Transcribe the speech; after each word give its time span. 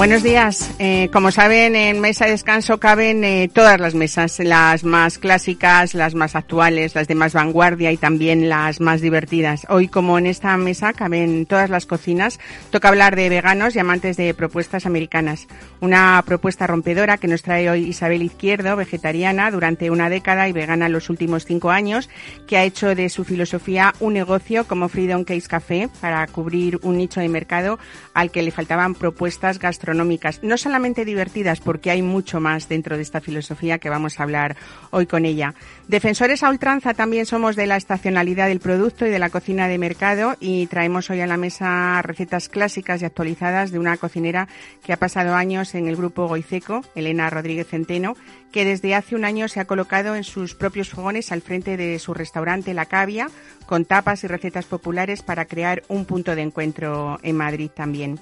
Buenos 0.00 0.22
días. 0.22 0.74
Eh, 0.78 1.10
como 1.12 1.30
saben, 1.30 1.76
en 1.76 2.00
Mesa 2.00 2.24
de 2.24 2.30
Descanso 2.30 2.80
caben 2.80 3.22
eh, 3.22 3.50
todas 3.52 3.78
las 3.78 3.94
mesas, 3.94 4.38
las 4.38 4.82
más 4.82 5.18
clásicas, 5.18 5.92
las 5.92 6.14
más 6.14 6.34
actuales, 6.34 6.94
las 6.94 7.06
de 7.06 7.14
más 7.14 7.34
vanguardia 7.34 7.92
y 7.92 7.98
también 7.98 8.48
las 8.48 8.80
más 8.80 9.02
divertidas. 9.02 9.66
Hoy, 9.68 9.88
como 9.88 10.16
en 10.16 10.24
esta 10.24 10.56
mesa 10.56 10.94
caben 10.94 11.44
todas 11.44 11.68
las 11.68 11.84
cocinas, 11.84 12.40
toca 12.70 12.88
hablar 12.88 13.14
de 13.14 13.28
veganos 13.28 13.76
y 13.76 13.78
amantes 13.78 14.16
de 14.16 14.32
propuestas 14.32 14.86
americanas. 14.86 15.46
Una 15.82 16.24
propuesta 16.24 16.66
rompedora 16.66 17.18
que 17.18 17.28
nos 17.28 17.42
trae 17.42 17.68
hoy 17.68 17.84
Isabel 17.84 18.22
Izquierdo, 18.22 18.76
vegetariana 18.76 19.50
durante 19.50 19.90
una 19.90 20.08
década 20.08 20.48
y 20.48 20.52
vegana 20.52 20.88
los 20.88 21.10
últimos 21.10 21.44
cinco 21.44 21.72
años, 21.72 22.08
que 22.46 22.56
ha 22.56 22.64
hecho 22.64 22.94
de 22.94 23.10
su 23.10 23.24
filosofía 23.24 23.92
un 24.00 24.14
negocio 24.14 24.66
como 24.66 24.88
Freedom 24.88 25.24
Case 25.24 25.46
Café 25.46 25.90
para 26.00 26.26
cubrir 26.26 26.78
un 26.84 26.96
nicho 26.96 27.20
de 27.20 27.28
mercado 27.28 27.78
al 28.14 28.30
que 28.30 28.40
le 28.40 28.50
faltaban 28.50 28.94
propuestas 28.94 29.58
gastronómicas 29.58 29.89
no 29.94 30.56
solamente 30.56 31.04
divertidas, 31.04 31.60
porque 31.60 31.90
hay 31.90 32.02
mucho 32.02 32.40
más 32.40 32.68
dentro 32.68 32.96
de 32.96 33.02
esta 33.02 33.20
filosofía 33.20 33.78
que 33.78 33.90
vamos 33.90 34.18
a 34.18 34.22
hablar 34.22 34.56
hoy 34.90 35.06
con 35.06 35.24
ella. 35.24 35.54
Defensores 35.88 36.42
a 36.42 36.50
ultranza 36.50 36.94
también 36.94 37.26
somos 37.26 37.56
de 37.56 37.66
la 37.66 37.76
estacionalidad 37.76 38.48
del 38.48 38.60
producto 38.60 39.06
y 39.06 39.10
de 39.10 39.18
la 39.18 39.30
cocina 39.30 39.68
de 39.68 39.78
mercado 39.78 40.36
y 40.40 40.66
traemos 40.66 41.10
hoy 41.10 41.20
a 41.20 41.26
la 41.26 41.36
mesa 41.36 42.00
recetas 42.02 42.48
clásicas 42.48 43.02
y 43.02 43.04
actualizadas 43.04 43.70
de 43.70 43.78
una 43.78 43.96
cocinera 43.96 44.48
que 44.84 44.92
ha 44.92 44.96
pasado 44.96 45.34
años 45.34 45.74
en 45.74 45.88
el 45.88 45.96
grupo 45.96 46.28
Goiceco, 46.28 46.82
Elena 46.94 47.30
Rodríguez 47.30 47.68
Centeno, 47.68 48.14
que 48.52 48.64
desde 48.64 48.94
hace 48.94 49.14
un 49.14 49.24
año 49.24 49.48
se 49.48 49.60
ha 49.60 49.64
colocado 49.64 50.16
en 50.16 50.24
sus 50.24 50.54
propios 50.54 50.90
fogones 50.90 51.32
al 51.32 51.42
frente 51.42 51.76
de 51.76 51.98
su 51.98 52.14
restaurante 52.14 52.74
La 52.74 52.86
Cavia, 52.86 53.28
con 53.66 53.84
tapas 53.84 54.24
y 54.24 54.26
recetas 54.26 54.66
populares 54.66 55.22
para 55.22 55.44
crear 55.44 55.82
un 55.88 56.04
punto 56.04 56.34
de 56.34 56.42
encuentro 56.42 57.18
en 57.22 57.36
Madrid 57.36 57.70
también. 57.72 58.18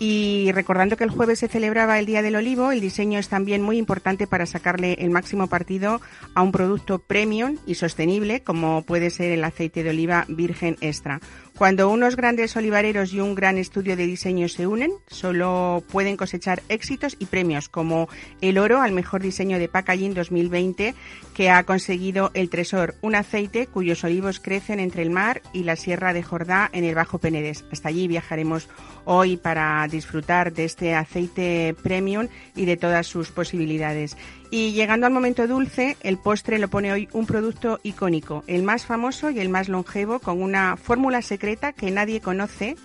Y 0.00 0.52
recordando 0.52 0.96
que 0.96 1.02
el 1.02 1.10
jueves 1.10 1.40
se 1.40 1.48
celebraba 1.48 1.98
el 1.98 2.06
Día 2.06 2.22
del 2.22 2.36
Olivo, 2.36 2.70
el 2.70 2.80
diseño 2.80 3.18
es 3.18 3.28
también 3.28 3.62
muy 3.62 3.78
importante 3.78 4.28
para 4.28 4.46
sacarle 4.46 4.94
el 5.00 5.10
máximo 5.10 5.48
partido 5.48 6.00
a 6.34 6.42
un 6.42 6.52
producto 6.52 7.00
premium 7.00 7.56
y 7.66 7.74
sostenible 7.74 8.42
como 8.42 8.82
puede 8.82 9.10
ser 9.10 9.32
el 9.32 9.42
aceite 9.42 9.82
de 9.82 9.90
oliva 9.90 10.24
virgen 10.28 10.76
extra. 10.80 11.20
Cuando 11.58 11.90
unos 11.90 12.14
grandes 12.14 12.56
olivareros 12.56 13.12
y 13.12 13.18
un 13.18 13.34
gran 13.34 13.58
estudio 13.58 13.96
de 13.96 14.06
diseño 14.06 14.48
se 14.48 14.68
unen, 14.68 14.92
solo 15.08 15.82
pueden 15.90 16.16
cosechar 16.16 16.62
éxitos 16.68 17.16
y 17.18 17.26
premios 17.26 17.68
como 17.68 18.08
el 18.40 18.58
oro 18.58 18.80
al 18.80 18.92
mejor 18.92 19.22
diseño 19.22 19.58
de 19.58 19.66
packaging 19.66 20.14
2020 20.14 20.94
que 21.34 21.50
ha 21.50 21.64
conseguido 21.64 22.30
el 22.34 22.48
Tresor, 22.48 22.94
un 23.00 23.16
aceite 23.16 23.66
cuyos 23.66 24.04
olivos 24.04 24.38
crecen 24.38 24.78
entre 24.78 25.02
el 25.02 25.10
mar 25.10 25.42
y 25.52 25.64
la 25.64 25.74
Sierra 25.74 26.12
de 26.12 26.22
Jordá 26.22 26.70
en 26.72 26.84
el 26.84 26.94
Bajo 26.94 27.18
Penedés. 27.18 27.64
Hasta 27.72 27.88
allí 27.88 28.06
viajaremos 28.06 28.68
hoy 29.04 29.36
para 29.36 29.84
disfrutar 29.88 30.52
de 30.52 30.64
este 30.64 30.94
aceite 30.94 31.74
premium 31.82 32.28
y 32.54 32.66
de 32.66 32.76
todas 32.76 33.08
sus 33.08 33.32
posibilidades. 33.32 34.16
Y 34.50 34.72
llegando 34.72 35.06
al 35.06 35.12
momento 35.12 35.46
dulce, 35.46 35.96
el 36.02 36.16
postre 36.16 36.58
lo 36.58 36.68
pone 36.68 36.90
hoy 36.90 37.08
un 37.12 37.26
producto 37.26 37.80
icónico, 37.82 38.44
el 38.46 38.62
más 38.62 38.86
famoso 38.86 39.28
y 39.30 39.40
el 39.40 39.50
más 39.50 39.68
longevo, 39.68 40.20
con 40.20 40.42
una 40.42 40.76
fórmula 40.76 41.20
secreta 41.20 41.74
que 41.74 41.90
nadie 41.90 42.20
conoce 42.22 42.76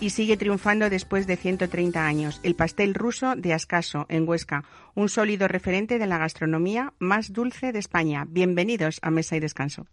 y 0.00 0.10
sigue 0.10 0.36
triunfando 0.36 0.90
después 0.90 1.28
de 1.28 1.36
130 1.36 2.04
años, 2.04 2.40
el 2.42 2.56
pastel 2.56 2.94
ruso 2.94 3.36
de 3.36 3.52
Ascaso, 3.52 4.06
en 4.08 4.28
Huesca, 4.28 4.64
un 4.96 5.08
sólido 5.08 5.46
referente 5.46 6.00
de 6.00 6.08
la 6.08 6.18
gastronomía 6.18 6.92
más 6.98 7.32
dulce 7.32 7.70
de 7.70 7.78
España. 7.78 8.26
Bienvenidos 8.28 8.98
a 9.02 9.12
Mesa 9.12 9.36
y 9.36 9.40
Descanso. 9.40 9.86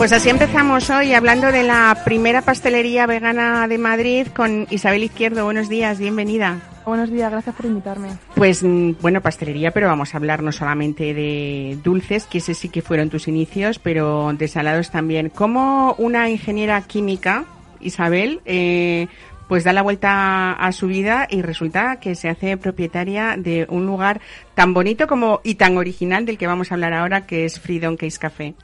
Pues 0.00 0.14
así 0.14 0.30
empezamos 0.30 0.88
hoy 0.88 1.12
hablando 1.12 1.52
de 1.52 1.62
la 1.62 1.94
primera 2.06 2.40
pastelería 2.40 3.04
vegana 3.04 3.68
de 3.68 3.76
Madrid 3.76 4.28
con 4.34 4.66
Isabel 4.70 5.04
Izquierdo. 5.04 5.44
Buenos 5.44 5.68
días, 5.68 5.98
bienvenida. 5.98 6.58
Buenos 6.86 7.10
días, 7.10 7.30
gracias 7.30 7.54
por 7.54 7.66
invitarme. 7.66 8.08
Pues 8.34 8.62
mm, 8.62 8.92
bueno, 9.02 9.20
pastelería, 9.20 9.72
pero 9.72 9.88
vamos 9.88 10.14
a 10.14 10.16
hablar 10.16 10.42
no 10.42 10.52
solamente 10.52 11.12
de 11.12 11.78
dulces, 11.84 12.24
que 12.24 12.38
ese 12.38 12.54
sí 12.54 12.70
que 12.70 12.80
fueron 12.80 13.10
tus 13.10 13.28
inicios, 13.28 13.78
pero 13.78 14.32
de 14.32 14.48
salados 14.48 14.90
también. 14.90 15.28
¿Cómo 15.28 15.94
una 15.98 16.30
ingeniera 16.30 16.80
química, 16.80 17.44
Isabel, 17.78 18.40
eh, 18.46 19.06
pues 19.48 19.64
da 19.64 19.74
la 19.74 19.82
vuelta 19.82 20.52
a 20.52 20.72
su 20.72 20.86
vida 20.86 21.28
y 21.28 21.42
resulta 21.42 22.00
que 22.00 22.14
se 22.14 22.30
hace 22.30 22.56
propietaria 22.56 23.36
de 23.36 23.66
un 23.68 23.84
lugar 23.84 24.22
tan 24.54 24.72
bonito 24.72 25.06
como 25.06 25.42
y 25.44 25.56
tan 25.56 25.76
original 25.76 26.24
del 26.24 26.38
que 26.38 26.46
vamos 26.46 26.70
a 26.70 26.74
hablar 26.76 26.94
ahora, 26.94 27.26
que 27.26 27.44
es 27.44 27.60
Freedom 27.60 27.98
Case 27.98 28.18
Café? 28.18 28.54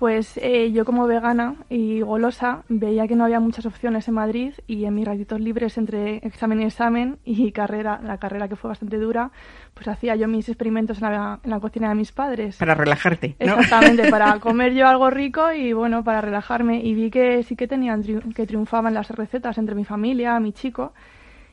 Pues 0.00 0.38
eh, 0.38 0.72
yo 0.72 0.86
como 0.86 1.06
vegana 1.06 1.56
y 1.68 2.00
golosa 2.00 2.62
veía 2.70 3.06
que 3.06 3.14
no 3.14 3.24
había 3.24 3.38
muchas 3.38 3.66
opciones 3.66 4.08
en 4.08 4.14
Madrid 4.14 4.54
y 4.66 4.86
en 4.86 4.94
mis 4.94 5.06
ratitos 5.06 5.38
libres 5.38 5.76
entre 5.76 6.26
examen 6.26 6.62
y 6.62 6.64
examen 6.64 7.18
y 7.22 7.52
carrera, 7.52 8.00
la 8.02 8.16
carrera 8.16 8.48
que 8.48 8.56
fue 8.56 8.68
bastante 8.68 8.96
dura, 8.96 9.30
pues 9.74 9.88
hacía 9.88 10.16
yo 10.16 10.26
mis 10.26 10.48
experimentos 10.48 11.02
en 11.02 11.12
la, 11.12 11.40
en 11.44 11.50
la 11.50 11.60
cocina 11.60 11.90
de 11.90 11.96
mis 11.96 12.12
padres. 12.12 12.56
Para 12.56 12.74
relajarte, 12.74 13.36
¿no? 13.40 13.60
Exactamente, 13.60 14.10
para 14.10 14.38
comer 14.40 14.72
yo 14.72 14.88
algo 14.88 15.10
rico 15.10 15.52
y 15.52 15.74
bueno, 15.74 16.02
para 16.02 16.22
relajarme. 16.22 16.80
Y 16.82 16.94
vi 16.94 17.10
que 17.10 17.42
sí 17.42 17.54
que 17.54 17.68
tenían, 17.68 18.02
que 18.34 18.46
triunfaban 18.46 18.94
las 18.94 19.10
recetas 19.10 19.58
entre 19.58 19.74
mi 19.74 19.84
familia, 19.84 20.40
mi 20.40 20.54
chico. 20.54 20.94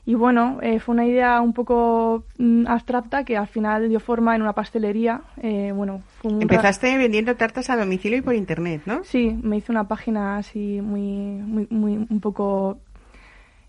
Y 0.07 0.16
bueno, 0.16 0.59
eh, 0.62 0.79
fue 0.79 0.94
una 0.94 1.06
idea 1.06 1.41
un 1.41 1.51
poco 1.51 2.23
mm, 2.38 2.66
abstracta 2.66 3.25
que 3.25 3.35
al 3.35 3.47
final 3.47 3.90
dio 3.90 4.00
forma 4.00 4.38
en 4.38 4.41
una 4.41 4.53
pastelería. 4.53 5.19
Eh, 5.44 5.73
bueno, 5.75 6.01
Empezaste 6.23 6.97
vendiendo 6.97 7.35
tartas 7.35 7.69
a 7.69 7.75
domicilio 7.75 8.17
y 8.17 8.22
por 8.22 8.34
internet, 8.34 8.84
¿no? 8.85 9.03
Sí, 9.03 9.38
me 9.44 9.57
hice 9.57 9.69
una 9.69 9.90
página 9.90 10.38
así 10.38 10.79
muy, 10.81 11.01
muy, 11.01 11.67
muy 11.69 12.07
un 12.09 12.22
poco 12.22 12.78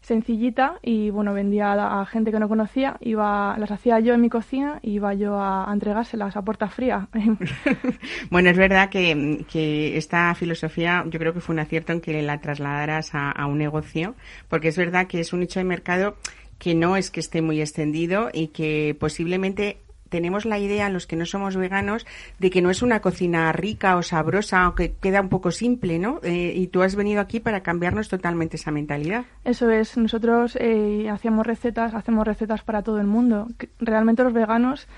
sencillita 0.09 0.79
y 0.83 1.11
bueno, 1.11 1.35
vendía 1.35 1.73
a, 2.01 2.05
gente 2.07 2.33
que 2.33 2.41
no 2.41 2.49
conocía, 2.49 2.97
iba, 3.01 3.57
las 3.59 3.71
hacía 3.71 4.01
yo 4.01 4.15
en 4.15 4.21
mi 4.21 4.31
cocina 4.31 4.81
y 4.83 4.93
iba 4.93 5.15
yo 5.15 5.39
a, 5.41 5.69
entregárselas 5.73 6.37
a 6.37 6.43
puerta 6.43 6.69
fría. 6.69 7.09
bueno, 8.31 8.51
es 8.51 8.57
verdad 8.57 8.89
que, 8.89 9.45
que, 9.51 9.97
esta 9.97 10.34
filosofía 10.34 11.05
yo 11.09 11.19
creo 11.19 11.34
que 11.34 11.41
fue 11.41 11.53
un 11.53 11.60
acierto 11.60 11.93
en 11.93 12.01
que 12.01 12.21
la 12.22 12.41
trasladaras 12.41 13.15
a, 13.15 13.31
a 13.31 13.47
un 13.47 13.59
negocio, 13.59 14.15
porque 14.49 14.69
es 14.69 14.77
verdad 14.77 15.07
que 15.07 15.21
es 15.21 15.33
un 15.33 15.41
nicho 15.41 15.60
de 15.60 15.65
mercado 15.65 16.16
que 16.59 16.75
no 16.75 16.97
es 16.97 17.11
que 17.11 17.21
esté 17.21 17.43
muy 17.43 17.61
extendido 17.61 18.31
y 18.33 18.49
que 18.49 18.97
posiblemente 18.99 19.77
tenemos 20.09 20.45
la 20.45 20.59
idea, 20.59 20.89
los 20.89 21.07
que 21.07 21.16
no 21.16 21.27
somos 21.27 21.57
veganos, 21.57 22.07
de 22.39 22.51
que 22.51 22.63
no 22.63 22.71
es 22.71 22.83
una 22.83 23.01
cocina 23.01 23.53
rica 23.53 23.97
o 23.97 24.03
sabrosa 24.03 24.69
o 24.69 24.75
que 24.75 24.93
queda 24.93 25.21
un 25.21 25.28
poco 25.28 25.51
simple, 25.51 25.99
¿no? 25.99 26.21
Eh, 26.22 26.53
y 26.55 26.69
tú 26.69 26.83
has 26.83 26.97
venido 26.97 27.21
aquí 27.21 27.41
para 27.41 27.63
cambiarnos 27.63 28.09
totalmente 28.09 28.57
esa 28.57 28.71
mentalidad. 28.71 29.25
Eso 29.45 29.71
es, 29.71 29.97
nosotros 29.97 30.57
eh, 30.60 31.09
hacemos 31.10 31.47
recetas, 31.47 31.95
hacemos 31.95 32.27
recetas 32.27 32.63
para 32.63 32.83
todo 32.83 33.01
el 33.01 33.07
mundo. 33.07 33.49
Realmente 33.78 34.22
los 34.25 34.33
veganos 34.33 34.89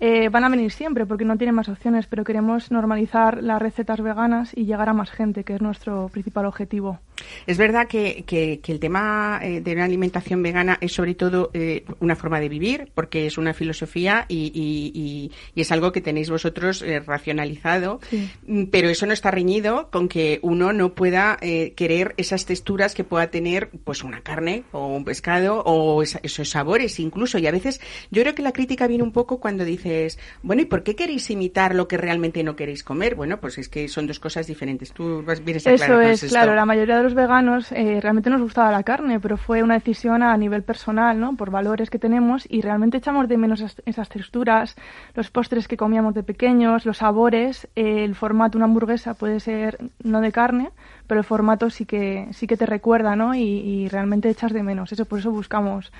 eh, 0.00 0.28
van 0.28 0.44
a 0.44 0.48
venir 0.48 0.70
siempre 0.70 1.06
porque 1.06 1.24
no 1.24 1.36
tienen 1.36 1.54
más 1.54 1.68
opciones, 1.68 2.06
pero 2.06 2.24
queremos 2.24 2.70
normalizar 2.70 3.42
las 3.42 3.60
recetas 3.60 4.00
veganas 4.00 4.52
y 4.54 4.64
llegar 4.64 4.88
a 4.88 4.94
más 4.94 5.10
gente, 5.10 5.44
que 5.44 5.54
es 5.54 5.60
nuestro 5.60 6.08
principal 6.08 6.46
objetivo. 6.46 7.00
Es 7.46 7.58
verdad 7.58 7.86
que, 7.88 8.24
que, 8.26 8.60
el 8.66 8.80
tema 8.80 9.40
eh, 9.42 9.60
de 9.60 9.72
una 9.72 9.84
alimentación 9.84 10.42
vegana 10.42 10.78
es 10.80 10.92
sobre 10.92 11.14
todo 11.14 11.50
eh, 11.54 11.84
una 12.00 12.16
forma 12.16 12.40
de 12.40 12.48
vivir, 12.48 12.90
porque 12.94 13.26
es 13.26 13.38
una 13.38 13.54
filosofía 13.54 14.26
y, 14.28 14.52
y, 14.54 15.30
y, 15.54 15.60
es 15.60 15.72
algo 15.72 15.92
que 15.92 16.00
tenéis 16.00 16.30
vosotros 16.30 16.82
eh, 16.82 17.00
racionalizado, 17.00 18.00
mm, 18.46 18.64
pero 18.64 18.88
eso 18.88 19.06
no 19.06 19.12
está 19.12 19.30
reñido 19.30 19.90
con 19.90 20.08
que 20.08 20.38
uno 20.42 20.72
no 20.72 20.94
pueda 20.94 21.38
querer 21.76 22.14
esas 22.16 22.46
texturas 22.46 22.94
que 22.94 23.04
pueda 23.04 23.28
tener 23.28 23.70
pues 23.84 24.04
una 24.04 24.20
carne 24.20 24.64
o 24.72 24.86
un 24.86 25.04
pescado 25.04 25.62
o 25.64 26.02
esos 26.02 26.48
sabores 26.48 26.98
incluso. 27.00 27.38
Y 27.38 27.46
a 27.46 27.50
veces 27.50 27.80
yo 28.10 28.22
creo 28.22 28.34
que 28.34 28.42
la 28.42 28.52
crítica 28.52 28.86
viene 28.86 29.02
un 29.02 29.12
poco 29.12 29.40
cuando 29.40 29.64
dices, 29.88 30.18
bueno, 30.42 30.62
¿y 30.62 30.66
por 30.66 30.82
qué 30.82 30.94
queréis 30.94 31.30
imitar 31.30 31.74
lo 31.74 31.88
que 31.88 31.96
realmente 31.96 32.42
no 32.42 32.56
queréis 32.56 32.84
comer? 32.84 33.14
Bueno, 33.14 33.38
pues 33.38 33.58
es 33.58 33.68
que 33.68 33.88
son 33.88 34.06
dos 34.06 34.20
cosas 34.20 34.46
diferentes. 34.46 34.92
Tú 34.92 35.24
vienes 35.44 35.66
a 35.66 35.72
Eso 35.72 36.00
es, 36.00 36.24
claro, 36.24 36.54
la 36.54 36.64
mayoría 36.64 36.96
de 36.96 37.02
los 37.02 37.14
veganos 37.14 37.72
eh, 37.72 38.00
realmente 38.00 38.30
nos 38.30 38.40
gustaba 38.40 38.70
la 38.70 38.82
carne, 38.82 39.20
pero 39.20 39.36
fue 39.36 39.62
una 39.62 39.74
decisión 39.74 40.22
a 40.22 40.36
nivel 40.36 40.62
personal, 40.62 41.18
¿no? 41.18 41.36
Por 41.36 41.50
valores 41.50 41.90
que 41.90 41.98
tenemos 41.98 42.46
y 42.48 42.60
realmente 42.60 42.98
echamos 42.98 43.28
de 43.28 43.36
menos 43.36 43.64
esas, 43.84 44.08
texturas, 44.08 44.76
los 45.14 45.30
postres 45.30 45.68
que 45.68 45.76
comíamos 45.76 46.14
de 46.14 46.22
pequeños, 46.22 46.86
los 46.86 46.98
sabores, 46.98 47.68
eh, 47.76 48.04
el 48.04 48.14
formato, 48.14 48.58
una 48.58 48.66
hamburguesa 48.66 49.14
puede 49.14 49.40
ser 49.40 49.78
no 50.02 50.20
de 50.20 50.32
carne, 50.32 50.70
pero 51.06 51.20
el 51.20 51.24
formato 51.24 51.70
sí 51.70 51.84
que 51.84 52.28
sí 52.32 52.46
que 52.46 52.56
te 52.56 52.66
recuerda, 52.66 53.16
¿no? 53.16 53.34
Y, 53.34 53.42
y 53.42 53.88
realmente 53.88 54.28
echas 54.28 54.52
de 54.52 54.62
menos. 54.62 54.92
Eso 54.92 55.04
por 55.04 55.18
eso 55.18 55.30
buscamos 55.30 55.92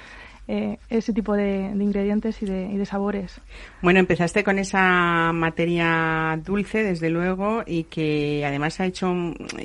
eh, 0.50 0.78
ese 0.88 1.12
tipo 1.12 1.34
de, 1.36 1.70
ingredientes 1.78 2.42
y 2.42 2.46
de, 2.46 2.86
sabores. 2.86 3.38
Bueno, 3.82 4.00
empezaste 4.00 4.42
con 4.42 4.58
esa 4.58 5.30
materia 5.34 6.40
dulce, 6.42 6.82
desde 6.82 7.10
luego, 7.10 7.64
y 7.66 7.84
que 7.84 8.44
además 8.46 8.80
ha 8.80 8.86
hecho, 8.86 9.14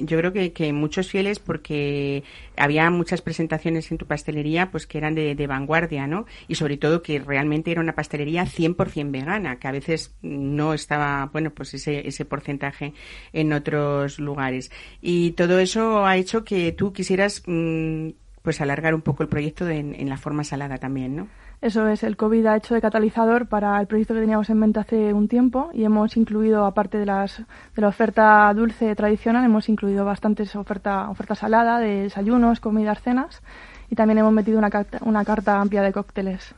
yo 0.02 0.18
creo 0.18 0.34
que, 0.34 0.74
muchos 0.74 1.10
fieles, 1.10 1.40
porque 1.40 2.24
había 2.58 2.90
muchas 2.90 3.22
presentaciones 3.22 3.92
en 3.92 3.98
tu 3.98 4.06
pastelería, 4.06 4.72
pues 4.72 4.86
que 4.86 4.98
eran 4.98 5.16
de, 5.16 5.36
de 5.36 5.48
vanguardia, 5.48 6.06
¿no? 6.06 6.26
Y 6.50 6.56
sobre 6.56 6.76
todo 6.76 7.02
que 7.02 7.18
realmente 7.20 7.72
era 7.72 7.80
una 7.80 7.96
pastelería 7.96 8.44
100% 8.44 9.10
vegana, 9.10 9.60
que 9.60 9.70
a 9.70 9.72
veces 9.72 10.14
no 10.22 10.74
estaba, 10.74 11.30
bueno, 11.32 11.52
pues 11.52 11.74
ese, 11.76 12.06
ese 12.06 12.26
porcentaje 12.26 12.94
en 13.32 13.54
otros 13.54 14.20
lugares. 14.20 14.70
Y 15.02 15.32
todo 15.32 15.60
eso 15.60 16.06
ha 16.06 16.18
hecho 16.18 16.44
que 16.44 16.74
tú 16.74 16.92
quisieras 16.92 17.42
mm, 17.46 18.10
pues 18.44 18.62
alargar 18.62 18.94
un 18.94 19.02
poco 19.02 19.24
el 19.24 19.30
proyecto 19.30 19.68
en 19.68 20.08
la 20.08 20.18
forma 20.18 20.44
salada 20.44 20.78
también, 20.78 21.16
¿no? 21.16 21.28
Eso 21.64 21.88
es, 21.88 22.04
el 22.04 22.18
COVID 22.18 22.46
ha 22.48 22.58
hecho 22.58 22.76
de 22.76 22.82
catalizador 22.82 23.48
para 23.48 23.80
el 23.80 23.88
proyecto 23.88 24.14
que 24.14 24.20
teníamos 24.20 24.50
en 24.50 24.60
mente 24.60 24.82
hace 24.82 25.14
un 25.14 25.30
tiempo 25.30 25.70
y 25.74 25.86
hemos 25.86 26.18
incluido, 26.18 26.66
aparte 26.66 26.98
de, 26.98 27.06
las, 27.06 27.38
de 27.38 27.82
la 27.82 27.88
oferta 27.88 28.54
dulce 28.54 28.94
tradicional, 28.96 29.46
hemos 29.46 29.70
incluido 29.70 30.04
bastantes 30.04 30.58
oferta, 30.58 31.10
oferta 31.10 31.36
salada 31.36 31.80
de 31.80 32.02
desayunos, 32.02 32.60
comidas, 32.60 33.02
cenas 33.02 33.42
y 33.90 33.96
también 33.96 34.18
hemos 34.18 34.34
metido 34.34 34.58
una 34.60 34.70
una 35.06 35.24
carta 35.24 35.62
amplia 35.62 35.82
de 35.84 35.94
cócteles. 35.94 36.54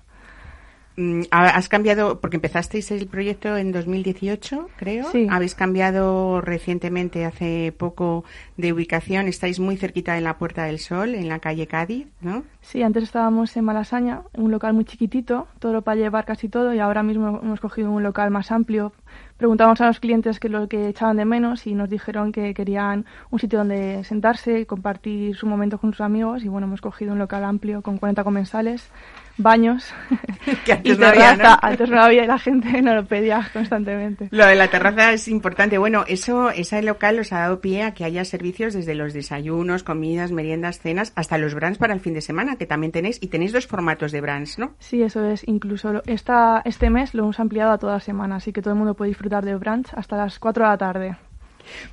Mm, 0.98 1.24
has 1.30 1.68
cambiado, 1.68 2.22
porque 2.22 2.38
empezasteis 2.38 2.90
el 2.92 3.08
proyecto 3.08 3.58
en 3.58 3.74
2018, 3.74 4.70
creo. 4.78 5.12
Sí. 5.12 5.28
Habéis 5.30 5.54
cambiado 5.54 6.40
recientemente, 6.40 7.26
hace 7.26 7.74
poco, 7.78 8.24
de 8.56 8.72
ubicación. 8.72 9.28
Estáis 9.28 9.60
muy 9.60 9.76
cerquita 9.76 10.14
de 10.14 10.22
la 10.22 10.38
Puerta 10.38 10.64
del 10.64 10.80
Sol, 10.80 11.16
en 11.16 11.28
la 11.28 11.40
calle 11.40 11.68
Cádiz, 11.68 12.08
¿no? 12.22 12.44
Sí, 12.62 12.82
antes 12.82 13.04
estábamos 13.04 13.56
en 13.58 13.66
Malasaña, 13.66 14.22
un 14.38 14.52
local 14.52 14.74
muy 14.74 14.86
chiquitito, 14.86 15.48
todo 15.60 15.82
para 15.82 16.00
llevar 16.00 16.26
casi 16.26 16.48
todo, 16.48 16.74
y 16.74 16.80
ahora 16.80 17.04
mismo 17.04 17.40
hemos 17.44 17.60
cogido 17.60 17.92
un 17.92 18.04
local 18.04 18.32
más 18.32 18.52
amplio. 18.52 18.94
Preguntamos 19.38 19.82
a 19.82 19.88
los 19.88 20.00
clientes 20.00 20.40
qué 20.40 20.48
es 20.48 20.54
lo 20.54 20.70
que 20.70 20.88
echaban 20.88 21.18
de 21.18 21.26
menos 21.26 21.68
y 21.68 21.76
nos 21.76 21.90
dijeron 21.90 22.32
que 22.32 22.54
querían 22.54 23.06
un 23.32 23.40
sitio 23.40 23.60
donde 23.60 24.06
sentarse 24.06 24.62
y 24.62 24.66
compartir 24.66 25.36
su 25.36 25.46
momento 25.46 25.78
con 25.78 25.92
sus 25.92 26.00
amigos. 26.00 26.46
Y 26.46 26.48
bueno, 26.48 26.68
hemos 26.68 26.80
cogido 26.80 27.12
un 27.12 27.20
local 27.20 27.44
amplio 27.44 27.82
con 27.82 27.98
40 27.98 28.24
comensales 28.24 28.90
baños 29.38 29.94
que 30.66 30.74
antes 30.74 30.98
no 30.98 31.08
había, 31.08 31.36
¿no? 31.36 31.58
antes 31.62 31.90
no 31.90 32.02
había 32.02 32.24
y 32.24 32.28
la 32.28 32.40
gente 32.40 32.82
no 32.82 32.96
lo 32.96 33.06
pedía 33.06 33.50
constantemente. 33.54 34.28
Lo 34.32 34.46
de 34.46 34.56
la 34.56 34.68
terraza 34.68 35.14
es 35.14 35.28
importante. 35.28 35.78
Bueno, 35.78 36.06
eso, 36.08 36.50
ese 36.50 36.82
local 36.82 37.20
os 37.20 37.34
ha 37.34 37.40
dado 37.40 37.60
pie 37.60 37.84
a 37.84 37.94
que 37.94 38.06
haya 38.06 38.24
servicios 38.26 38.74
desde 38.74 38.96
los 38.96 39.14
desayunos, 39.14 39.84
comidas, 39.84 40.32
meriendas, 40.32 40.80
cenas, 40.80 41.12
hasta 41.16 41.38
los 41.38 41.54
brands 41.54 41.78
para 41.78 41.94
el 41.94 42.00
fin 42.00 42.14
de 42.14 42.22
semana, 42.22 42.56
que 42.56 42.66
también 42.66 42.92
tenéis, 42.92 43.20
y 43.22 43.28
tenéis 43.28 43.52
dos 43.52 43.68
formatos 43.68 44.12
de 44.12 44.22
brands, 44.22 44.58
¿no? 44.58 44.74
Sí, 44.80 45.02
eso 45.02 45.26
es. 45.26 45.48
Incluso 45.48 46.02
esta, 46.06 46.62
este 46.66 46.90
mes 46.90 47.14
lo 47.14 47.24
hemos 47.24 47.40
ampliado 47.40 47.72
a 47.72 47.78
toda 47.78 48.00
semana, 48.00 48.38
así 48.38 48.54
que 48.54 48.62
todo 48.62 48.74
el 48.74 48.80
mundo 48.80 48.94
puede 48.94 49.10
disfrutar 49.10 49.44
de 49.46 49.56
brands 49.56 49.94
hasta 49.94 50.18
las 50.18 50.40
4 50.40 50.64
de 50.64 50.70
la 50.70 50.78
tarde. 50.78 51.18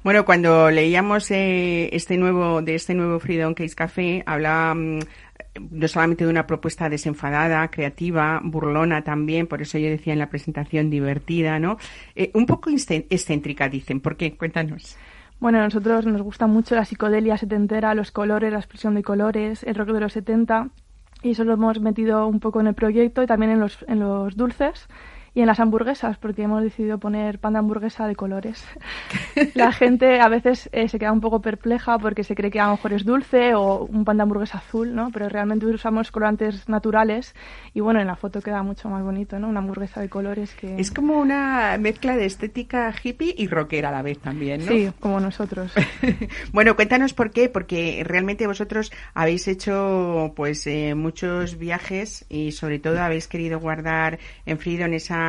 Bueno, 0.02 0.24
cuando 0.24 0.70
leíamos 0.70 1.30
eh, 1.30 1.88
este 1.92 2.16
nuevo 2.16 2.62
de 2.62 2.74
este 2.74 2.94
nuevo 2.94 3.18
Freedom 3.18 3.54
Case 3.54 3.74
Café, 3.74 4.22
hablaba 4.26 4.74
no 5.70 5.88
solamente 5.88 6.24
de 6.24 6.30
una 6.30 6.46
propuesta 6.46 6.88
desenfadada, 6.88 7.68
creativa, 7.68 8.40
burlona 8.42 9.02
también, 9.02 9.46
por 9.46 9.62
eso 9.62 9.78
yo 9.78 9.88
decía 9.88 10.12
en 10.12 10.18
la 10.18 10.30
presentación 10.30 10.90
divertida, 10.90 11.58
¿no? 11.58 11.78
Eh, 12.14 12.30
un 12.34 12.46
poco 12.46 12.70
excéntrica, 12.70 13.68
dicen. 13.68 14.00
¿Por 14.00 14.16
qué? 14.16 14.36
Cuéntanos. 14.36 14.96
Bueno, 15.40 15.58
a 15.58 15.64
nosotros 15.64 16.06
nos 16.06 16.22
gusta 16.22 16.46
mucho 16.46 16.74
la 16.74 16.84
psicodelia 16.84 17.36
setentera, 17.36 17.94
los 17.94 18.12
colores, 18.12 18.52
la 18.52 18.58
expresión 18.58 18.94
de 18.94 19.02
colores, 19.02 19.64
el 19.64 19.74
rock 19.74 19.88
de 19.88 20.00
los 20.00 20.12
70, 20.12 20.68
y 21.22 21.30
eso 21.30 21.44
lo 21.44 21.54
hemos 21.54 21.80
metido 21.80 22.26
un 22.26 22.40
poco 22.40 22.60
en 22.60 22.68
el 22.68 22.74
proyecto 22.74 23.22
y 23.22 23.26
también 23.26 23.52
en 23.52 23.60
los, 23.60 23.84
en 23.88 24.00
los 24.00 24.36
dulces 24.36 24.88
y 25.34 25.40
en 25.40 25.46
las 25.46 25.60
hamburguesas, 25.60 26.18
porque 26.18 26.42
hemos 26.42 26.62
decidido 26.62 26.98
poner 26.98 27.38
pan 27.38 27.54
de 27.54 27.60
hamburguesa 27.60 28.06
de 28.06 28.16
colores. 28.16 28.64
La 29.54 29.72
gente 29.72 30.20
a 30.20 30.28
veces 30.28 30.68
eh, 30.72 30.88
se 30.88 30.98
queda 30.98 31.12
un 31.12 31.20
poco 31.20 31.40
perpleja 31.40 31.98
porque 31.98 32.24
se 32.24 32.34
cree 32.34 32.50
que 32.50 32.60
a 32.60 32.66
lo 32.66 32.72
mejor 32.72 32.92
es 32.92 33.04
dulce 33.04 33.54
o 33.54 33.84
un 33.84 34.04
pan 34.04 34.16
de 34.16 34.24
hamburguesa 34.24 34.58
azul, 34.58 34.94
¿no? 34.94 35.10
Pero 35.12 35.28
realmente 35.28 35.66
usamos 35.66 36.10
colorantes 36.10 36.68
naturales 36.68 37.34
y 37.74 37.80
bueno, 37.80 38.00
en 38.00 38.06
la 38.06 38.16
foto 38.16 38.40
queda 38.40 38.62
mucho 38.62 38.88
más 38.88 39.02
bonito, 39.02 39.38
¿no? 39.38 39.48
Una 39.48 39.60
hamburguesa 39.60 40.00
de 40.00 40.08
colores 40.08 40.54
que... 40.54 40.76
Es 40.78 40.90
como 40.90 41.18
una 41.18 41.76
mezcla 41.78 42.16
de 42.16 42.26
estética 42.26 42.92
hippie 43.02 43.34
y 43.36 43.46
rockera 43.46 43.90
a 43.90 43.92
la 43.92 44.02
vez 44.02 44.18
también, 44.18 44.64
¿no? 44.64 44.72
Sí, 44.72 44.90
como 45.00 45.20
nosotros. 45.20 45.72
bueno, 46.52 46.76
cuéntanos 46.76 47.14
por 47.14 47.30
qué, 47.30 47.48
porque 47.48 48.02
realmente 48.04 48.46
vosotros 48.46 48.92
habéis 49.14 49.48
hecho 49.48 50.32
pues 50.36 50.66
eh, 50.66 50.94
muchos 50.94 51.58
viajes 51.58 52.24
y 52.28 52.52
sobre 52.52 52.78
todo 52.78 53.00
habéis 53.00 53.28
querido 53.28 53.60
guardar 53.60 54.18
en 54.46 54.58
en 54.62 54.94
esa 54.94 55.21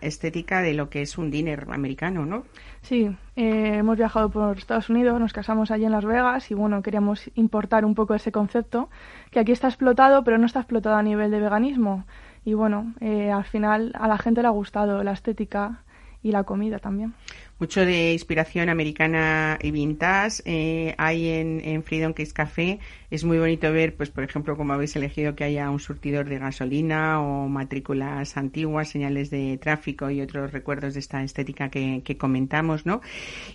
estética 0.00 0.60
de 0.62 0.74
lo 0.74 0.88
que 0.90 1.02
es 1.02 1.18
un 1.18 1.30
dinner 1.30 1.66
americano, 1.70 2.26
¿no? 2.26 2.44
Sí, 2.82 3.10
eh, 3.36 3.76
hemos 3.76 3.96
viajado 3.96 4.30
por 4.30 4.58
Estados 4.58 4.88
Unidos, 4.88 5.20
nos 5.20 5.32
casamos 5.32 5.70
allí 5.70 5.84
en 5.84 5.92
Las 5.92 6.04
Vegas 6.04 6.50
y 6.50 6.54
bueno, 6.54 6.82
queríamos 6.82 7.30
importar 7.34 7.84
un 7.84 7.94
poco 7.94 8.14
ese 8.14 8.32
concepto 8.32 8.88
que 9.30 9.40
aquí 9.40 9.52
está 9.52 9.68
explotado, 9.68 10.24
pero 10.24 10.38
no 10.38 10.46
está 10.46 10.60
explotado 10.60 10.96
a 10.96 11.02
nivel 11.02 11.30
de 11.30 11.40
veganismo. 11.40 12.04
Y 12.44 12.54
bueno, 12.54 12.94
eh, 13.00 13.30
al 13.30 13.44
final 13.44 13.92
a 13.98 14.08
la 14.08 14.16
gente 14.16 14.42
le 14.42 14.48
ha 14.48 14.52
gustado 14.52 15.02
la 15.04 15.12
estética 15.12 15.82
y 16.22 16.32
la 16.32 16.44
comida 16.44 16.78
también 16.78 17.14
mucho 17.60 17.84
de 17.84 18.14
inspiración 18.14 18.70
americana 18.70 19.58
y 19.60 19.70
vintage 19.70 20.42
eh, 20.46 20.94
hay 20.96 21.28
en, 21.28 21.60
en, 21.62 21.82
Freedom 21.82 22.14
Case 22.14 22.32
Café. 22.32 22.80
Es 23.10 23.22
muy 23.22 23.38
bonito 23.38 23.70
ver, 23.70 23.94
pues 23.94 24.08
por 24.08 24.24
ejemplo, 24.24 24.56
como 24.56 24.72
habéis 24.72 24.96
elegido 24.96 25.36
que 25.36 25.44
haya 25.44 25.68
un 25.68 25.78
surtidor 25.78 26.26
de 26.28 26.38
gasolina 26.38 27.20
o 27.20 27.48
matrículas 27.48 28.38
antiguas, 28.38 28.88
señales 28.88 29.28
de 29.28 29.58
tráfico 29.58 30.10
y 30.10 30.22
otros 30.22 30.52
recuerdos 30.52 30.94
de 30.94 31.00
esta 31.00 31.22
estética 31.22 31.68
que, 31.68 32.02
que 32.02 32.16
comentamos, 32.16 32.86
¿no? 32.86 33.02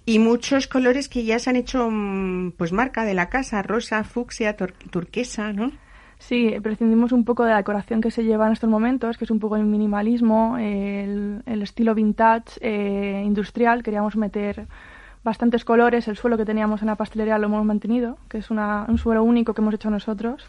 Y 0.06 0.20
muchos 0.20 0.68
colores 0.68 1.10
que 1.10 1.24
ya 1.24 1.40
se 1.40 1.50
han 1.50 1.56
hecho, 1.56 1.90
mm, 1.90 2.52
pues 2.52 2.72
marca 2.72 3.06
de 3.06 3.16
la 3.16 3.30
casa, 3.30 3.64
rosa, 3.64 4.04
fucsia, 4.04 4.56
turquesa, 4.56 5.52
¿no? 5.52 5.72
Sí, 6.18 6.56
prescindimos 6.62 7.12
un 7.12 7.26
poco 7.26 7.44
de 7.44 7.52
la 7.52 7.58
decoración 7.58 8.02
que 8.02 8.12
se 8.12 8.24
lleva 8.24 8.48
en 8.48 8.54
estos 8.54 8.70
momentos, 8.70 9.18
que 9.18 9.26
es 9.26 9.32
un 9.32 9.40
poco 9.40 9.58
el 9.58 9.66
minimalismo, 9.66 10.58
el, 10.58 11.44
estilo 11.62 11.94
vintage, 11.94 12.60
eh, 12.62 13.22
industrial. 13.26 13.84
Queríamos 13.84 14.16
meter 14.16 14.66
bastantes 15.24 15.66
colores. 15.66 16.08
El 16.08 16.16
suelo 16.16 16.38
que 16.38 16.46
teníamos 16.46 16.82
en 16.82 16.88
la 16.88 16.96
pastelería 16.96 17.38
lo 17.38 17.48
hemos 17.48 17.66
mantenido, 17.66 18.18
que 18.30 18.38
es 18.38 18.50
un 18.50 18.98
suelo 18.98 19.24
único 19.24 19.54
que 19.54 19.62
hemos 19.62 19.74
hecho 19.74 19.90
nosotros. 19.90 20.48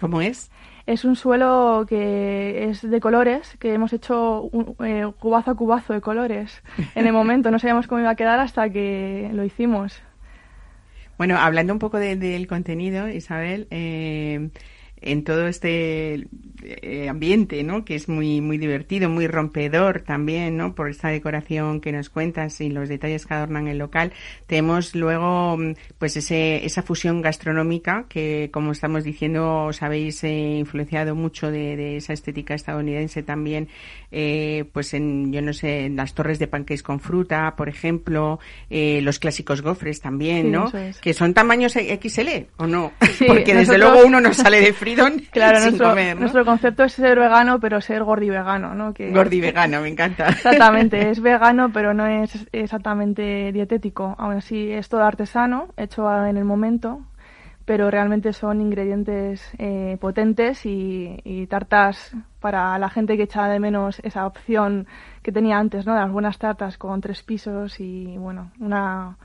¿Cómo 0.00 0.20
es? 0.20 0.50
Es 0.86 1.04
un 1.04 1.14
suelo 1.14 1.86
que 1.88 2.68
es 2.68 2.82
de 2.82 3.00
colores, 3.00 3.56
que 3.58 3.72
hemos 3.74 3.92
hecho 3.92 4.42
un, 4.42 4.74
eh, 4.84 5.10
cubazo 5.18 5.52
a 5.52 5.54
cubazo 5.54 5.92
de 5.92 6.00
colores. 6.00 6.62
En 6.94 7.06
el 7.06 7.12
momento 7.12 7.50
no 7.50 7.58
sabíamos 7.58 7.86
cómo 7.86 8.00
iba 8.00 8.10
a 8.10 8.16
quedar 8.16 8.40
hasta 8.40 8.68
que 8.70 9.30
lo 9.32 9.44
hicimos. 9.44 10.02
Bueno, 11.18 11.36
hablando 11.38 11.72
un 11.72 11.78
poco 11.78 11.98
del 11.98 12.46
contenido, 12.48 13.08
Isabel, 13.08 13.68
eh, 13.70 14.50
en 15.02 15.24
todo 15.24 15.46
este 15.48 16.26
eh, 16.64 17.08
ambiente, 17.08 17.62
¿no? 17.64 17.84
Que 17.84 17.96
es 17.96 18.08
muy 18.08 18.40
muy 18.40 18.56
divertido, 18.56 19.08
muy 19.08 19.26
rompedor 19.26 20.00
también, 20.00 20.56
¿no? 20.56 20.74
Por 20.74 20.90
esta 20.90 21.08
decoración 21.08 21.80
que 21.80 21.90
nos 21.90 22.08
cuentas 22.08 22.60
y 22.60 22.68
los 22.68 22.88
detalles 22.88 23.26
que 23.26 23.34
adornan 23.34 23.66
el 23.66 23.78
local. 23.78 24.12
Tenemos 24.46 24.94
luego, 24.94 25.56
mm, 25.56 25.74
pues 25.98 26.16
ese, 26.16 26.64
esa 26.64 26.82
fusión 26.82 27.20
gastronómica 27.20 28.06
que, 28.08 28.50
como 28.52 28.72
estamos 28.72 29.02
diciendo, 29.02 29.64
os 29.64 29.82
habéis 29.82 30.22
eh, 30.22 30.58
influenciado 30.58 31.14
mucho 31.16 31.50
de, 31.50 31.96
esa 31.96 32.12
estética 32.12 32.54
estadounidense 32.54 33.22
también, 33.22 33.68
eh, 34.12 34.64
pues 34.72 34.94
en, 34.94 35.32
yo 35.32 35.42
no 35.42 35.52
sé, 35.52 35.86
en 35.86 35.96
las 35.96 36.14
torres 36.14 36.38
de 36.38 36.46
pancakes 36.46 36.82
con 36.82 37.00
fruta, 37.00 37.54
por 37.56 37.68
ejemplo, 37.68 38.38
los 38.70 39.18
clásicos 39.18 39.62
gofres 39.62 40.00
también, 40.00 40.52
¿no? 40.52 40.70
Que 41.00 41.12
son 41.14 41.34
tamaños 41.34 41.72
XL, 41.72 42.46
¿o 42.56 42.66
no? 42.66 42.92
Porque 43.26 43.54
desde 43.54 43.78
luego 43.78 44.04
uno 44.06 44.20
no 44.20 44.32
sale 44.32 44.60
de 44.60 44.72
Claro, 45.30 45.58
sin 45.58 45.68
nuestro, 45.70 45.90
comer, 45.90 46.18
nuestro 46.18 46.44
concepto 46.44 46.84
es 46.84 46.92
ser 46.92 47.18
vegano, 47.18 47.58
pero 47.60 47.80
ser 47.80 48.04
gordi 48.04 48.30
vegano, 48.30 48.74
¿no? 48.74 48.92
Que 48.92 49.10
gordi 49.10 49.40
vegano, 49.40 49.80
me 49.80 49.88
encanta. 49.88 50.28
Exactamente, 50.28 51.10
es 51.10 51.20
vegano, 51.22 51.72
pero 51.72 51.94
no 51.94 52.06
es 52.06 52.46
exactamente 52.52 53.52
dietético. 53.52 54.14
Aún 54.18 54.34
así, 54.34 54.70
es 54.70 54.88
todo 54.88 55.02
artesano, 55.04 55.68
hecho 55.76 56.10
en 56.26 56.36
el 56.36 56.44
momento, 56.44 57.02
pero 57.64 57.90
realmente 57.90 58.32
son 58.32 58.60
ingredientes 58.60 59.50
eh, 59.58 59.96
potentes 60.00 60.66
y, 60.66 61.46
tartas 61.48 62.14
para 62.40 62.78
la 62.78 62.88
gente 62.88 63.16
que 63.16 63.24
echa 63.24 63.48
de 63.48 63.60
menos 63.60 64.00
esa 64.00 64.26
opción 64.26 64.86
que 65.22 65.32
tenía 65.32 65.58
antes, 65.58 65.86
¿no? 65.86 65.94
De 65.94 66.00
las 66.00 66.10
buenas 66.10 66.38
tartas 66.38 66.78
con 66.78 67.00
tres 67.00 67.22
pisos 67.22 67.78
y, 67.80 68.16
bueno, 68.18 68.50
una 68.58 69.16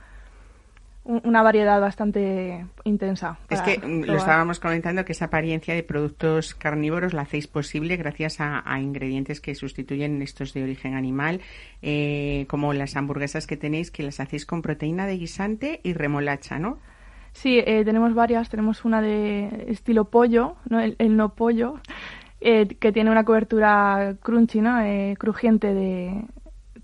una 1.08 1.42
variedad 1.42 1.80
bastante 1.80 2.66
intensa. 2.84 3.40
Es 3.50 3.62
que 3.62 3.80
mm, 3.80 4.04
lo 4.04 4.18
estábamos 4.18 4.60
comentando 4.60 5.06
que 5.06 5.14
esa 5.14 5.26
apariencia 5.26 5.74
de 5.74 5.84
productos 5.84 6.54
carnívoros 6.54 7.14
la 7.14 7.22
hacéis 7.22 7.48
posible 7.48 7.96
gracias 7.96 8.38
a, 8.40 8.64
ingredientes 8.80 9.40
que 9.40 9.56
sustituyen 9.56 10.22
estos 10.22 10.54
de 10.54 10.64
origen 10.64 10.96
animal, 10.96 11.42
eh, 11.82 12.46
como 12.50 12.74
las 12.74 12.96
hamburguesas 12.96 13.48
que 13.48 13.58
tenéis 13.58 13.90
que 13.90 14.04
las 14.04 14.20
hacéis 14.20 14.46
con 14.46 14.62
proteína 14.62 15.08
de 15.08 15.18
guisante 15.18 15.80
y 15.84 15.94
remolacha, 15.94 16.60
¿no? 16.60 16.80
Sí, 17.32 17.60
eh, 17.66 17.84
tenemos 17.86 18.14
varias. 18.14 18.50
Tenemos 18.50 18.84
una 18.84 19.02
de 19.02 19.66
estilo 19.70 20.06
pollo, 20.06 20.56
¿no? 20.70 20.80
El, 20.80 21.16
no 21.16 21.36
pollo, 21.36 21.80
eh, 22.42 22.68
que 22.80 22.92
tiene 22.92 23.12
una 23.12 23.24
cobertura 23.24 24.16
crunchy, 24.22 24.60
¿no? 24.62 24.80
crujiente 25.18 25.74
de, 25.74 26.24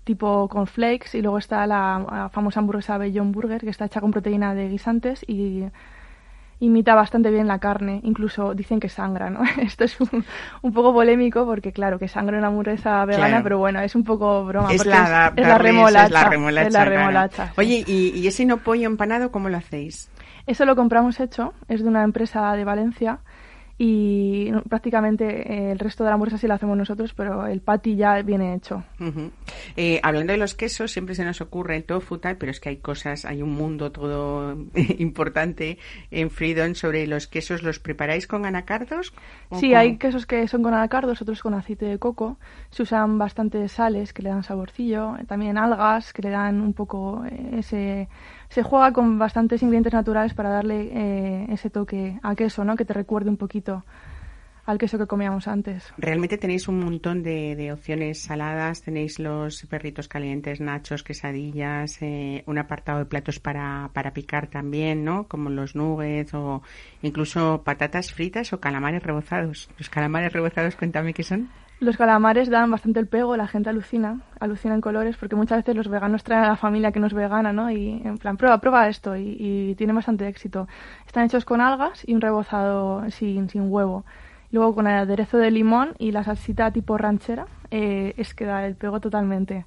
tipo 0.04 0.48
con 0.48 0.66
flakes 0.66 1.16
y 1.16 1.22
luego 1.22 1.38
está 1.38 1.66
la, 1.66 2.30
famosa 2.32 2.60
hamburguesa 2.60 2.98
Beyond 2.98 3.34
Burger 3.34 3.60
que 3.60 3.70
está 3.70 3.86
hecha 3.86 4.00
con 4.00 4.10
proteína 4.10 4.54
de 4.54 4.68
guisantes 4.68 5.24
y 5.26 5.64
imita 6.60 6.94
bastante 6.94 7.30
bien 7.30 7.46
la 7.46 7.58
carne, 7.58 8.00
incluso 8.04 8.54
dicen 8.54 8.80
que 8.80 8.88
sangra, 8.88 9.28
¿no? 9.28 9.40
Esto 9.62 9.84
es 9.84 9.98
un, 10.00 10.72
poco 10.72 10.92
polémico 10.92 11.44
porque 11.44 11.72
claro, 11.72 11.98
que 11.98 12.08
sangra 12.08 12.38
una 12.38 12.48
hamburguesa 12.48 13.04
vegana, 13.04 13.42
pero 13.42 13.58
bueno, 13.58 13.80
es 13.80 13.94
un 13.94 14.04
poco 14.04 14.44
broma. 14.44 14.72
Es, 14.72 14.86
la, 14.86 15.32
es, 15.34 15.46
la, 15.46 15.58
remolacha, 15.58 16.08
la 16.70 16.84
remolacha. 16.84 17.52
Oye, 17.56 17.84
¿y, 17.86 18.10
¿y 18.14 18.26
ese 18.26 18.44
no 18.44 18.58
pollo 18.58 18.86
empanado 18.86 19.30
cómo 19.30 19.48
lo 19.48 19.56
hacéis? 19.56 20.10
Eso 20.46 20.64
lo 20.66 20.76
compramos 20.76 21.20
hecho, 21.20 21.54
es 21.68 21.82
de 21.82 21.88
una 21.88 22.04
empresa 22.04 22.52
de 22.52 22.64
Valencia 22.64 23.20
y 23.76 24.52
prácticamente 24.68 25.52
eh, 25.52 25.72
el 25.72 25.78
resto 25.80 26.04
de 26.04 26.10
la 26.10 26.14
hamburguesa 26.14 26.38
sí 26.38 26.46
la 26.46 26.54
hacemos 26.54 26.76
nosotros, 26.76 27.12
pero 27.12 27.46
el 27.46 27.60
patty 27.60 27.96
ya 27.96 28.22
viene 28.22 28.54
hecho. 28.54 28.84
Eh, 29.76 30.00
hablando 30.02 30.32
de 30.32 30.38
los 30.38 30.54
quesos, 30.54 30.92
siempre 30.92 31.16
se 31.16 31.24
nos 31.24 31.40
ocurre 31.40 31.76
el 31.76 31.84
tofu 31.84 32.18
tal, 32.18 32.36
pero 32.36 32.52
es 32.52 32.60
que 32.60 32.68
hay 32.68 32.76
cosas, 32.76 33.24
hay 33.24 33.42
un 33.42 33.50
mundo 33.50 33.90
todo 33.90 34.56
importante 34.98 35.78
en 36.12 36.30
Freedom 36.30 36.74
sobre 36.74 37.06
los 37.08 37.26
quesos. 37.26 37.64
¿Los 37.64 37.80
preparáis 37.80 38.28
con 38.28 38.46
anacardos? 38.46 39.12
Sí, 39.58 39.74
hay 39.74 39.96
quesos 39.96 40.24
que 40.26 40.46
son 40.46 40.62
con 40.62 40.72
anacardos, 40.72 41.20
otros 41.20 41.42
con 41.42 41.54
aceite 41.54 41.86
de 41.86 41.98
coco. 41.98 42.38
Se 42.70 42.84
usan 42.84 43.18
bastante 43.18 43.68
sales 43.68 44.12
que 44.12 44.22
le 44.22 44.28
dan 44.28 44.44
saborcillo, 44.44 45.16
también 45.26 45.58
algas 45.58 46.12
que 46.12 46.22
le 46.22 46.30
dan 46.30 46.60
un 46.60 46.74
poco 46.74 47.24
eh, 47.24 47.58
ese 47.58 48.08
se 48.54 48.62
juega 48.62 48.92
con 48.92 49.18
bastantes 49.18 49.60
ingredientes 49.62 49.92
naturales 49.92 50.32
para 50.32 50.48
darle 50.48 50.88
eh, 50.92 51.46
ese 51.50 51.70
toque 51.70 52.20
a 52.22 52.36
queso, 52.36 52.64
¿no? 52.64 52.76
Que 52.76 52.84
te 52.84 52.92
recuerde 52.92 53.28
un 53.28 53.36
poquito 53.36 53.84
al 54.64 54.78
queso 54.78 54.96
que 54.96 55.08
comíamos 55.08 55.48
antes. 55.48 55.92
Realmente 55.98 56.38
tenéis 56.38 56.68
un 56.68 56.78
montón 56.78 57.24
de, 57.24 57.72
opciones 57.72 58.22
saladas, 58.22 58.80
tenéis 58.80 59.18
los 59.18 59.66
perritos 59.66 60.06
calientes, 60.06 60.60
nachos, 60.60 61.02
quesadillas, 61.02 62.00
eh, 62.00 62.44
un 62.46 62.58
apartado 62.58 63.00
de 63.00 63.06
platos 63.06 63.40
para, 63.40 63.90
para 63.92 64.12
picar 64.12 64.46
también, 64.46 65.04
¿no? 65.04 65.26
Como 65.26 65.50
los 65.50 65.74
nuggets 65.74 66.32
o 66.34 66.62
incluso 67.02 67.62
patatas 67.64 68.12
fritas 68.12 68.52
o 68.52 68.60
calamares 68.60 69.02
rebozados. 69.02 69.68
Los 69.78 69.90
calamares 69.90 70.32
rebozados, 70.32 70.76
cuéntame 70.76 71.12
qué 71.12 71.24
son. 71.24 71.50
Los 71.84 71.98
calamares 71.98 72.48
dan 72.48 72.70
bastante 72.70 72.98
el 72.98 73.06
pego, 73.06 73.36
la 73.36 73.46
gente 73.46 73.68
alucina, 73.68 74.20
alucina 74.40 74.74
en 74.74 74.80
colores, 74.80 75.18
porque 75.18 75.36
muchas 75.36 75.58
veces 75.58 75.76
los 75.76 75.88
veganos 75.88 76.24
traen 76.24 76.44
a 76.44 76.48
la 76.48 76.56
familia 76.56 76.92
que 76.92 76.98
no 76.98 77.06
es 77.06 77.12
vegana, 77.12 77.52
¿no? 77.52 77.70
Y 77.70 78.00
en 78.02 78.16
plan, 78.16 78.38
prueba, 78.38 78.56
prueba 78.56 78.88
esto, 78.88 79.18
y, 79.18 79.74
tiene 79.76 79.92
bastante 79.92 80.26
éxito. 80.26 80.66
Están 81.06 81.26
hechos 81.26 81.44
con 81.44 81.60
algas 81.60 82.02
y 82.08 82.14
un 82.14 82.22
rebozado 82.22 83.10
sin, 83.10 83.50
sin 83.50 83.70
huevo. 83.70 84.06
Luego 84.50 84.74
con 84.74 84.86
el 84.86 84.94
aderezo 84.94 85.36
de 85.36 85.50
limón 85.50 85.92
y 85.98 86.12
la 86.12 86.24
salsita 86.24 86.70
tipo 86.70 86.96
ranchera, 86.96 87.48
eh, 87.70 88.14
es 88.16 88.32
que 88.32 88.46
da 88.46 88.66
el 88.66 88.76
pego 88.76 88.98
totalmente. 89.00 89.66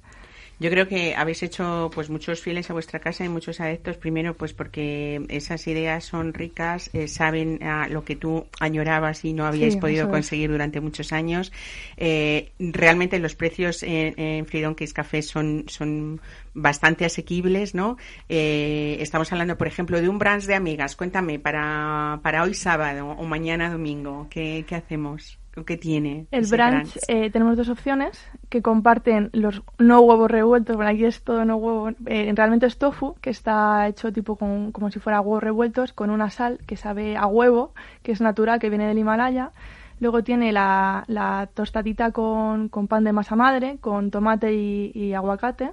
Yo 0.60 0.70
creo 0.70 0.88
que 0.88 1.14
habéis 1.14 1.42
hecho 1.44 1.88
pues 1.94 2.10
muchos 2.10 2.40
fieles 2.40 2.68
a 2.68 2.72
vuestra 2.72 2.98
casa 2.98 3.24
y 3.24 3.28
muchos 3.28 3.60
adeptos, 3.60 3.96
primero 3.96 4.34
pues 4.34 4.52
porque 4.52 5.24
esas 5.28 5.64
ideas 5.68 6.04
son 6.04 6.34
ricas, 6.34 6.90
eh, 6.94 7.06
saben 7.06 7.62
a 7.62 7.88
lo 7.88 8.04
que 8.04 8.16
tú 8.16 8.46
añorabas 8.58 9.24
y 9.24 9.32
no 9.34 9.46
habíais 9.46 9.76
podido 9.76 10.10
conseguir 10.10 10.50
durante 10.50 10.80
muchos 10.80 11.12
años. 11.12 11.52
Eh, 11.96 12.50
realmente 12.58 13.20
los 13.20 13.36
precios 13.36 13.84
en, 13.84 14.18
en 14.18 14.46
Freedom 14.46 14.74
Case 14.74 14.92
Café 14.92 15.22
son, 15.22 15.64
son 15.68 16.20
bastante 16.54 17.04
asequibles, 17.04 17.76
¿no? 17.76 17.96
Eh, 18.28 18.96
estamos 19.00 19.30
hablando, 19.30 19.56
por 19.56 19.68
ejemplo, 19.68 20.00
de 20.00 20.08
un 20.08 20.18
brunch 20.18 20.44
de 20.46 20.56
amigas. 20.56 20.96
Cuéntame, 20.96 21.38
para, 21.38 22.18
para 22.22 22.42
hoy 22.42 22.54
sábado 22.54 23.06
o 23.06 23.24
mañana 23.24 23.70
domingo, 23.70 24.26
¿qué, 24.28 24.64
qué 24.66 24.74
hacemos? 24.74 25.37
¿Qué 25.64 25.76
tiene? 25.76 26.26
El 26.30 26.46
brunch, 26.46 26.98
Eh, 27.08 27.30
tenemos 27.30 27.56
dos 27.56 27.68
opciones 27.68 28.24
que 28.48 28.62
comparten 28.62 29.30
los 29.32 29.62
no 29.78 30.00
huevos 30.00 30.30
revueltos. 30.30 30.76
Bueno, 30.76 30.90
aquí 30.90 31.04
es 31.04 31.22
todo 31.22 31.44
no 31.44 31.56
huevo. 31.56 31.90
Eh, 32.06 32.32
realmente 32.34 32.66
es 32.66 32.78
tofu, 32.78 33.14
que 33.20 33.30
está 33.30 33.86
hecho 33.88 34.12
tipo 34.12 34.36
con, 34.36 34.72
como 34.72 34.90
si 34.90 34.98
fuera 34.98 35.20
huevos 35.20 35.42
revueltos, 35.42 35.92
con 35.92 36.10
una 36.10 36.30
sal 36.30 36.58
que 36.66 36.76
sabe 36.76 37.16
a 37.16 37.26
huevo, 37.26 37.72
que 38.02 38.12
es 38.12 38.20
natural, 38.20 38.58
que 38.58 38.68
viene 38.68 38.86
del 38.86 38.98
Himalaya. 38.98 39.52
Luego 40.00 40.22
tiene 40.22 40.52
la, 40.52 41.04
la 41.08 41.48
tostadita 41.52 42.12
con, 42.12 42.68
con, 42.68 42.86
pan 42.86 43.04
de 43.04 43.12
masa 43.12 43.34
madre, 43.34 43.78
con 43.80 44.10
tomate 44.10 44.54
y, 44.54 44.92
y, 44.94 45.12
aguacate. 45.12 45.72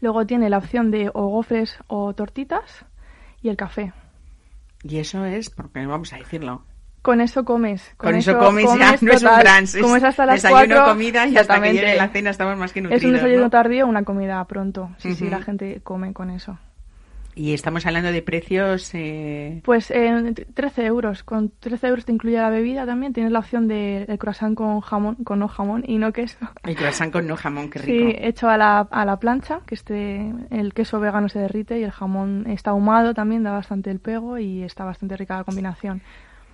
Luego 0.00 0.26
tiene 0.26 0.50
la 0.50 0.58
opción 0.58 0.90
de 0.90 1.10
o 1.14 1.28
gofres 1.28 1.78
o 1.86 2.12
tortitas 2.14 2.84
y 3.40 3.48
el 3.48 3.56
café. 3.56 3.92
Y 4.82 4.98
eso 4.98 5.24
es, 5.24 5.50
porque 5.50 5.86
vamos 5.86 6.12
a 6.12 6.16
decirlo, 6.16 6.64
con 7.02 7.20
eso 7.20 7.44
comes. 7.44 7.94
Con, 7.96 8.14
eso, 8.14 8.38
comes, 8.38 8.64
ya, 8.78 8.96
no 9.00 9.12
es 9.12 9.22
un 9.22 9.30
brunch. 9.38 9.80
Comes 9.80 10.04
hasta 10.04 10.24
las 10.24 10.42
desayuno, 10.42 10.84
comida 10.84 11.26
y 11.26 11.36
hasta 11.36 11.60
que 11.60 11.72
llegue 11.72 11.96
la 11.96 12.08
cena 12.08 12.30
estamos 12.30 12.56
más 12.56 12.72
que 12.72 12.80
nutridos. 12.80 13.02
Es 13.02 13.06
un 13.06 13.12
desayuno 13.14 13.50
tardío 13.50 13.86
una 13.86 14.04
comida 14.04 14.42
pronto. 14.46 14.90
Sí, 14.98 15.14
sí, 15.14 15.28
la 15.28 15.42
gente 15.42 15.80
come 15.82 16.12
con 16.12 16.30
eso. 16.30 16.58
Y 17.34 17.54
estamos 17.54 17.86
hablando 17.86 18.12
de 18.12 18.22
precios. 18.22 18.90
Eh... 18.94 19.62
Pues 19.64 19.90
eh, 19.90 20.34
13 20.54 20.84
euros. 20.84 21.24
Con 21.24 21.50
13 21.60 21.88
euros 21.88 22.04
te 22.04 22.12
incluye 22.12 22.36
la 22.36 22.50
bebida 22.50 22.84
también. 22.84 23.12
Tienes 23.14 23.32
la 23.32 23.38
opción 23.38 23.68
de 23.68 24.02
el 24.02 24.18
croissant 24.18 24.54
con 24.54 24.80
jamón, 24.80 25.16
con 25.24 25.38
no 25.38 25.48
jamón 25.48 25.82
y 25.86 25.98
no 25.98 26.12
queso. 26.12 26.38
El 26.62 26.76
croissant 26.76 27.10
con 27.10 27.26
no 27.26 27.36
jamón, 27.36 27.70
qué 27.70 27.78
rico. 27.78 28.10
Sí, 28.10 28.16
hecho 28.18 28.48
a 28.48 28.58
la, 28.58 28.80
a 28.80 29.04
la 29.06 29.18
plancha, 29.18 29.60
que 29.66 29.74
este, 29.74 30.32
el 30.50 30.74
queso 30.74 31.00
vegano 31.00 31.28
se 31.28 31.38
derrite 31.38 31.78
y 31.78 31.84
el 31.84 31.90
jamón 31.90 32.44
está 32.48 32.70
ahumado 32.70 33.14
también, 33.14 33.42
da 33.42 33.52
bastante 33.52 33.90
el 33.90 33.98
pego 33.98 34.38
y 34.38 34.62
está 34.62 34.84
bastante 34.84 35.16
rica 35.16 35.38
la 35.38 35.44
combinación. 35.44 36.02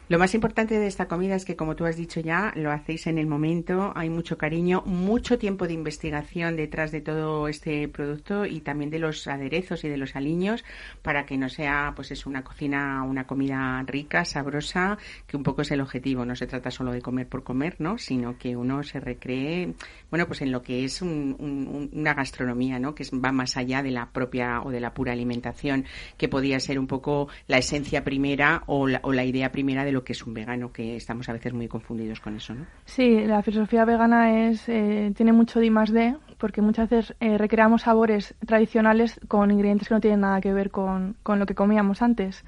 Lo 0.08 0.18
más 0.18 0.34
importante 0.34 0.78
de 0.78 0.86
esta 0.86 1.06
comida 1.06 1.34
es 1.34 1.44
que, 1.44 1.54
como 1.54 1.76
tú 1.76 1.84
has 1.84 1.98
dicho 1.98 2.20
ya, 2.20 2.50
lo 2.56 2.72
hacéis 2.72 3.06
en 3.08 3.18
el 3.18 3.26
momento, 3.26 3.92
hay 3.94 4.08
mucho 4.08 4.38
cariño, 4.38 4.82
mucho 4.86 5.36
tiempo 5.36 5.66
de 5.66 5.74
investigación 5.74 6.56
detrás 6.56 6.92
de 6.92 7.02
todo 7.02 7.46
este 7.46 7.86
producto 7.88 8.46
y 8.46 8.60
también 8.60 8.88
de 8.88 9.00
los 9.00 9.28
aderezos 9.28 9.84
y 9.84 9.90
de 9.90 9.98
los 9.98 10.16
aliños 10.16 10.64
para 11.02 11.26
que 11.26 11.36
no 11.36 11.50
sea, 11.50 11.92
pues 11.94 12.10
es 12.10 12.24
una 12.24 12.42
cocina, 12.42 13.02
una 13.02 13.26
comida 13.26 13.82
rica, 13.86 14.24
sabrosa, 14.24 14.96
que 15.26 15.36
un 15.36 15.42
poco 15.42 15.60
es 15.60 15.70
el 15.72 15.82
objetivo. 15.82 16.24
No 16.24 16.34
se 16.36 16.46
trata 16.46 16.70
solo 16.70 16.90
de 16.92 17.02
comer 17.02 17.28
por 17.28 17.44
comer, 17.44 17.76
¿no? 17.78 17.98
Sino 17.98 18.38
que 18.38 18.56
uno 18.56 18.82
se 18.84 19.00
recree, 19.00 19.74
bueno, 20.10 20.26
pues 20.26 20.40
en 20.40 20.52
lo 20.52 20.62
que 20.62 20.84
es 20.84 21.02
una 21.02 22.14
gastronomía, 22.14 22.78
¿no? 22.78 22.94
Que 22.94 23.04
va 23.12 23.30
más 23.30 23.58
allá 23.58 23.82
de 23.82 23.90
la 23.90 24.10
propia 24.10 24.62
o 24.62 24.70
de 24.70 24.80
la 24.80 24.94
pura 24.94 25.12
alimentación, 25.12 25.84
que 26.16 26.30
podía 26.30 26.58
ser 26.60 26.78
un 26.78 26.86
poco 26.86 27.28
la 27.46 27.58
esencia 27.58 28.04
primera 28.04 28.62
o 28.64 28.86
la, 28.86 29.00
o 29.02 29.12
la 29.12 29.26
idea 29.26 29.52
primera 29.52 29.84
de 29.84 29.92
lo 29.92 29.97
que 30.04 30.12
es 30.12 30.26
un 30.26 30.34
vegano, 30.34 30.72
que 30.72 30.96
estamos 30.96 31.28
a 31.28 31.32
veces 31.32 31.52
muy 31.52 31.68
confundidos 31.68 32.20
con 32.20 32.36
eso, 32.36 32.54
¿no? 32.54 32.66
Sí, 32.84 33.24
la 33.26 33.42
filosofía 33.42 33.84
vegana 33.84 34.48
es 34.48 34.68
eh, 34.68 35.12
tiene 35.16 35.32
mucho 35.32 35.60
de 35.60 35.70
más 35.70 35.92
D, 35.92 36.16
porque 36.38 36.62
muchas 36.62 36.88
veces 36.88 37.16
eh, 37.20 37.38
recreamos 37.38 37.82
sabores 37.82 38.34
tradicionales 38.46 39.20
con 39.28 39.50
ingredientes 39.50 39.88
que 39.88 39.94
no 39.94 40.00
tienen 40.00 40.20
nada 40.20 40.40
que 40.40 40.52
ver 40.52 40.70
con, 40.70 41.16
con 41.22 41.38
lo 41.38 41.46
que 41.46 41.54
comíamos 41.54 42.02
antes. 42.02 42.44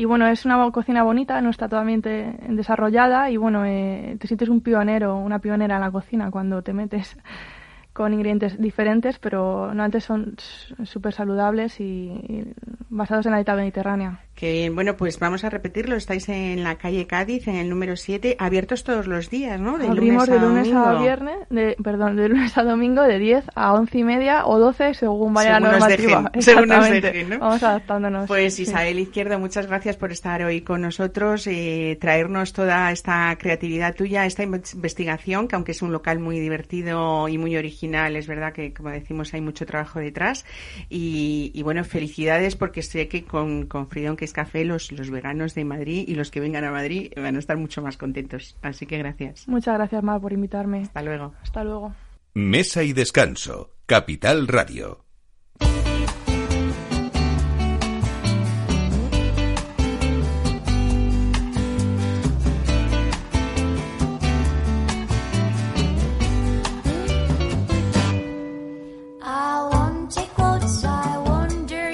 Y 0.00 0.04
bueno, 0.04 0.28
es 0.28 0.44
una 0.44 0.70
cocina 0.70 1.02
bonita, 1.02 1.40
no 1.42 1.50
está 1.50 1.68
totalmente 1.68 2.32
desarrollada 2.48 3.32
y 3.32 3.36
bueno, 3.36 3.64
eh, 3.64 4.16
te 4.20 4.28
sientes 4.28 4.48
un 4.48 4.60
pionero, 4.60 5.16
una 5.16 5.40
pionera 5.40 5.74
en 5.74 5.80
la 5.80 5.90
cocina 5.90 6.30
cuando 6.30 6.62
te 6.62 6.72
metes 6.72 7.18
con 7.92 8.12
ingredientes 8.12 8.60
diferentes, 8.60 9.18
pero 9.18 9.74
no 9.74 9.82
antes 9.82 10.04
son 10.04 10.36
súper 10.84 11.12
saludables 11.12 11.80
y, 11.80 12.44
basados 12.88 13.26
en 13.26 13.32
la 13.32 13.38
dieta 13.38 13.56
mediterránea. 13.56 14.20
Que 14.38 14.70
bueno, 14.72 14.96
pues 14.96 15.18
vamos 15.18 15.42
a 15.42 15.50
repetirlo. 15.50 15.96
Estáis 15.96 16.28
en 16.28 16.62
la 16.62 16.76
calle 16.76 17.08
Cádiz, 17.08 17.48
en 17.48 17.56
el 17.56 17.68
número 17.68 17.96
7, 17.96 18.36
abiertos 18.38 18.84
todos 18.84 19.08
los 19.08 19.30
días, 19.30 19.58
¿no? 19.58 19.78
De 19.78 19.88
Abrimos 19.88 20.28
de 20.28 20.38
lunes 20.38 20.72
a 20.72 20.94
viernes, 20.94 21.38
de, 21.50 21.74
perdón, 21.82 22.14
de 22.14 22.28
lunes 22.28 22.56
a 22.56 22.62
domingo, 22.62 23.02
de 23.02 23.18
10 23.18 23.46
a 23.56 23.72
11 23.74 23.98
y 23.98 24.04
media 24.04 24.46
o 24.46 24.60
12, 24.60 24.94
según 24.94 25.34
vaya 25.34 25.58
la 25.58 25.72
normativa. 25.72 26.30
según 26.38 26.68
nos 26.68 26.88
dejen, 27.02 27.30
¿no? 27.30 27.40
Vamos 27.40 27.64
adaptándonos. 27.64 28.28
Pues 28.28 28.60
Isabel 28.60 29.00
Izquierdo, 29.00 29.40
muchas 29.40 29.66
gracias 29.66 29.96
por 29.96 30.12
estar 30.12 30.40
hoy 30.44 30.60
con 30.60 30.82
nosotros, 30.82 31.48
eh, 31.48 31.98
traernos 32.00 32.52
toda 32.52 32.92
esta 32.92 33.36
creatividad 33.40 33.96
tuya, 33.96 34.24
esta 34.24 34.44
investigación, 34.44 35.48
que 35.48 35.56
aunque 35.56 35.72
es 35.72 35.82
un 35.82 35.90
local 35.90 36.20
muy 36.20 36.38
divertido 36.38 37.26
y 37.26 37.38
muy 37.38 37.56
original, 37.56 38.14
es 38.14 38.28
verdad 38.28 38.52
que, 38.52 38.72
como 38.72 38.90
decimos, 38.90 39.34
hay 39.34 39.40
mucho 39.40 39.66
trabajo 39.66 39.98
detrás. 39.98 40.44
Y, 40.88 41.60
bueno, 41.64 41.82
felicidades 41.82 42.54
porque 42.54 42.82
sé 42.82 43.08
que 43.08 43.24
con, 43.24 43.66
con 43.66 43.88
Fridón, 43.88 44.16
que 44.16 44.27
Café, 44.32 44.64
los, 44.64 44.92
los 44.92 45.10
veganos 45.10 45.54
de 45.54 45.64
Madrid 45.64 46.04
y 46.06 46.14
los 46.14 46.30
que 46.30 46.40
vengan 46.40 46.64
a 46.64 46.70
Madrid 46.70 47.12
van 47.16 47.36
a 47.36 47.38
estar 47.38 47.56
mucho 47.56 47.82
más 47.82 47.96
contentos. 47.96 48.56
Así 48.62 48.86
que 48.86 48.98
gracias. 48.98 49.48
Muchas 49.48 49.74
gracias, 49.74 50.02
Mar, 50.02 50.20
por 50.20 50.32
invitarme. 50.32 50.82
Hasta 50.82 51.02
luego. 51.02 51.34
Hasta 51.42 51.64
luego. 51.64 51.94
Mesa 52.34 52.82
y 52.82 52.92
descanso. 52.92 53.72
Capital 53.86 54.46
Radio. 54.46 55.04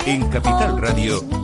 En 0.07 0.29
Capital 0.29 0.79
Radio 0.79 1.44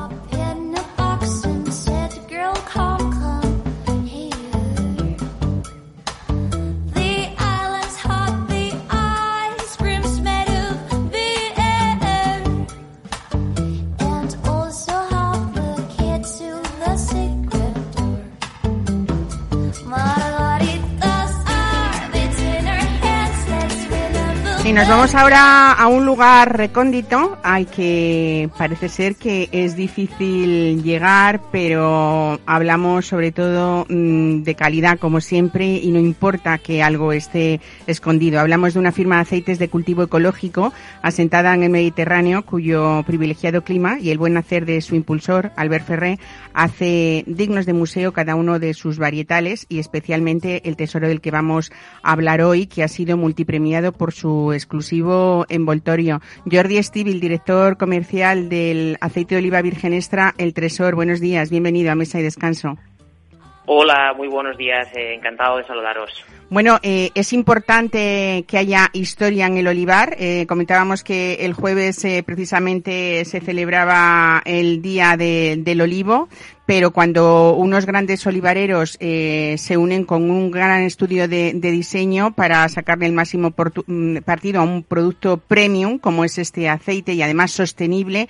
Y 24.71 24.73
nos 24.73 24.87
vamos 24.87 25.13
ahora 25.15 25.73
a 25.73 25.87
un 25.87 26.05
lugar 26.05 26.55
recóndito 26.55 27.37
al 27.43 27.67
que 27.67 28.49
parece 28.57 28.87
ser 28.87 29.17
que 29.17 29.49
es 29.51 29.75
difícil 29.75 30.81
llegar, 30.81 31.41
pero 31.51 32.39
hablamos 32.45 33.05
sobre 33.05 33.33
todo 33.33 33.85
mm, 33.89 34.43
de 34.43 34.55
calidad 34.55 34.97
como 34.97 35.19
siempre 35.19 35.75
y 35.75 35.91
no 35.91 35.99
importa 35.99 36.57
que 36.57 36.81
algo 36.81 37.11
esté 37.11 37.59
escondido. 37.85 38.39
Hablamos 38.39 38.73
de 38.73 38.79
una 38.79 38.93
firma 38.93 39.15
de 39.15 39.23
aceites 39.23 39.59
de 39.59 39.67
cultivo 39.67 40.03
ecológico 40.03 40.71
asentada 41.01 41.53
en 41.53 41.63
el 41.63 41.69
Mediterráneo 41.69 42.45
cuyo 42.45 43.03
privilegiado 43.05 43.65
clima 43.65 43.99
y 43.99 44.11
el 44.11 44.19
buen 44.19 44.37
hacer 44.37 44.65
de 44.65 44.79
su 44.79 44.95
impulsor, 44.95 45.51
Albert 45.57 45.85
Ferré, 45.85 46.17
hace 46.53 47.25
dignos 47.27 47.65
de 47.65 47.73
museo 47.73 48.13
cada 48.13 48.35
uno 48.35 48.57
de 48.57 48.73
sus 48.73 48.99
varietales 48.99 49.65
y 49.67 49.79
especialmente 49.79 50.61
el 50.69 50.77
tesoro 50.77 51.09
del 51.09 51.19
que 51.19 51.31
vamos 51.31 51.73
a 52.03 52.13
hablar 52.13 52.41
hoy, 52.41 52.67
que 52.67 52.83
ha 52.83 52.87
sido 52.87 53.17
multipremiado 53.17 53.91
por 53.91 54.13
su 54.13 54.53
exclusivo 54.61 55.45
envoltorio. 55.49 56.21
Jordi 56.49 56.77
Estivil, 56.77 57.19
director 57.19 57.77
comercial 57.77 58.49
del 58.49 58.97
aceite 59.01 59.35
de 59.35 59.39
oliva 59.39 59.61
virgen 59.61 59.93
extra 59.93 60.33
El 60.37 60.53
Tresor. 60.53 60.95
Buenos 60.95 61.19
días, 61.19 61.49
bienvenido 61.49 61.91
a 61.91 61.95
Mesa 61.95 62.19
y 62.19 62.23
Descanso. 62.23 62.77
Hola, 63.67 64.13
muy 64.17 64.27
buenos 64.27 64.57
días, 64.57 64.87
eh, 64.95 65.13
encantado 65.13 65.57
de 65.57 65.65
saludaros. 65.65 66.09
Bueno, 66.49 66.79
eh, 66.81 67.11
es 67.13 67.31
importante 67.31 68.43
que 68.47 68.57
haya 68.57 68.89
historia 68.91 69.45
en 69.45 69.55
el 69.57 69.67
olivar. 69.67 70.15
Eh, 70.17 70.45
comentábamos 70.47 71.03
que 71.03 71.45
el 71.45 71.53
jueves 71.53 72.05
precisamente 72.25 73.23
se 73.23 73.39
celebraba 73.39 74.41
el 74.45 74.81
Día 74.81 75.15
del 75.15 75.79
Olivo, 75.79 76.27
pero 76.65 76.91
cuando 76.91 77.53
unos 77.53 77.85
grandes 77.85 78.25
olivareros 78.27 78.97
se 78.99 79.77
unen 79.77 80.03
con 80.03 80.29
un 80.29 80.51
gran 80.51 80.81
estudio 80.81 81.29
de, 81.29 81.53
de 81.53 81.71
diseño 81.71 82.33
para 82.33 82.67
sacarle 82.67 83.05
el 83.05 83.13
máximo 83.13 83.53
mm, 83.85 84.17
partido 84.25 84.59
a 84.59 84.63
un 84.63 84.83
producto 84.83 85.37
premium, 85.37 85.99
como 85.99 86.25
es 86.25 86.37
este 86.37 86.67
aceite, 86.67 87.13
y 87.13 87.21
además 87.21 87.51
sostenible, 87.51 88.27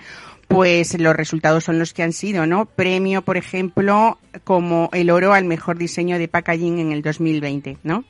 pues 0.52 1.00
los 1.00 1.16
resultados 1.16 1.64
son 1.64 1.80
los 1.80 1.94
que 1.94 2.04
han 2.04 2.12
sido, 2.12 2.46
¿no? 2.46 2.66
Premio, 2.66 3.22
por 3.22 3.38
ejemplo, 3.38 4.18
como 4.44 4.90
el 4.94 5.10
oro 5.10 5.34
al 5.34 5.46
mejor 5.46 5.78
diseño 5.78 6.20
de 6.20 6.28
packaging 6.28 6.80
en 6.80 6.92
el 6.92 7.02
2020, 7.02 7.78
¿no? 7.84 8.04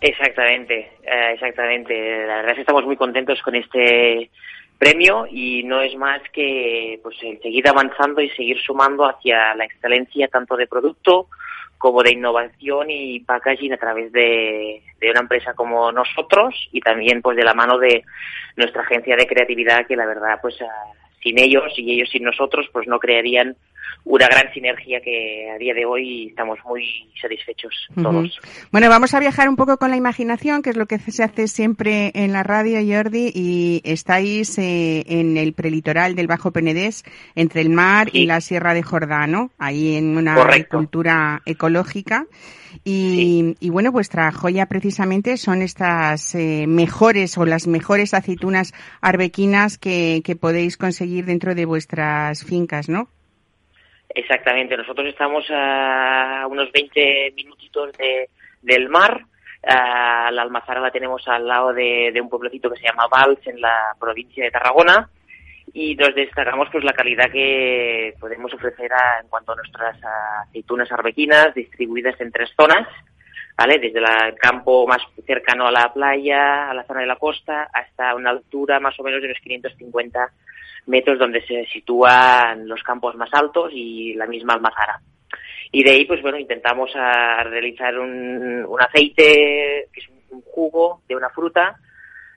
Exactamente, 0.00 0.90
eh, 1.02 1.30
exactamente. 1.32 2.26
La 2.26 2.36
verdad 2.36 2.50
es 2.50 2.54
que 2.56 2.60
estamos 2.60 2.84
muy 2.84 2.96
contentos 2.96 3.40
con 3.42 3.54
este 3.54 4.30
premio 4.78 5.26
y 5.30 5.62
no 5.62 5.80
es 5.80 5.96
más 5.96 6.20
que 6.32 7.00
pues 7.02 7.16
seguir 7.18 7.66
avanzando 7.66 8.20
y 8.20 8.28
seguir 8.30 8.58
sumando 8.60 9.06
hacia 9.06 9.54
la 9.54 9.64
excelencia 9.64 10.28
tanto 10.28 10.56
de 10.56 10.66
producto 10.66 11.28
como 11.78 12.02
de 12.02 12.12
innovación 12.12 12.90
y 12.90 13.20
packaging 13.20 13.72
a 13.72 13.78
través 13.78 14.12
de, 14.12 14.82
de, 15.00 15.10
una 15.10 15.20
empresa 15.20 15.54
como 15.54 15.92
nosotros 15.92 16.54
y 16.72 16.80
también 16.80 17.22
pues 17.22 17.36
de 17.36 17.44
la 17.44 17.54
mano 17.54 17.78
de 17.78 18.04
nuestra 18.56 18.82
agencia 18.82 19.16
de 19.16 19.26
creatividad 19.26 19.86
que 19.86 19.96
la 19.96 20.06
verdad 20.06 20.38
pues 20.42 20.56
sin 21.24 21.40
ellos 21.40 21.72
y 21.76 21.94
ellos 21.94 22.10
sin 22.10 22.22
nosotros, 22.22 22.68
pues 22.72 22.86
no 22.86 23.00
crearían 23.00 23.56
una 24.04 24.26
gran 24.28 24.52
sinergia 24.52 25.00
que 25.00 25.50
a 25.50 25.56
día 25.56 25.72
de 25.72 25.86
hoy 25.86 26.26
estamos 26.28 26.58
muy 26.66 27.08
satisfechos 27.20 27.72
todos. 28.02 28.38
Bueno, 28.70 28.90
vamos 28.90 29.14
a 29.14 29.20
viajar 29.20 29.48
un 29.48 29.56
poco 29.56 29.78
con 29.78 29.90
la 29.90 29.96
imaginación, 29.96 30.60
que 30.60 30.70
es 30.70 30.76
lo 30.76 30.86
que 30.86 30.98
se 30.98 31.22
hace 31.22 31.48
siempre 31.48 32.12
en 32.14 32.32
la 32.32 32.42
radio, 32.42 32.78
Jordi, 32.86 33.32
y 33.34 33.80
estáis 33.84 34.58
eh, 34.58 35.04
en 35.06 35.38
el 35.38 35.54
prelitoral 35.54 36.14
del 36.16 36.26
Bajo 36.26 36.52
Penedés, 36.52 37.04
entre 37.34 37.62
el 37.62 37.70
mar 37.70 38.08
y 38.12 38.26
la 38.26 38.42
Sierra 38.42 38.74
de 38.74 38.82
Jordano, 38.82 39.50
ahí 39.58 39.96
en 39.96 40.18
una 40.18 40.34
agricultura 40.34 41.40
ecológica. 41.46 42.26
Y, 42.84 43.56
y, 43.60 43.70
bueno, 43.70 43.92
vuestra 43.92 44.30
joya 44.32 44.66
precisamente 44.66 45.36
son 45.38 45.62
estas 45.62 46.34
eh, 46.34 46.66
mejores 46.66 47.38
o 47.38 47.46
las 47.46 47.66
mejores 47.68 48.12
aceitunas 48.12 48.74
arbequinas 49.00 49.78
que, 49.78 50.20
que 50.24 50.36
podéis 50.36 50.76
conseguir 50.76 51.24
dentro 51.24 51.54
de 51.54 51.64
vuestras 51.64 52.44
fincas, 52.44 52.88
¿no? 52.88 53.08
Exactamente, 54.14 54.76
nosotros 54.76 55.08
estamos 55.08 55.44
a 55.50 56.46
unos 56.48 56.70
20 56.70 57.32
minutitos 57.34 57.92
de, 57.98 58.30
del 58.62 58.88
mar. 58.88 59.24
la 59.62 60.42
almazara 60.42 60.80
la 60.80 60.92
tenemos 60.92 61.26
al 61.26 61.48
lado 61.48 61.72
de, 61.72 62.12
un 62.20 62.28
pueblecito 62.28 62.70
que 62.70 62.78
se 62.78 62.86
llama 62.86 63.08
Vals 63.10 63.44
en 63.46 63.60
la 63.60 63.94
provincia 63.98 64.44
de 64.44 64.52
Tarragona 64.52 65.10
y 65.72 65.96
nos 65.96 66.14
destacamos 66.14 66.68
pues 66.70 66.84
la 66.84 66.92
calidad 66.92 67.28
que 67.32 68.14
podemos 68.20 68.54
ofrecer 68.54 68.92
en 69.20 69.28
cuanto 69.28 69.52
a 69.52 69.56
nuestras 69.56 69.98
aceitunas 70.46 70.92
arbequinas 70.92 71.52
distribuidas 71.52 72.20
en 72.20 72.30
tres 72.30 72.50
zonas, 72.56 72.86
¿vale? 73.58 73.80
Desde 73.80 73.98
el 73.98 74.36
campo 74.36 74.86
más 74.86 75.02
cercano 75.26 75.66
a 75.66 75.72
la 75.72 75.92
playa, 75.92 76.70
a 76.70 76.74
la 76.74 76.84
zona 76.84 77.00
de 77.00 77.06
la 77.06 77.16
costa, 77.16 77.68
hasta 77.72 78.14
una 78.14 78.30
altura 78.30 78.78
más 78.78 78.98
o 79.00 79.02
menos 79.02 79.20
de 79.20 79.26
unos 79.26 79.40
550 79.40 80.30
metros 80.86 81.18
donde 81.18 81.44
se 81.46 81.66
sitúan 81.66 82.68
los 82.68 82.82
campos 82.82 83.14
más 83.16 83.32
altos 83.32 83.70
y 83.72 84.14
la 84.14 84.26
misma 84.26 84.54
almazara. 84.54 85.00
Y 85.72 85.82
de 85.82 85.90
ahí, 85.90 86.04
pues 86.04 86.22
bueno, 86.22 86.38
intentamos 86.38 86.90
a 86.94 87.42
realizar 87.44 87.98
un, 87.98 88.64
un 88.64 88.80
aceite, 88.80 89.88
que 89.92 90.00
es 90.00 90.08
un 90.30 90.42
jugo 90.42 91.02
de 91.08 91.16
una 91.16 91.30
fruta, 91.30 91.76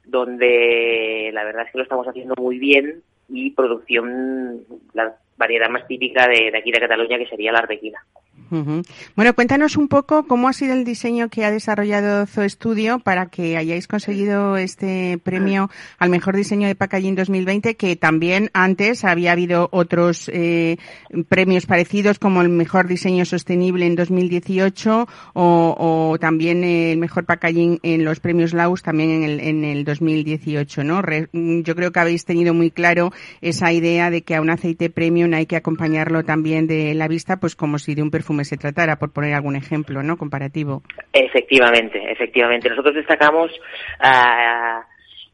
donde 0.03 1.29
la 1.33 1.43
verdad 1.43 1.65
es 1.65 1.71
que 1.71 1.77
lo 1.77 1.83
estamos 1.83 2.07
haciendo 2.07 2.33
muy 2.37 2.57
bien 2.57 3.03
y 3.29 3.51
producción, 3.51 4.63
la 4.93 5.15
variedad 5.37 5.69
más 5.69 5.85
típica 5.87 6.27
de, 6.27 6.51
aquí 6.57 6.71
de 6.71 6.79
Cataluña, 6.79 7.17
que 7.17 7.27
sería 7.27 7.51
la 7.51 7.59
arbequina. 7.59 8.03
Bueno, 9.15 9.33
cuéntanos 9.33 9.77
un 9.77 9.87
poco 9.87 10.27
cómo 10.27 10.47
ha 10.47 10.53
sido 10.53 10.73
el 10.73 10.83
diseño 10.83 11.29
que 11.29 11.45
ha 11.45 11.51
desarrollado 11.51 12.25
Zoo 12.25 12.47
Studio 12.47 12.99
para 12.99 13.27
que 13.27 13.57
hayáis 13.57 13.87
conseguido 13.87 14.57
este 14.57 15.19
premio 15.23 15.69
al 15.97 16.09
mejor 16.09 16.35
diseño 16.35 16.67
de 16.67 16.75
packaging 16.75 17.15
2020, 17.15 17.75
que 17.75 17.95
también 17.95 18.49
antes 18.53 19.03
había 19.03 19.31
habido 19.31 19.69
otros 19.71 20.29
eh, 20.33 20.77
premios 21.29 21.65
parecidos 21.65 22.19
como 22.19 22.41
el 22.41 22.49
mejor 22.49 22.87
diseño 22.87 23.25
sostenible 23.25 23.85
en 23.85 23.95
2018 23.95 25.07
o, 25.33 25.75
o, 26.13 26.17
también 26.19 26.63
el 26.63 26.97
mejor 26.97 27.25
packaging 27.25 27.79
en 27.83 28.05
los 28.05 28.19
premios 28.19 28.53
Laus 28.53 28.81
también 28.81 29.09
en 29.11 29.23
el, 29.23 29.39
en 29.39 29.63
el 29.63 29.83
2018, 29.83 30.83
¿no? 30.83 31.01
yo 31.33 31.75
creo 31.75 31.91
que 31.91 31.99
habéis 31.99 32.25
tenido 32.25 32.53
muy 32.53 32.71
claro 32.71 33.11
esa 33.41 33.71
idea 33.71 34.09
de 34.09 34.23
que 34.23 34.35
a 34.35 34.41
un 34.41 34.49
aceite 34.49 34.89
premium 34.89 35.33
hay 35.33 35.45
que 35.45 35.55
acompañarlo 35.55 36.23
también 36.23 36.67
de 36.67 36.93
la 36.93 37.07
vista, 37.07 37.37
pues 37.39 37.55
como 37.55 37.79
si 37.79 37.95
de 37.95 38.03
un 38.03 38.11
perfume 38.11 38.36
se 38.45 38.57
tratara, 38.57 38.97
por 38.97 39.11
poner 39.11 39.33
algún 39.33 39.55
ejemplo, 39.55 40.03
¿no? 40.03 40.17
Comparativo. 40.17 40.83
Efectivamente, 41.13 42.11
efectivamente. 42.11 42.69
Nosotros 42.69 42.95
destacamos, 42.95 43.51
uh, 44.03 44.81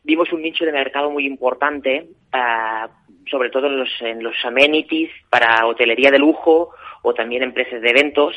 vimos 0.04 0.32
un 0.32 0.42
nicho 0.42 0.66
de 0.66 0.72
mercado 0.72 1.10
muy 1.10 1.26
importante, 1.26 2.08
uh, 2.34 2.90
sobre 3.30 3.50
todo 3.50 3.68
en 3.68 3.78
los, 3.80 3.90
en 4.02 4.24
los 4.24 4.36
amenities 4.44 5.10
para 5.30 5.66
hotelería 5.66 6.12
de 6.12 6.20
lujo 6.20 6.72
o 7.02 7.14
también 7.14 7.44
empresas 7.44 7.82
de 7.82 7.90
eventos, 7.90 8.36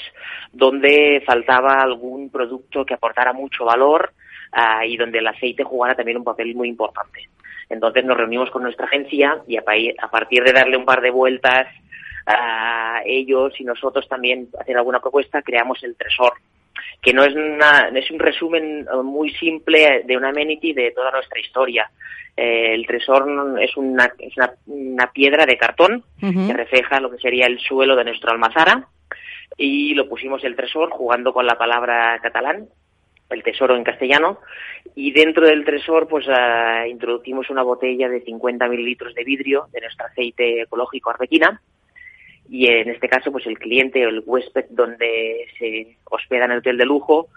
donde 0.53 1.23
faltaba 1.27 1.81
algún 1.81 2.31
producto 2.31 2.85
que 2.85 2.95
aportara 2.95 3.33
mucho 3.33 3.65
valor 3.65 4.13
uh, 4.53 4.85
y 4.85 4.97
donde 4.97 5.19
el 5.19 5.27
aceite 5.27 5.65
jugara 5.65 5.95
también 5.95 6.19
un 6.19 6.25
papel 6.25 6.55
muy 6.55 6.69
importante. 6.69 7.29
Entonces 7.69 8.05
nos 8.05 8.17
reunimos 8.17 8.51
con 8.51 8.63
nuestra 8.63 8.87
agencia 8.87 9.39
y 9.49 9.57
a, 9.57 9.65
a 10.03 10.11
partir 10.11 10.45
de 10.45 10.53
darle 10.53 10.77
un 10.77 10.85
par 10.85 11.01
de 11.01 11.11
vueltas 11.11 11.67
a 12.27 13.03
ellos 13.05 13.55
y 13.59 13.65
nosotros 13.65 14.09
también 14.09 14.49
hacer 14.61 14.77
alguna 14.77 15.01
propuesta, 15.01 15.43
creamos 15.43 15.83
el 15.85 15.97
Tresor, 15.97 16.35
que 17.01 17.13
no 17.13 17.25
es, 17.25 17.35
una, 17.35 17.89
es 17.95 18.11
un 18.11 18.19
resumen 18.19 18.87
muy 19.05 19.31
simple 19.35 20.03
de 20.05 20.17
una 20.17 20.31
amenity 20.31 20.73
de 20.73 20.91
toda 20.91 21.11
nuestra 21.11 21.41
historia. 21.41 21.91
Eh, 22.37 22.75
el 22.75 22.87
Tresor 22.87 23.23
es 23.61 23.77
una, 23.77 24.13
es 24.19 24.35
una, 24.67 25.07
piedra 25.13 25.47
de 25.47 25.57
cartón 25.57 26.05
que 26.21 26.53
refleja 26.53 27.01
lo 27.01 27.11
que 27.11 27.19
sería 27.19 27.47
el 27.47 27.59
suelo 27.61 27.97
de 27.97 28.05
nuestro 28.05 28.31
almazara 28.31 28.89
y 29.57 29.95
lo 29.95 30.09
pusimos 30.09 30.45
el 30.45 30.57
Tresor 30.57 30.91
jugando 30.91 31.33
con 31.33 31.47
la 31.47 31.57
palabra 31.57 32.19
catalán 32.21 32.69
el 33.31 33.43
tesoro 33.43 33.77
en 33.77 33.85
castellano, 33.85 34.39
y 34.95 35.13
dentro 35.13 35.47
del 35.47 35.65
tresor 35.65 36.07
pues 36.09 36.27
uh, 36.29 36.87
introducimos 36.89 37.51
una 37.51 37.63
botella 37.63 38.09
de 38.09 38.21
50 38.21 38.69
mililitros 38.69 39.15
de 39.15 39.25
vidrio 39.25 39.67
de 39.73 39.81
nuestro 39.81 40.07
aceite 40.07 40.63
ecológico 40.63 41.11
arbequina, 41.11 41.61
y 42.49 42.67
en 42.69 42.91
este 42.91 43.09
caso 43.09 43.33
pues 43.33 43.47
el 43.47 43.59
cliente 43.59 44.07
o 44.07 44.09
el 44.09 44.23
huésped 44.25 44.67
donde 44.71 45.47
se 45.59 45.97
hospeda 46.05 46.47
en 46.47 46.53
el 46.53 46.59
hotel 46.59 46.79
de 46.79 46.87
lujo 46.87 47.29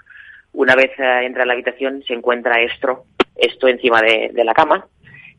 una 0.53 0.75
vez 0.75 0.91
eh, 0.97 1.21
entra 1.23 1.43
a 1.43 1.45
la 1.45 1.53
habitación 1.53 2.03
se 2.07 2.13
encuentra 2.13 2.61
esto 2.61 3.05
esto 3.35 3.67
encima 3.67 4.01
de, 4.01 4.31
la 4.43 4.53
cama 4.53 4.87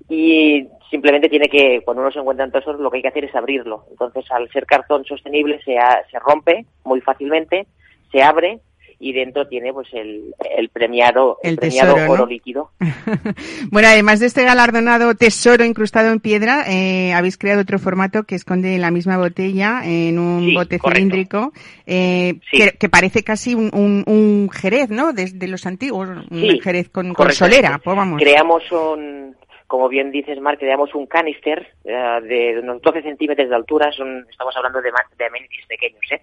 y 0.08 0.66
simplemente 0.90 1.28
tiene 1.28 1.48
que 1.48 1.82
cuando 1.84 2.02
uno 2.02 2.10
se 2.10 2.18
encuentra 2.18 2.46
en 2.46 2.82
lo 2.82 2.90
que 2.90 2.96
hay 2.96 3.02
que 3.02 3.08
hacer 3.08 3.24
es 3.24 3.34
abrirlo. 3.34 3.84
Entonces 3.90 4.24
al 4.30 4.50
ser 4.50 4.66
cartón 4.66 5.04
sostenible 5.04 5.60
se, 5.64 5.76
se 6.10 6.18
rompe 6.18 6.64
muy 6.84 7.00
fácilmente 7.00 7.66
se 8.10 8.22
abre 8.22 8.60
y 9.02 9.14
dentro 9.14 9.48
tiene 9.48 9.72
pues 9.72 9.88
el, 9.94 10.34
el 10.56 10.68
premiado, 10.68 11.38
el, 11.42 11.56
premiado 11.56 11.96
oro 12.06 12.26
líquido. 12.26 12.70
bueno, 13.70 13.88
además 13.88 14.20
de 14.20 14.26
este 14.26 14.44
galardonado 14.44 15.14
tesoro 15.14 15.64
incrustado 15.64 16.10
en 16.10 16.20
piedra, 16.20 16.64
eh, 16.68 17.14
habéis 17.14 17.38
creado 17.38 17.62
otro 17.62 17.78
formato 17.78 18.24
que 18.24 18.34
esconde 18.34 18.76
la 18.76 18.90
misma 18.90 19.16
botella 19.16 19.80
en 19.84 20.18
un 20.18 20.52
bote 20.52 20.78
cilíndrico, 20.78 21.52
eh, 21.86 22.40
que, 22.52 22.88
parece 22.90 23.24
casi 23.24 23.54
un, 23.54 23.70
un, 23.72 24.50
jerez, 24.50 24.90
¿no? 24.90 25.14
Desde 25.14 25.48
los 25.48 25.64
antiguos, 25.64 26.08
un 26.30 26.60
jerez 26.60 26.90
con, 26.90 27.14
con 27.14 27.32
solera, 27.32 27.80
pues 27.82 27.96
vamos. 27.96 28.20
Creamos 28.20 28.70
un, 28.70 29.34
como 29.66 29.88
bien 29.88 30.10
dices, 30.10 30.38
Mark, 30.40 30.58
creamos 30.58 30.94
un 30.94 31.06
canister 31.06 31.68
uh, 31.84 32.20
de 32.22 32.58
unos 32.60 32.82
12 32.82 33.02
centímetros 33.02 33.48
de 33.48 33.54
altura, 33.54 33.90
son, 33.92 34.26
estamos 34.28 34.54
hablando 34.56 34.82
de, 34.82 34.90
de 35.16 35.24
amenities 35.24 35.64
pequeños, 35.66 36.02
¿eh? 36.10 36.20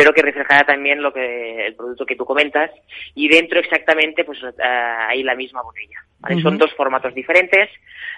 Pero 0.00 0.14
que 0.14 0.22
reflejará 0.22 0.64
también 0.64 1.02
lo 1.02 1.12
que 1.12 1.66
el 1.66 1.74
producto 1.74 2.06
que 2.06 2.16
tú 2.16 2.24
comentas 2.24 2.70
y 3.14 3.28
dentro 3.28 3.60
exactamente 3.60 4.24
pues 4.24 4.42
uh, 4.42 4.48
hay 4.58 5.22
la 5.22 5.34
misma 5.34 5.60
botella. 5.60 5.98
¿vale? 6.20 6.36
uh 6.36 6.38
-huh. 6.38 6.42
Son 6.42 6.56
dos 6.56 6.72
formatos 6.74 7.12
diferentes. 7.12 7.68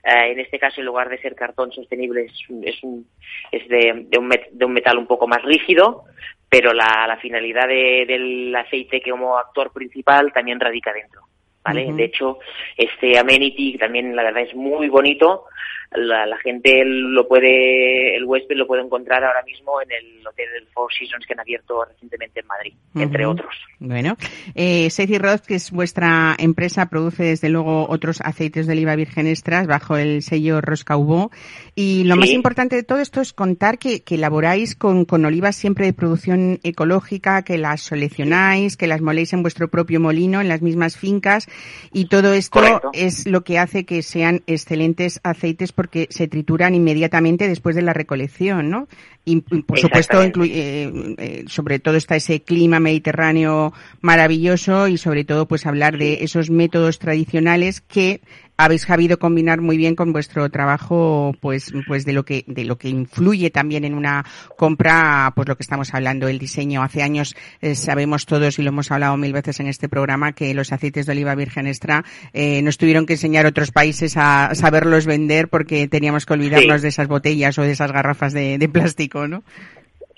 Uh, 0.05 0.31
en 0.31 0.39
este 0.39 0.61
caso, 0.61 0.81
en 0.81 0.87
lugar 0.87 1.09
de 1.09 1.19
ser 1.19 1.35
cartón 1.35 1.73
sostenible, 1.73 2.27
es, 2.27 2.35
es, 2.63 2.85
un, 2.85 3.05
es 3.51 3.67
de, 3.67 4.07
de, 4.11 4.17
un 4.17 4.29
met, 4.29 4.49
de 4.53 4.65
un 4.65 4.73
metal 4.73 4.97
un 4.97 5.09
poco 5.09 5.27
más 5.27 5.43
rígido, 5.43 6.05
pero 6.49 6.73
la, 6.73 7.05
la 7.09 7.17
finalidad 7.17 7.67
de, 7.67 8.05
del 8.07 8.55
aceite 8.55 9.03
como 9.03 9.37
actor 9.37 9.73
principal 9.73 10.33
también 10.33 10.61
radica 10.61 10.93
dentro. 10.93 11.23
¿vale? 11.65 11.87
Uh 11.87 11.91
-huh. 11.91 11.97
De 11.97 12.05
hecho, 12.05 12.39
este 12.77 13.19
amenity 13.19 13.77
también 13.77 14.15
la 14.15 14.23
verdad 14.23 14.45
es 14.45 14.55
muy 14.55 14.89
bonito. 14.89 15.47
La, 15.95 16.27
la, 16.27 16.39
gente 16.39 16.83
lo 16.85 17.29
puede, 17.29 18.17
el 18.17 18.25
huésped 18.25 18.57
lo 18.57 18.67
puede 18.67 18.83
encontrar 18.83 19.23
ahora 19.25 19.43
mismo 19.45 19.81
en 19.83 19.91
el 19.91 20.27
hotel 20.27 20.47
del 20.55 20.67
Four 20.69 20.93
Seasons 20.93 21.27
que 21.27 21.35
han 21.35 21.41
abierto 21.41 21.85
recientemente 21.85 22.41
en 22.41 22.47
Madrid, 22.47 22.75
uh 22.95 22.99
-huh. 22.99 23.03
entre 23.03 23.27
otros. 23.27 23.55
Bueno, 23.79 24.17
eh, 24.55 24.89
Seizi 24.91 25.19
Roth, 25.19 25.41
que 25.41 25.57
es 25.57 25.71
vuestra 25.73 26.37
empresa, 26.39 26.87
produce 26.87 27.25
desde 27.25 27.49
luego 27.49 27.89
otros 27.89 28.21
aceites 28.21 28.67
de 28.67 28.75
oliva 28.75 28.95
virgen 28.95 29.27
extras 29.27 29.67
bajo 29.67 29.97
el 29.97 30.23
sello 30.23 30.61
Rosca 30.61 30.97
Hubo. 30.97 31.31
Y 31.75 32.05
lo 32.05 32.15
sí. 32.15 32.21
más 32.21 32.31
importante 32.31 32.77
de 32.77 32.85
todo 32.85 33.01
esto 33.01 33.21
es 33.21 33.33
contar 33.33 33.79
que, 33.79 34.03
que 34.03 34.15
elaboráis 34.15 34.77
con, 34.77 35.05
con, 35.05 35.25
olivas 35.25 35.57
siempre 35.57 35.87
de 35.87 35.93
producción 35.93 36.61
ecológica, 36.63 37.43
que 37.43 37.59
las 37.59 37.83
seleccionáis, 37.83 38.77
que 38.77 38.87
las 38.87 39.01
moléis 39.01 39.33
en 39.33 39.43
vuestro 39.43 39.69
propio 39.69 39.99
molino, 40.01 40.41
en 40.41 40.49
las 40.49 40.63
mismas 40.63 40.97
fincas. 40.97 41.49
Y 41.93 42.07
todo 42.07 42.33
esto 42.35 42.61
Correcto. 42.61 42.91
es 42.93 43.27
lo 43.27 43.43
que 43.43 43.59
hace 43.59 43.85
que 43.85 44.03
sean 44.03 44.43
excelentes 44.47 45.21
aceites 45.25 45.73
porque 45.83 46.07
se 46.11 46.29
trituran 46.29 46.77
inmediatamente 46.77 47.49
después 47.49 47.75
de 47.75 47.83
la 47.83 47.93
recolección, 47.93 48.71
¿no? 48.71 48.87
Y, 49.25 49.41
por 49.41 49.81
supuesto, 49.81 50.23
eh, 50.23 51.17
eh, 51.19 51.45
sobre 51.49 51.81
todo 51.81 51.97
está 51.97 52.15
ese 52.15 52.43
clima 52.43 52.79
mediterráneo 52.79 53.73
maravilloso 54.01 54.87
y 54.87 54.97
sobre 54.97 55.25
todo 55.25 55.49
pues 55.49 55.67
hablar 55.67 55.99
de 55.99 56.23
esos 56.23 56.51
métodos 56.51 57.01
tradicionales 57.01 57.81
que 57.81 58.21
habéis 58.57 58.83
sabido 58.83 59.19
combinar 59.19 59.61
muy 59.61 59.77
bien 59.77 59.95
con 59.97 60.13
vuestro 60.13 60.49
trabajo, 60.51 61.33
pues, 61.41 61.73
pues 61.87 62.05
de 62.05 62.13
lo 62.13 62.25
que, 62.25 62.45
de 62.47 62.65
lo 62.65 62.77
que 62.77 62.89
influye 62.89 63.51
también 63.51 63.85
en 63.85 63.95
una 63.95 64.25
compra, 64.57 65.33
pues 65.35 65.49
lo 65.49 65.57
que 65.57 65.63
estamos 65.63 65.95
hablando, 65.95 66.29
el 66.29 66.39
diseño. 66.39 66.83
Hace 66.83 67.03
años 67.03 67.35
eh, 67.61 67.75
sabemos 67.75 68.27
todos 68.27 68.59
y 68.59 68.63
lo 68.63 68.69
hemos 68.69 68.91
hablado 68.91 69.17
mil 69.17 69.33
veces 69.33 69.61
en 69.61 69.67
este 69.67 69.89
programa 69.89 70.33
que 70.33 70.55
los 70.55 70.73
aceites 70.73 71.07
de 71.07 71.13
oliva 71.13 71.35
virgen 71.35 71.67
extra 71.67 72.05
eh, 72.33 72.63
nos 72.63 72.79
tuvieron 72.79 73.07
que 73.07 73.15
enseñar 73.15 73.47
otros 73.47 73.73
países 73.73 74.17
a 74.17 74.55
saberlos 74.55 75.07
vender 75.07 75.49
porque 75.49 75.89
teníamos 75.89 76.27
que 76.27 76.35
olvidarnos 76.35 76.81
sí. 76.81 76.83
de 76.83 76.89
esas 76.89 77.09
botellas 77.09 77.59
o 77.59 77.63
de 77.63 77.73
esas 77.73 77.93
garrafas 77.93 78.33
de, 78.33 78.59
de 78.59 78.69
plástico, 78.69 79.27
¿no? 79.27 79.43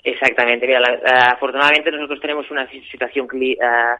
Exactamente. 0.05 0.67
Mira, 0.67 0.79
la, 0.79 0.93
uh, 0.93 1.33
afortunadamente 1.33 1.91
nosotros 1.91 2.21
tenemos 2.21 2.49
una 2.51 2.69
situación 2.91 3.25
uh, 3.25 3.97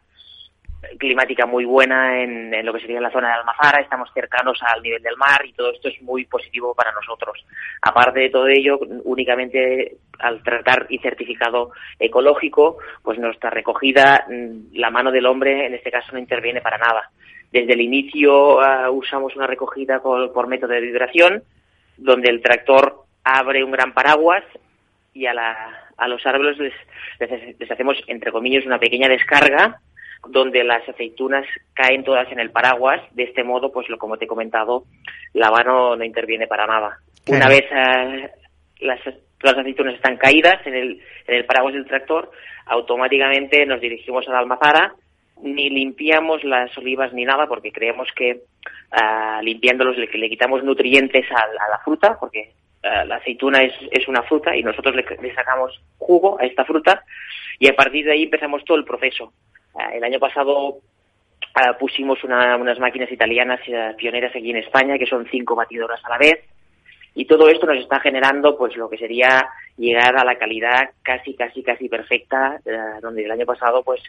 climática 0.98 1.46
muy 1.46 1.64
buena 1.64 2.22
en, 2.22 2.52
en, 2.52 2.64
lo 2.64 2.72
que 2.72 2.80
sería 2.80 3.00
la 3.00 3.10
zona 3.10 3.28
de 3.28 3.34
Almazara, 3.34 3.82
estamos 3.82 4.10
cercanos 4.12 4.58
al 4.62 4.82
nivel 4.82 5.02
del 5.02 5.16
mar 5.16 5.44
y 5.44 5.52
todo 5.52 5.72
esto 5.72 5.88
es 5.88 6.00
muy 6.02 6.24
positivo 6.24 6.74
para 6.74 6.92
nosotros. 6.92 7.44
Aparte 7.82 8.20
de 8.20 8.30
todo 8.30 8.48
ello, 8.48 8.78
únicamente 9.04 9.96
al 10.18 10.42
tratar 10.42 10.86
y 10.88 10.98
certificado 10.98 11.72
ecológico, 11.98 12.78
pues 13.02 13.18
nuestra 13.18 13.50
recogida, 13.50 14.26
mm, 14.28 14.76
la 14.76 14.90
mano 14.90 15.10
del 15.10 15.26
hombre 15.26 15.66
en 15.66 15.74
este 15.74 15.90
caso 15.90 16.12
no 16.12 16.18
interviene 16.18 16.60
para 16.60 16.78
nada. 16.78 17.10
Desde 17.52 17.72
el 17.72 17.80
inicio 17.80 18.58
uh, 18.58 18.90
usamos 18.90 19.34
una 19.36 19.46
recogida 19.46 20.00
por, 20.00 20.46
método 20.46 20.72
de 20.72 20.80
vibración, 20.80 21.42
donde 21.96 22.28
el 22.28 22.42
tractor 22.42 23.04
abre 23.24 23.64
un 23.64 23.70
gran 23.70 23.92
paraguas 23.92 24.44
y 25.14 25.26
a, 25.26 25.34
la, 25.34 25.90
a 25.96 26.08
los 26.08 26.24
árboles 26.26 26.58
les, 26.58 26.74
les, 27.20 27.58
les 27.58 27.70
hacemos, 27.70 27.96
entre 28.06 28.32
comillas, 28.32 28.66
una 28.66 28.78
pequeña 28.78 29.08
descarga 29.08 29.80
donde 30.28 30.64
las 30.64 30.88
aceitunas 30.88 31.46
caen 31.74 32.04
todas 32.04 32.30
en 32.32 32.40
el 32.40 32.50
paraguas. 32.50 33.00
De 33.12 33.24
este 33.24 33.44
modo, 33.44 33.72
pues 33.72 33.88
lo 33.88 33.98
como 33.98 34.16
te 34.16 34.24
he 34.24 34.28
comentado, 34.28 34.84
la 35.32 35.50
mano 35.50 35.96
no 35.96 36.04
interviene 36.04 36.46
para 36.46 36.66
nada. 36.66 36.98
Claro. 37.24 37.44
Una 37.44 37.48
vez 37.48 37.64
uh, 37.70 38.84
las, 38.84 39.00
las 39.42 39.58
aceitunas 39.58 39.94
están 39.94 40.16
caídas 40.16 40.66
en 40.66 40.74
el, 40.74 41.02
en 41.26 41.34
el 41.34 41.44
paraguas 41.44 41.74
del 41.74 41.86
tractor, 41.86 42.30
automáticamente 42.66 43.64
nos 43.66 43.80
dirigimos 43.80 44.28
a 44.28 44.32
la 44.32 44.38
almazara, 44.38 44.94
ni 45.42 45.68
limpiamos 45.70 46.42
las 46.44 46.76
olivas 46.78 47.12
ni 47.12 47.24
nada, 47.24 47.46
porque 47.46 47.72
creemos 47.72 48.08
que 48.14 48.42
uh, 48.92 49.42
limpiándolos 49.42 49.96
le, 49.96 50.06
le, 50.06 50.28
quitamos 50.28 50.64
nutrientes 50.64 51.26
a, 51.30 51.40
a 51.40 51.70
la 51.70 51.78
fruta, 51.84 52.16
porque 52.18 52.52
uh, 52.82 53.06
la 53.06 53.16
aceituna 53.16 53.62
es, 53.62 53.74
es, 53.90 54.08
una 54.08 54.22
fruta 54.22 54.56
y 54.56 54.62
nosotros 54.62 54.94
le, 54.94 55.04
le, 55.20 55.34
sacamos 55.34 55.78
jugo 55.98 56.40
a 56.40 56.44
esta 56.44 56.64
fruta 56.64 57.02
y 57.58 57.68
a 57.68 57.76
partir 57.76 58.04
de 58.06 58.12
ahí 58.12 58.22
empezamos 58.24 58.64
todo 58.64 58.78
el 58.78 58.84
proceso. 58.84 59.32
El 59.94 60.04
año 60.04 60.18
pasado 60.18 60.78
pusimos 61.78 62.22
una, 62.24 62.56
unas 62.56 62.78
máquinas 62.78 63.10
italianas 63.10 63.60
pioneras 63.96 64.34
aquí 64.34 64.50
en 64.50 64.56
España, 64.56 64.98
que 64.98 65.06
son 65.06 65.26
cinco 65.30 65.54
batidoras 65.54 66.04
a 66.04 66.10
la 66.10 66.18
vez, 66.18 66.40
y 67.16 67.24
todo 67.24 67.48
esto 67.48 67.66
nos 67.66 67.78
está 67.78 67.98
generando 67.98 68.56
pues 68.58 68.76
lo 68.76 68.90
que 68.90 68.98
sería 68.98 69.48
llegar 69.78 70.16
a 70.18 70.24
la 70.24 70.36
calidad 70.36 70.90
casi, 71.02 71.34
casi, 71.34 71.62
casi 71.62 71.88
perfecta, 71.88 72.60
eh, 72.64 72.76
donde 73.00 73.24
el 73.24 73.30
año 73.30 73.46
pasado 73.46 73.82
pues 73.82 74.02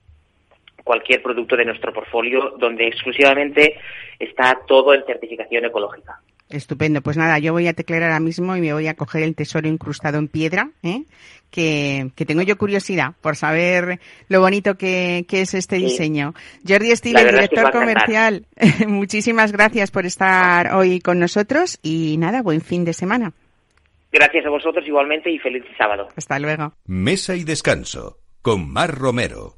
cualquier 0.84 1.22
producto 1.22 1.56
de 1.56 1.66
nuestro 1.66 1.94
portfolio 1.94 2.56
donde 2.58 2.88
exclusivamente 2.88 3.76
está 4.18 4.60
todo 4.66 4.96
en 4.96 5.06
certificación 5.06 5.66
ecológica. 5.66 6.20
Estupendo. 6.52 7.02
Pues 7.02 7.18
nada, 7.18 7.40
yo 7.40 7.54
voy 7.54 7.68
a 7.68 7.74
teclear 7.74 8.04
ahora 8.04 8.20
mismo 8.20 8.56
y 8.56 8.62
me 8.62 8.74
voy 8.74 8.88
a 8.88 8.96
coger 8.96 9.24
el 9.24 9.36
tesoro 9.36 9.68
incrustado 9.68 10.18
en 10.18 10.28
piedra, 10.28 10.72
¿eh? 10.84 11.04
que, 11.50 12.12
que 12.16 12.26
tengo 12.26 12.42
yo 12.42 12.58
curiosidad 12.58 13.14
por 13.22 13.36
saber 13.36 14.00
lo 14.30 14.40
bonito 14.40 14.76
que, 14.76 15.26
que 15.28 15.42
es 15.42 15.54
este 15.54 15.76
diseño. 15.76 16.34
Jordi 16.68 16.96
Steven, 16.96 17.28
director 17.28 17.72
comercial, 17.72 18.46
muchísimas 18.88 19.52
gracias 19.52 19.92
por 19.92 20.06
estar 20.06 20.74
hoy 20.74 21.00
con 21.00 21.20
nosotros 21.20 21.80
y 21.84 22.16
nada, 22.18 22.42
buen 22.42 22.62
fin 22.62 22.86
de 22.86 22.94
semana. 22.94 23.34
Gracias 24.12 24.46
a 24.46 24.50
vosotros 24.50 24.86
igualmente 24.86 25.30
y 25.30 25.40
feliz 25.40 25.64
sábado. 25.78 26.10
Hasta 26.16 26.40
luego. 26.40 26.74
Mesa 26.86 27.36
y 27.36 27.44
descanso 27.44 28.18
con 28.42 28.72
Mar 28.72 28.98
Romero. 28.98 29.58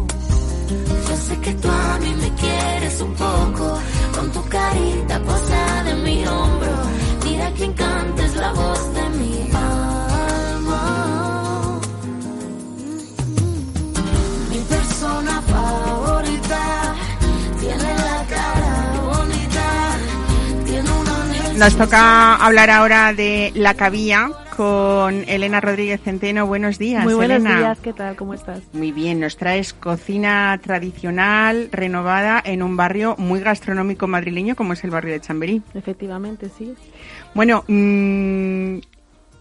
Yo 1.11 1.17
sé 1.17 1.37
que 1.41 1.53
tú 1.55 1.67
a 1.67 1.99
mí 1.99 2.13
me 2.21 2.29
quieres 2.35 3.01
un 3.01 3.13
poco, 3.15 3.79
con 4.15 4.31
tu 4.31 4.41
carita 4.47 5.19
posada 5.19 5.91
en 5.91 6.03
mi 6.03 6.25
hombro. 6.25 6.73
Mira 7.25 7.53
que 7.53 7.65
encantes 7.65 8.35
la 8.37 8.53
voz 8.53 8.93
de 8.93 9.09
mi 9.19 9.33
alma. 9.53 10.81
Mi 14.51 14.59
persona 14.73 15.41
favorita 15.41 16.95
tiene 17.59 17.89
la 18.07 18.25
cara 18.33 18.73
bonita, 19.03 19.67
tiene 20.65 20.89
una 20.91 21.53
Nos 21.57 21.75
toca 21.75 22.35
hablar 22.35 22.69
ahora 22.69 23.11
de 23.11 23.51
la 23.53 23.73
cabía 23.73 24.31
con 24.55 25.23
Elena 25.27 25.61
Rodríguez 25.61 26.01
Centeno. 26.01 26.45
Buenos 26.45 26.77
días, 26.77 27.03
Muy 27.03 27.13
buenos 27.13 27.37
Elena. 27.37 27.57
días, 27.57 27.79
¿qué 27.79 27.93
tal? 27.93 28.15
¿Cómo 28.15 28.33
estás? 28.33 28.61
Muy 28.73 28.91
bien, 28.91 29.19
nos 29.19 29.37
traes 29.37 29.73
cocina 29.73 30.59
tradicional, 30.61 31.69
renovada, 31.71 32.41
en 32.43 32.63
un 32.63 32.77
barrio 32.77 33.15
muy 33.17 33.39
gastronómico 33.39 34.07
madrileño 34.07 34.55
como 34.55 34.73
es 34.73 34.83
el 34.83 34.91
barrio 34.91 35.13
de 35.13 35.21
Chamberí. 35.21 35.61
Efectivamente, 35.73 36.49
sí. 36.55 36.73
Bueno, 37.33 37.63
mmm, 37.67 38.77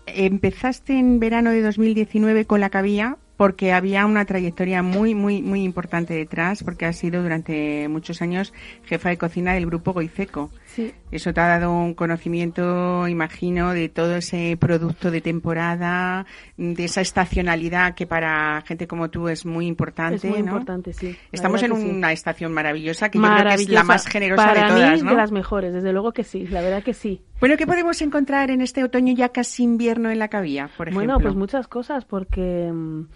empezaste 0.07 0.99
en 0.99 1.21
verano 1.21 1.51
de 1.51 1.63
2019 1.63 2.45
con 2.45 2.61
la 2.61 2.71
cabía 2.71 3.17
porque 3.37 3.73
había 3.73 4.05
una 4.05 4.27
trayectoria 4.27 4.83
muy, 4.83 5.15
muy, 5.15 5.41
muy 5.41 5.63
importante 5.63 6.13
detrás, 6.13 6.63
porque 6.63 6.85
has 6.85 6.97
sido 6.97 7.23
durante 7.23 7.89
muchos 7.89 8.21
años 8.21 8.53
jefa 8.85 9.09
de 9.09 9.17
cocina 9.17 9.55
del 9.55 9.65
grupo 9.65 9.95
Goiceco. 9.95 10.51
Sí. 10.75 10.95
Eso 11.11 11.35
te 11.35 11.41
ha 11.41 11.49
dado 11.49 11.73
un 11.73 11.95
conocimiento, 11.95 13.09
imagino, 13.09 13.73
de 13.73 13.89
todo 13.89 14.15
ese 14.15 14.57
producto 14.59 15.11
de 15.11 15.21
temporada, 15.21 16.27
de 16.57 16.85
esa 16.85 17.01
estacionalidad 17.01 17.95
que 17.97 18.07
para 18.07 18.63
gente 18.63 18.87
como 18.87 19.11
tú 19.11 19.29
es 19.29 19.45
muy 19.45 19.67
importante. 19.67 20.29
Es 20.29 20.33
muy 20.33 20.43
¿no? 20.43 20.53
importante, 20.53 20.93
sí. 20.93 21.17
Estamos 21.33 21.63
en 21.65 21.73
una 21.73 22.09
sí. 22.09 22.15
estación 22.15 22.53
maravillosa, 22.53 23.11
que 23.11 23.19
yo 23.19 23.25
creo 23.25 23.57
que 23.57 23.63
es 23.63 23.69
la 23.69 23.83
más 23.83 24.07
generosa 24.07 24.47
Para 24.47 24.67
de 24.69 24.75
todas, 24.75 24.95
mí, 24.95 25.03
¿no? 25.03 25.11
de 25.11 25.17
las 25.17 25.33
mejores, 25.33 25.73
desde 25.73 25.93
luego 25.93 26.13
que 26.13 26.23
sí, 26.23 26.47
la 26.47 26.61
verdad 26.61 26.85
que 26.85 26.95
sí. 26.95 27.21
Bueno, 27.41 27.57
¿qué 27.57 27.67
podemos 27.67 28.01
encontrar 28.03 28.51
en 28.51 28.61
este 28.61 28.85
otoño 28.85 29.13
ya 29.13 29.31
casi 29.31 29.65
invierno 29.65 30.11
en 30.11 30.21
la 30.21 30.29
cabía, 30.29 30.71
por 30.77 30.89
ejemplo? 30.89 31.15
Bueno, 31.15 31.21
pues 31.21 31.35
muchas 31.35 31.67
cosas, 31.67 32.05
porque, 32.05 32.71
mm, 32.73 33.07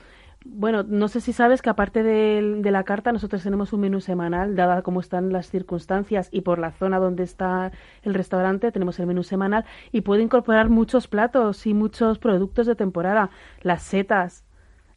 bueno, 0.44 0.82
no 0.82 1.08
sé 1.08 1.20
si 1.20 1.32
sabes 1.32 1.62
que 1.62 1.70
aparte 1.70 2.02
de, 2.02 2.70
la 2.70 2.84
carta, 2.84 3.12
nosotros 3.12 3.42
tenemos 3.42 3.72
un 3.72 3.80
menú 3.80 4.00
semanal, 4.00 4.54
dada 4.54 4.82
cómo 4.82 5.00
están 5.00 5.32
las 5.32 5.48
circunstancias 5.48 6.28
y 6.30 6.42
por 6.42 6.58
la 6.58 6.70
zona 6.70 6.98
donde 6.98 7.22
está 7.22 7.72
el 8.02 8.14
restaurante, 8.14 8.70
tenemos 8.70 8.98
el 9.00 9.06
menú 9.06 9.22
semanal 9.22 9.64
y 9.90 10.02
puede 10.02 10.22
incorporar 10.22 10.68
muchos 10.68 11.08
platos 11.08 11.66
y 11.66 11.72
muchos 11.72 12.18
productos 12.18 12.66
de 12.66 12.76
temporada. 12.76 13.30
Las 13.62 13.82
setas, 13.82 14.44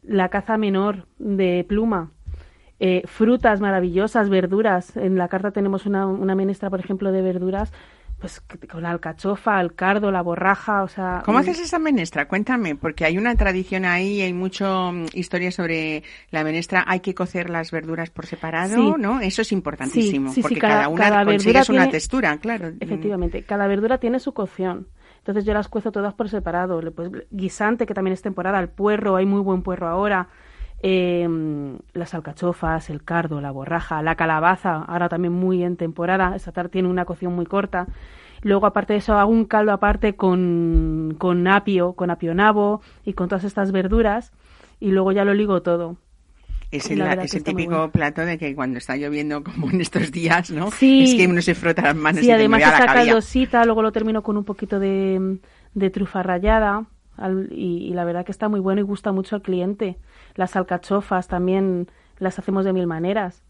la 0.04 0.30
caza 0.30 0.58
menor 0.58 1.08
de 1.18 1.66
pluma, 1.68 2.12
eh, 2.80 3.04
frutas 3.06 3.62
maravillosas, 3.62 4.30
verduras. 4.30 4.98
En 4.98 5.18
la 5.18 5.30
carta 5.30 5.52
tenemos 5.52 5.86
una, 5.86 6.08
una 6.08 6.36
menestra, 6.36 6.70
por 6.70 6.82
ejemplo, 6.82 7.12
de 7.14 7.22
verduras, 7.22 7.72
pues 8.20 8.42
con 8.72 8.82
la 8.82 8.90
alcachofa, 8.92 9.62
el 9.62 9.76
cardo, 9.76 10.12
la 10.12 10.22
borraja, 10.24 10.82
o 10.84 10.88
sea... 10.88 11.22
¿Cómo 11.24 11.38
mm, 11.38 11.42
haces 11.42 11.60
esa 11.60 11.78
menestra? 11.78 12.28
Cuéntame, 12.28 12.76
porque 12.76 13.06
hay 13.06 13.18
una 13.18 13.36
tradición 13.36 13.86
ahí, 13.86 14.22
hay 14.22 14.34
mucho 14.34 14.92
mm, 14.92 15.06
historia 15.14 15.52
sobre 15.52 16.02
la 16.32 16.44
menestra. 16.44 16.84
Hay 16.88 17.02
que 17.02 17.14
cocer 17.14 17.50
las 17.52 17.70
verduras 17.72 18.10
por 18.10 18.26
separado, 18.26 18.76
Sí. 18.76 18.94
¿no? 18.98 19.20
Eso 19.22 19.44
es 19.44 19.52
importantísimo, 19.52 20.30
Sí, 20.30 20.36
sí, 20.36 20.42
porque 20.42 20.58
cada- 20.60 20.74
cada, 20.76 20.88
una 20.90 21.04
cada 21.04 21.18
verdura 21.26 21.36
consigues 21.60 21.70
una 21.70 21.90
textura, 21.90 22.38
claro. 22.40 22.72
Efectivamente, 22.80 23.44
cada 23.44 23.68
verdura 23.68 24.00
tiene 24.00 24.20
su 24.20 24.34
cocción. 24.34 24.88
Entonces 25.20 25.46
yo 25.46 25.54
las 25.54 25.68
cuezo 25.68 25.92
todas 25.92 26.14
por 26.14 26.30
separado. 26.30 26.82
Le- 26.82 26.92
Pues, 26.92 27.12
guisante, 27.30 27.86
que 27.86 27.94
también 27.94 28.14
es 28.14 28.22
temporada, 28.22 28.60
el 28.60 28.70
puerro, 28.70 29.18
hay 29.18 29.26
muy 29.26 29.42
buen 29.42 29.62
puerro 29.62 29.88
ahora. 29.88 30.30
Eh, 30.82 31.28
las 31.94 32.14
alcachofas, 32.14 32.90
el 32.90 33.04
cardo, 33.04 33.42
la 33.42 33.52
borraja, 33.52 34.02
la 34.02 34.16
calabaza, 34.16 34.84
ahora 34.84 35.10
también 35.10 35.34
muy 35.34 35.64
en 35.64 35.76
temporada. 35.76 36.36
Esta 36.36 36.52
tarde 36.52 36.70
tiene 36.70 36.88
una 36.88 37.06
cocción 37.06 37.34
muy 37.36 37.46
corta. 37.46 37.88
Luego, 38.44 38.68
aparte 38.68 38.94
de 38.94 39.00
eso, 39.00 39.18
hago 39.18 39.32
un 39.32 39.46
caldo 39.46 39.72
aparte 39.72 40.16
con, 40.16 41.16
con 41.18 41.48
apio, 41.48 41.94
con 41.94 42.12
apio 42.12 42.36
nabo 42.36 42.82
y 43.04 43.14
con 43.14 43.28
todas 43.28 43.44
estas 43.44 43.72
verduras. 43.72 44.32
Y 44.80 44.92
luego 44.92 45.12
ya 45.12 45.26
lo 45.26 45.34
ligo 45.34 45.62
todo. 45.64 45.98
Es 46.70 46.92
el, 46.92 47.02
es 47.02 47.32
típico 47.44 47.72
bueno. 47.72 47.92
plato 47.92 48.26
de 48.26 48.38
que 48.38 48.54
cuando 48.54 48.78
está 48.78 48.96
lloviendo, 48.96 49.44
como 49.44 49.72
en 49.72 49.82
estos 49.82 50.12
días, 50.12 50.52
¿no? 50.52 50.70
Sí. 50.70 51.06
Es 51.06 51.16
que 51.16 51.28
uno 51.28 51.42
se 51.42 51.56
frota 51.56 51.82
las 51.82 51.96
manos 51.96 52.22
Sí, 52.22 52.28
y 52.28 52.32
además 52.32 52.62
te 52.62 52.86
la 52.86 52.94
caldosita, 52.94 53.66
luego 53.66 53.82
lo 53.82 53.92
termino 53.92 54.22
con 54.22 54.38
un 54.38 54.44
poquito 54.44 54.80
de, 54.80 55.40
de 55.74 55.90
trufa 55.90 56.22
rallada 56.22 56.86
al- 57.18 57.50
y, 57.52 57.86
y 57.88 57.94
la 57.94 58.06
verdad 58.06 58.26
que 58.26 58.32
está 58.32 58.50
muy 58.50 58.60
bueno 58.60 58.82
y 58.82 58.84
gusta 58.84 59.12
mucho 59.12 59.36
al 59.36 59.42
cliente. 59.42 59.98
Las 60.36 60.56
alcachofas 60.56 61.28
también 61.28 61.88
las 62.20 62.40
hacemos 62.40 62.66
de 62.66 62.74
mil 62.74 62.88
maneras. 62.88 63.44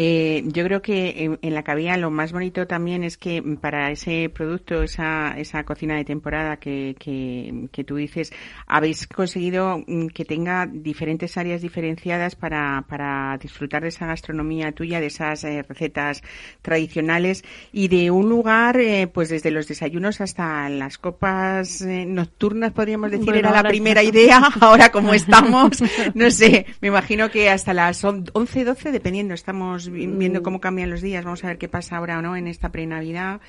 Eh, 0.00 0.44
yo 0.46 0.62
creo 0.62 0.80
que 0.80 1.24
en, 1.24 1.38
en 1.42 1.54
la 1.54 1.64
cabía 1.64 1.96
lo 1.96 2.08
más 2.12 2.30
bonito 2.30 2.68
también 2.68 3.02
es 3.02 3.18
que 3.18 3.42
para 3.60 3.90
ese 3.90 4.30
producto, 4.32 4.84
esa, 4.84 5.34
esa 5.36 5.64
cocina 5.64 5.96
de 5.96 6.04
temporada 6.04 6.58
que, 6.58 6.94
que, 7.00 7.66
que 7.72 7.82
tú 7.82 7.96
dices, 7.96 8.32
habéis 8.68 9.08
conseguido 9.08 9.82
mm, 9.88 10.06
que 10.08 10.24
tenga 10.24 10.66
diferentes 10.72 11.36
áreas 11.36 11.62
diferenciadas 11.62 12.36
para, 12.36 12.84
para 12.88 13.36
disfrutar 13.42 13.82
de 13.82 13.88
esa 13.88 14.06
gastronomía 14.06 14.70
tuya, 14.70 15.00
de 15.00 15.06
esas 15.06 15.42
eh, 15.42 15.64
recetas 15.68 16.22
tradicionales 16.62 17.42
y 17.72 17.88
de 17.88 18.12
un 18.12 18.28
lugar, 18.28 18.78
eh, 18.78 19.08
pues 19.12 19.28
desde 19.30 19.50
los 19.50 19.66
desayunos 19.66 20.20
hasta 20.20 20.68
las 20.68 20.96
copas 20.98 21.80
eh, 21.80 22.04
nocturnas, 22.06 22.72
podríamos 22.72 23.10
decir, 23.10 23.26
Bueno, 23.26 23.48
era 23.48 23.62
la 23.62 23.68
primera 23.68 24.04
idea, 24.04 24.38
ahora 24.60 24.92
como 24.92 25.12
estamos, 25.14 25.82
no 26.14 26.30
sé, 26.30 26.66
me 26.80 26.86
imagino 26.88 27.30
que 27.32 27.50
hasta 27.50 27.74
las 27.74 28.04
on- 28.04 28.26
11, 28.32 28.64
12, 28.64 28.92
dependiendo 28.92 29.34
estamos 29.38 29.88
viendo 29.88 30.42
cómo 30.42 30.60
cambian 30.60 30.90
los 30.90 31.00
días, 31.00 31.24
vamos 31.24 31.44
a 31.44 31.48
ver 31.48 31.58
qué 31.58 31.68
pasa 31.68 31.96
ahora 31.96 32.18
o 32.18 32.22
no 32.22 32.36
en 32.36 32.46
esta 32.46 32.70
pre-Navidad. 32.70 33.40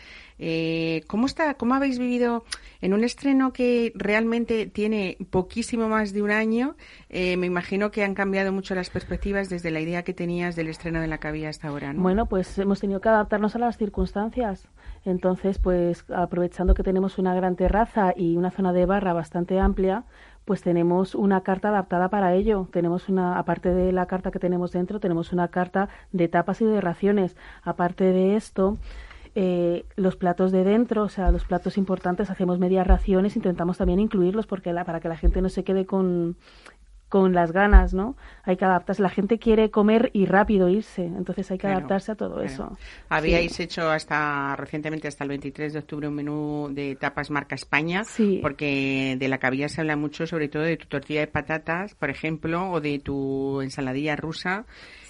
Eh, 0.42 1.04
¿Cómo 1.08 1.26
está, 1.26 1.56
cómo 1.56 1.76
habéis 1.76 2.00
vivido 2.00 2.46
en 2.80 2.94
un 2.94 3.04
estreno 3.04 3.52
que 3.52 3.92
realmente 3.96 4.68
tiene 4.68 5.18
poquísimo 5.30 5.90
más 5.90 6.14
de 6.14 6.22
un 6.22 6.32
año? 6.32 6.76
Eh, 7.10 7.36
me 7.36 7.48
imagino 7.48 7.92
que 7.92 8.04
han 8.04 8.16
cambiado 8.16 8.54
mucho 8.54 8.74
las 8.74 8.90
perspectivas 8.90 9.50
desde 9.50 9.70
la 9.70 9.82
idea 9.82 10.04
que 10.04 10.14
tenías 10.14 10.56
del 10.56 10.70
estreno 10.70 11.02
de 11.02 11.08
la 11.08 11.18
cabía 11.18 11.50
hasta 11.50 11.68
ahora, 11.68 11.92
¿no? 11.92 12.02
Bueno, 12.02 12.26
pues 12.26 12.58
hemos 12.58 12.80
tenido 12.80 13.02
que 13.02 13.10
adaptarnos 13.10 13.56
a 13.56 13.60
las 13.60 13.78
circunstancias. 13.78 14.68
Entonces, 15.06 15.60
pues 15.60 16.06
aprovechando 16.14 16.74
que 16.74 16.84
tenemos 16.84 17.18
una 17.18 17.34
gran 17.34 17.56
terraza 17.56 18.14
y 18.16 18.38
una 18.38 18.52
zona 18.52 18.74
de 18.74 18.86
barra 18.86 19.14
bastante 19.14 19.60
amplia, 19.60 20.04
pues 20.50 20.64
tenemos 20.64 21.14
una 21.14 21.42
carta 21.42 21.70
adaptada 21.70 22.10
para 22.10 22.34
ello. 22.34 22.68
Tenemos 22.72 23.08
una, 23.08 23.38
aparte 23.38 23.72
de 23.72 23.92
la 23.92 24.08
carta 24.08 24.32
que 24.32 24.40
tenemos 24.40 24.72
dentro, 24.72 25.00
tenemos 25.00 25.32
una 25.32 25.50
carta 25.50 25.90
de 26.12 26.28
tapas 26.28 26.60
y 26.62 26.66
de 26.66 26.82
raciones. 26.82 27.38
Aparte 27.62 28.06
de 28.06 28.36
esto, 28.36 28.80
eh, 29.36 29.86
los 29.96 30.16
platos 30.16 30.52
de 30.52 30.64
dentro, 30.64 31.04
o 31.04 31.10
sea, 31.10 31.30
los 31.30 31.46
platos 31.46 31.78
importantes, 31.78 32.32
hacemos 32.32 32.58
medias 32.58 32.88
raciones, 32.88 33.36
intentamos 33.36 33.78
también 33.78 34.00
incluirlos 34.00 34.48
porque 34.48 34.74
la, 34.74 34.86
para 34.86 35.00
que 35.00 35.08
la 35.08 35.18
gente 35.18 35.40
no 35.40 35.50
se 35.50 35.64
quede 35.64 35.86
con, 35.86 36.36
con 37.10 37.34
las 37.34 37.52
ganas, 37.52 37.94
¿no? 37.94 38.16
Hay 38.44 38.56
que 38.56 38.66
adaptarse. 38.66 39.02
La 39.02 39.10
gente 39.10 39.40
quiere 39.40 39.72
comer 39.72 40.12
y 40.14 40.26
rápido 40.26 40.70
irse, 40.70 41.04
entonces 41.04 41.50
hay 41.52 41.58
que 41.58 41.68
adaptarse 41.68 42.12
a 42.12 42.16
todo 42.16 42.42
eso. 42.42 42.78
Habíais 43.10 43.60
hecho 43.60 43.90
hasta 43.90 44.56
recientemente, 44.56 45.08
hasta 45.08 45.24
el 45.24 45.30
23 45.30 45.74
de 45.74 45.80
octubre, 45.80 46.08
un 46.08 46.16
menú 46.16 46.70
de 46.72 46.96
tapas 46.96 47.32
marca 47.32 47.56
España, 47.56 48.04
sí. 48.04 48.40
porque 48.42 49.18
de 49.20 49.28
la 49.28 49.40
cabilla 49.40 49.68
se 49.68 49.82
habla 49.82 49.96
mucho, 49.96 50.28
sobre 50.28 50.48
todo 50.48 50.64
de 50.64 50.78
tu 50.78 50.86
tortilla 50.86 51.22
de 51.22 51.28
patatas, 51.28 51.96
por 51.96 52.10
ejemplo, 52.10 52.72
o 52.72 52.80
de 52.80 53.00
tu 53.00 53.62
ensaladilla 53.62 54.16
rusa. 54.16 54.66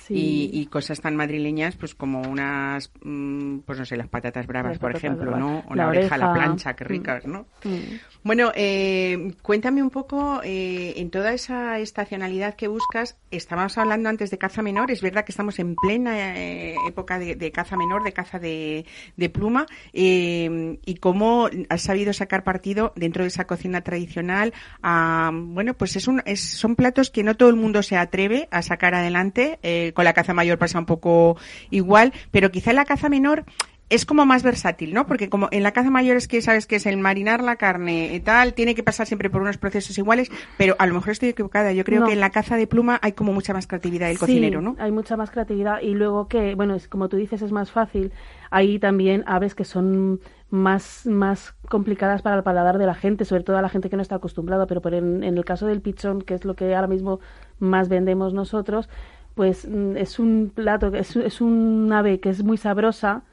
Y, 0.09 0.65
cosas 0.69 1.01
tan 1.01 1.15
madrileñas 1.15 1.75
pues 1.75 1.95
como 1.95 2.21
unas 2.21 2.91
mm, 3.01 3.59
pues 3.59 3.79
no 3.79 3.85
sé 3.85 3.97
las 3.97 4.07
patatas 4.07 4.45
bravas 4.45 4.77
por 4.77 4.95
ejemplo 4.95 5.35
no 5.37 5.63
o 5.67 5.75
la, 5.75 5.87
oreja, 5.87 6.17
la 6.17 6.33
plancha 6.33 6.75
qué 6.75 6.83
ricas 6.83 7.25
no 7.25 7.47
mm. 7.63 8.23
bueno 8.23 8.51
eh, 8.55 9.33
cuéntame 9.41 9.81
un 9.81 9.89
poco 9.89 10.41
eh, 10.43 10.93
en 10.97 11.09
toda 11.09 11.33
esa 11.33 11.79
estacionalidad 11.79 12.55
que 12.55 12.67
buscas 12.67 13.17
estábamos 13.31 13.77
hablando 13.77 14.09
antes 14.09 14.29
de 14.29 14.37
caza 14.37 14.61
menor 14.61 14.91
es 14.91 15.01
verdad 15.01 15.25
que 15.25 15.31
estamos 15.31 15.57
en 15.59 15.75
plena 15.75 16.37
eh, 16.37 16.75
época 16.87 17.17
de, 17.19 17.51
caza 17.51 17.77
menor 17.77 18.03
de 18.03 18.13
caza 18.13 18.39
de, 18.39 18.85
pluma 19.33 19.65
y 19.93 20.95
cómo 20.99 21.49
has 21.69 21.81
sabido 21.81 22.13
sacar 22.13 22.43
partido 22.43 22.93
dentro 22.95 23.23
de 23.23 23.27
esa 23.27 23.45
cocina 23.45 23.81
tradicional 23.81 24.53
a, 24.81 25.31
bueno 25.33 25.73
pues 25.73 25.95
es 25.95 26.07
un 26.07 26.21
es, 26.25 26.41
son 26.41 26.75
platos 26.75 27.09
que 27.09 27.23
no 27.23 27.35
todo 27.35 27.49
el 27.49 27.55
mundo 27.55 27.83
se 27.83 27.97
atreve 27.97 28.47
a 28.51 28.61
sacar 28.61 28.95
adelante 28.95 29.59
con 29.99 30.05
la 30.05 30.13
caza 30.13 30.33
mayor 30.33 30.57
pasa 30.57 30.79
un 30.79 30.85
poco 30.85 31.35
igual, 31.71 32.13
pero 32.31 32.51
quizá 32.51 32.71
la 32.71 32.85
caza 32.85 33.09
menor 33.09 33.43
es 33.89 34.05
como 34.05 34.25
más 34.25 34.43
versátil, 34.43 34.93
¿no? 34.93 35.05
Porque 35.05 35.27
como 35.27 35.49
en 35.51 35.61
la 35.61 35.73
caza 35.73 35.89
mayor 35.89 36.15
es 36.15 36.29
que 36.29 36.41
sabes 36.41 36.67
que 36.67 36.77
es 36.77 36.85
el 36.85 36.95
marinar 36.97 37.43
la 37.43 37.57
carne 37.57 38.15
y 38.15 38.19
tal, 38.21 38.53
tiene 38.53 38.75
que 38.75 38.81
pasar 38.83 39.07
siempre 39.07 39.29
por 39.29 39.41
unos 39.41 39.57
procesos 39.57 39.97
iguales, 39.97 40.31
pero 40.57 40.77
a 40.79 40.85
lo 40.85 40.93
mejor 40.93 41.11
estoy 41.11 41.27
equivocada. 41.27 41.73
Yo 41.73 41.83
creo 41.83 42.05
que 42.05 42.13
en 42.13 42.21
la 42.21 42.29
caza 42.29 42.55
de 42.55 42.65
pluma 42.65 42.97
hay 43.01 43.11
como 43.11 43.33
mucha 43.33 43.51
más 43.51 43.67
creatividad 43.67 44.07
del 44.07 44.19
cocinero, 44.19 44.61
¿no? 44.61 44.77
Hay 44.79 44.93
mucha 44.93 45.17
más 45.17 45.31
creatividad 45.31 45.81
y 45.81 45.95
luego 45.95 46.29
que, 46.29 46.55
bueno, 46.55 46.75
es 46.75 46.87
como 46.87 47.09
tú 47.09 47.17
dices, 47.17 47.41
es 47.41 47.51
más 47.51 47.71
fácil. 47.71 48.13
Hay 48.51 48.79
también 48.79 49.25
aves 49.27 49.53
que 49.53 49.65
son 49.65 50.21
más, 50.49 51.05
más 51.05 51.55
complicadas 51.67 52.21
para 52.21 52.37
el 52.37 52.43
paladar 52.43 52.77
de 52.77 52.85
la 52.85 52.95
gente, 52.95 53.25
sobre 53.25 53.43
todo 53.43 53.57
a 53.57 53.61
la 53.61 53.69
gente 53.69 53.89
que 53.89 53.95
no 53.97 54.01
está 54.01 54.15
acostumbrada, 54.15 54.65
pero 54.65 54.81
por 54.81 54.93
en, 54.93 55.23
en 55.23 55.37
el 55.37 55.45
caso 55.45 55.67
del 55.67 55.81
pichón, 55.81 56.21
que 56.21 56.35
es 56.35 56.45
lo 56.45 56.55
que 56.55 56.73
ahora 56.73 56.87
mismo 56.87 57.19
más 57.59 57.89
vendemos 57.89 58.33
nosotros, 58.33 58.89
pues 59.35 59.67
mm, 59.67 59.97
es 59.97 60.19
un 60.19 60.51
plato, 60.53 60.87
es, 60.93 61.15
es 61.15 61.41
un 61.41 61.91
ave 61.93 62.19
que 62.19 62.29
es 62.29 62.43
muy 62.43 62.57
sabrosa, 62.57 63.23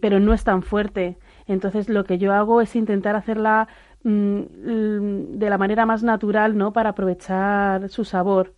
pero 0.00 0.20
no 0.20 0.32
es 0.32 0.44
tan 0.44 0.62
fuerte. 0.62 1.18
Entonces 1.46 1.88
lo 1.88 2.04
que 2.04 2.18
yo 2.18 2.32
hago 2.32 2.60
es 2.60 2.76
intentar 2.76 3.16
hacerla 3.16 3.68
mm, 4.04 4.40
de 5.38 5.50
la 5.50 5.58
manera 5.58 5.86
más 5.86 6.02
natural, 6.02 6.56
¿no? 6.56 6.72
Para 6.72 6.90
aprovechar 6.90 7.88
su 7.88 8.04
sabor. 8.04 8.54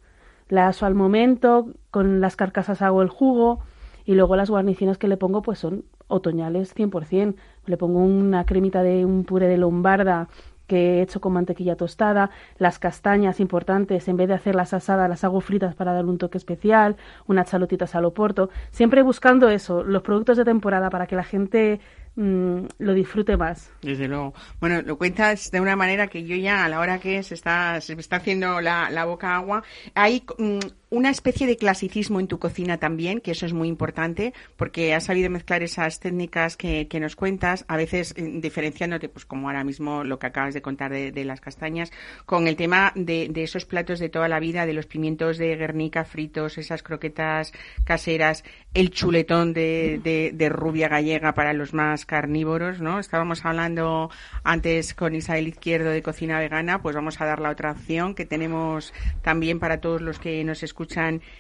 La 0.48 0.68
aso 0.68 0.86
al 0.86 0.94
momento, 0.94 1.68
con 1.90 2.20
las 2.20 2.36
carcasas 2.36 2.82
hago 2.82 3.02
el 3.02 3.08
jugo 3.08 3.60
y 4.04 4.14
luego 4.14 4.36
las 4.36 4.50
guarniciones 4.50 4.98
que 4.98 5.08
le 5.08 5.16
pongo 5.16 5.42
pues 5.42 5.58
son 5.58 5.84
otoñales 6.08 6.74
100%. 6.74 7.36
Le 7.66 7.76
pongo 7.76 8.00
una 8.00 8.44
cremita 8.44 8.82
de 8.82 9.04
un 9.06 9.24
puré 9.24 9.48
de 9.48 9.56
lombarda 9.56 10.28
he 10.76 11.02
hecho 11.02 11.20
con 11.20 11.32
mantequilla 11.32 11.76
tostada, 11.76 12.30
las 12.58 12.78
castañas 12.78 13.40
importantes, 13.40 14.08
en 14.08 14.16
vez 14.16 14.28
de 14.28 14.34
hacerlas 14.34 14.72
asadas, 14.74 15.08
las 15.08 15.24
hago 15.24 15.40
fritas 15.40 15.74
para 15.74 15.92
dar 15.92 16.04
un 16.04 16.18
toque 16.18 16.38
especial, 16.38 16.96
unas 17.26 17.50
chalotitas 17.50 17.94
al 17.94 18.04
oporto, 18.04 18.50
siempre 18.70 19.02
buscando 19.02 19.48
eso, 19.48 19.82
los 19.82 20.02
productos 20.02 20.36
de 20.36 20.44
temporada 20.44 20.90
para 20.90 21.06
que 21.06 21.16
la 21.16 21.24
gente 21.24 21.80
mm, 22.16 22.64
lo 22.78 22.94
disfrute 22.94 23.36
más. 23.36 23.70
Desde 23.82 24.08
luego. 24.08 24.34
Bueno, 24.60 24.82
lo 24.82 24.98
cuentas 24.98 25.50
de 25.50 25.60
una 25.60 25.76
manera 25.76 26.08
que 26.08 26.24
yo 26.24 26.36
ya 26.36 26.64
a 26.64 26.68
la 26.68 26.80
hora 26.80 26.98
que 26.98 27.22
se 27.22 27.34
está, 27.34 27.80
se 27.80 27.94
está 27.94 28.16
haciendo 28.16 28.60
la, 28.60 28.90
la 28.90 29.04
boca 29.04 29.36
agua, 29.36 29.62
hay 29.94 30.24
mm, 30.38 30.58
una 30.92 31.08
especie 31.08 31.46
de 31.46 31.56
clasicismo 31.56 32.20
en 32.20 32.26
tu 32.26 32.38
cocina 32.38 32.76
también, 32.76 33.22
que 33.22 33.30
eso 33.30 33.46
es 33.46 33.54
muy 33.54 33.66
importante, 33.66 34.34
porque 34.58 34.92
has 34.92 35.04
sabido 35.04 35.30
mezclar 35.30 35.62
esas 35.62 36.00
técnicas 36.00 36.58
que, 36.58 36.86
nos 37.00 37.16
cuentas, 37.16 37.64
a 37.66 37.78
veces 37.78 38.12
eh, 38.18 38.40
diferenciándote, 38.42 39.08
pues 39.08 39.24
como 39.24 39.48
ahora 39.48 39.64
mismo 39.64 40.04
lo 40.04 40.18
que 40.18 40.26
acabas 40.26 40.52
de 40.52 40.60
contar 40.60 40.92
de, 40.92 41.24
las 41.24 41.40
castañas, 41.40 41.90
con 42.26 42.46
el 42.46 42.56
tema 42.56 42.92
de, 42.94 43.32
esos 43.36 43.64
platos 43.64 44.00
de 44.00 44.10
toda 44.10 44.28
la 44.28 44.38
vida, 44.38 44.66
de 44.66 44.74
los 44.74 44.84
pimientos 44.84 45.38
de 45.38 45.56
Guernica 45.56 46.04
fritos, 46.04 46.58
esas 46.58 46.82
croquetas 46.82 47.54
caseras, 47.84 48.44
el 48.74 48.90
chuletón 48.90 49.54
de, 49.54 50.30
de 50.34 50.48
rubia 50.50 50.88
gallega 50.88 51.32
para 51.32 51.54
los 51.54 51.72
más 51.72 52.04
carnívoros, 52.04 52.82
¿no? 52.82 52.98
Estábamos 52.98 53.46
hablando 53.46 54.10
antes 54.44 54.92
con 54.92 55.14
Isabel 55.14 55.48
Izquierdo 55.48 55.88
de 55.88 56.02
cocina 56.02 56.38
vegana, 56.38 56.82
pues 56.82 56.94
vamos 56.94 57.18
a 57.18 57.24
dar 57.24 57.40
la 57.40 57.48
otra 57.48 57.70
opción 57.70 58.14
que 58.14 58.26
tenemos 58.26 58.92
también 59.22 59.58
para 59.58 59.80
todos 59.80 60.02
los 60.02 60.18
que 60.18 60.44
nos 60.44 60.62
escuchan 60.62 60.81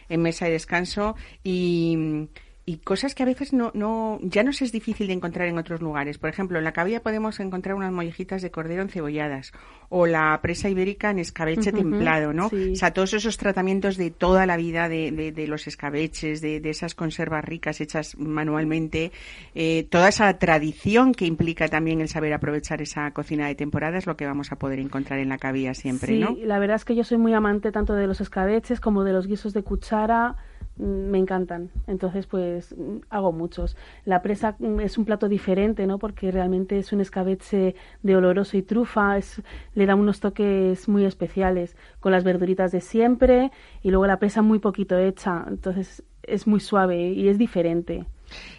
en 0.08 0.22
mesa 0.22 0.46
de 0.46 0.52
descanso 0.52 1.16
y, 1.42 2.28
y 2.64 2.76
cosas 2.78 3.14
que 3.14 3.24
a 3.24 3.26
veces 3.26 3.52
no, 3.52 3.72
no, 3.74 4.20
ya 4.22 4.44
nos 4.44 4.62
es 4.62 4.70
difícil 4.70 5.08
de 5.08 5.14
encontrar 5.14 5.48
en 5.48 5.58
otros 5.58 5.80
lugares. 5.80 6.18
Por 6.18 6.30
ejemplo, 6.30 6.58
en 6.58 6.64
la 6.64 6.72
cabilla 6.72 7.02
podemos 7.02 7.40
encontrar 7.40 7.74
unas 7.74 7.92
mollejitas 7.92 8.40
de 8.40 8.52
cordero 8.52 8.82
encebolladas 8.82 9.52
o 9.88 10.06
la 10.06 10.38
presa 10.40 10.68
ibérica 10.68 11.10
en 11.10 11.18
escabeche 11.18 11.72
templado, 11.72 12.32
¿no? 12.32 12.46
O 12.46 12.76
sea, 12.76 12.92
todos 12.92 13.14
esos 13.14 13.36
tratamientos 13.36 13.96
de 13.96 14.10
toda 14.10 14.46
la 14.46 14.56
vida 14.56 14.88
de, 14.88 15.32
de, 15.32 15.46
los 15.48 15.66
escabeches, 15.66 16.40
de, 16.40 16.60
de, 16.60 16.70
esas 16.70 16.94
conservas 16.94 17.44
ricas 17.44 17.80
hechas 17.80 18.16
manualmente, 18.16 19.10
eh, 19.54 19.86
toda 19.90 20.08
esa 20.08 20.32
tradición 20.38 21.12
que 21.12 21.26
implica 21.26 21.68
también 21.68 22.00
el 22.00 22.08
saber 22.08 22.32
aprovechar 22.32 22.80
esa 22.80 23.10
cocina 23.10 23.48
de 23.48 23.56
temporada 23.56 23.98
es 23.98 24.06
lo 24.06 24.16
que 24.16 24.24
vamos 24.24 24.52
a 24.52 24.56
poder 24.56 24.78
encontrar 24.78 25.18
en 25.18 25.28
la 25.28 25.38
cabilla 25.38 25.74
siempre, 25.74 26.16
¿no? 26.16 26.36
la 26.42 26.58
verdad 26.58 26.76
es 26.76 26.84
que 26.84 26.94
yo 26.94 27.04
soy 27.04 27.18
muy 27.18 27.34
amante 27.34 27.72
tanto 27.72 27.94
de 27.94 28.06
los 28.06 28.20
escabeches 28.20 28.80
como 28.80 29.04
de 29.04 29.12
los 29.12 29.26
guisos 29.26 29.52
de 29.52 29.62
cuchara 29.62 30.36
me 30.76 31.18
encantan. 31.18 31.70
Entonces, 31.86 32.26
pues 32.26 32.74
hago 33.10 33.32
muchos. 33.32 33.76
La 34.04 34.22
presa 34.22 34.56
es 34.80 34.98
un 34.98 35.04
plato 35.04 35.28
diferente, 35.28 35.86
¿no? 35.86 35.98
Porque 35.98 36.30
realmente 36.30 36.78
es 36.78 36.92
un 36.92 37.00
escabeche 37.00 37.74
de 38.02 38.16
oloroso 38.16 38.56
y 38.56 38.62
trufa, 38.62 39.18
es, 39.18 39.42
le 39.74 39.86
da 39.86 39.94
unos 39.94 40.20
toques 40.20 40.88
muy 40.88 41.04
especiales, 41.04 41.76
con 42.00 42.12
las 42.12 42.24
verduritas 42.24 42.72
de 42.72 42.80
siempre 42.80 43.50
y 43.82 43.90
luego 43.90 44.06
la 44.06 44.18
presa 44.18 44.42
muy 44.42 44.58
poquito 44.58 44.98
hecha. 44.98 45.44
Entonces, 45.48 46.02
es 46.22 46.46
muy 46.46 46.60
suave 46.60 47.10
y 47.10 47.28
es 47.28 47.38
diferente. 47.38 48.06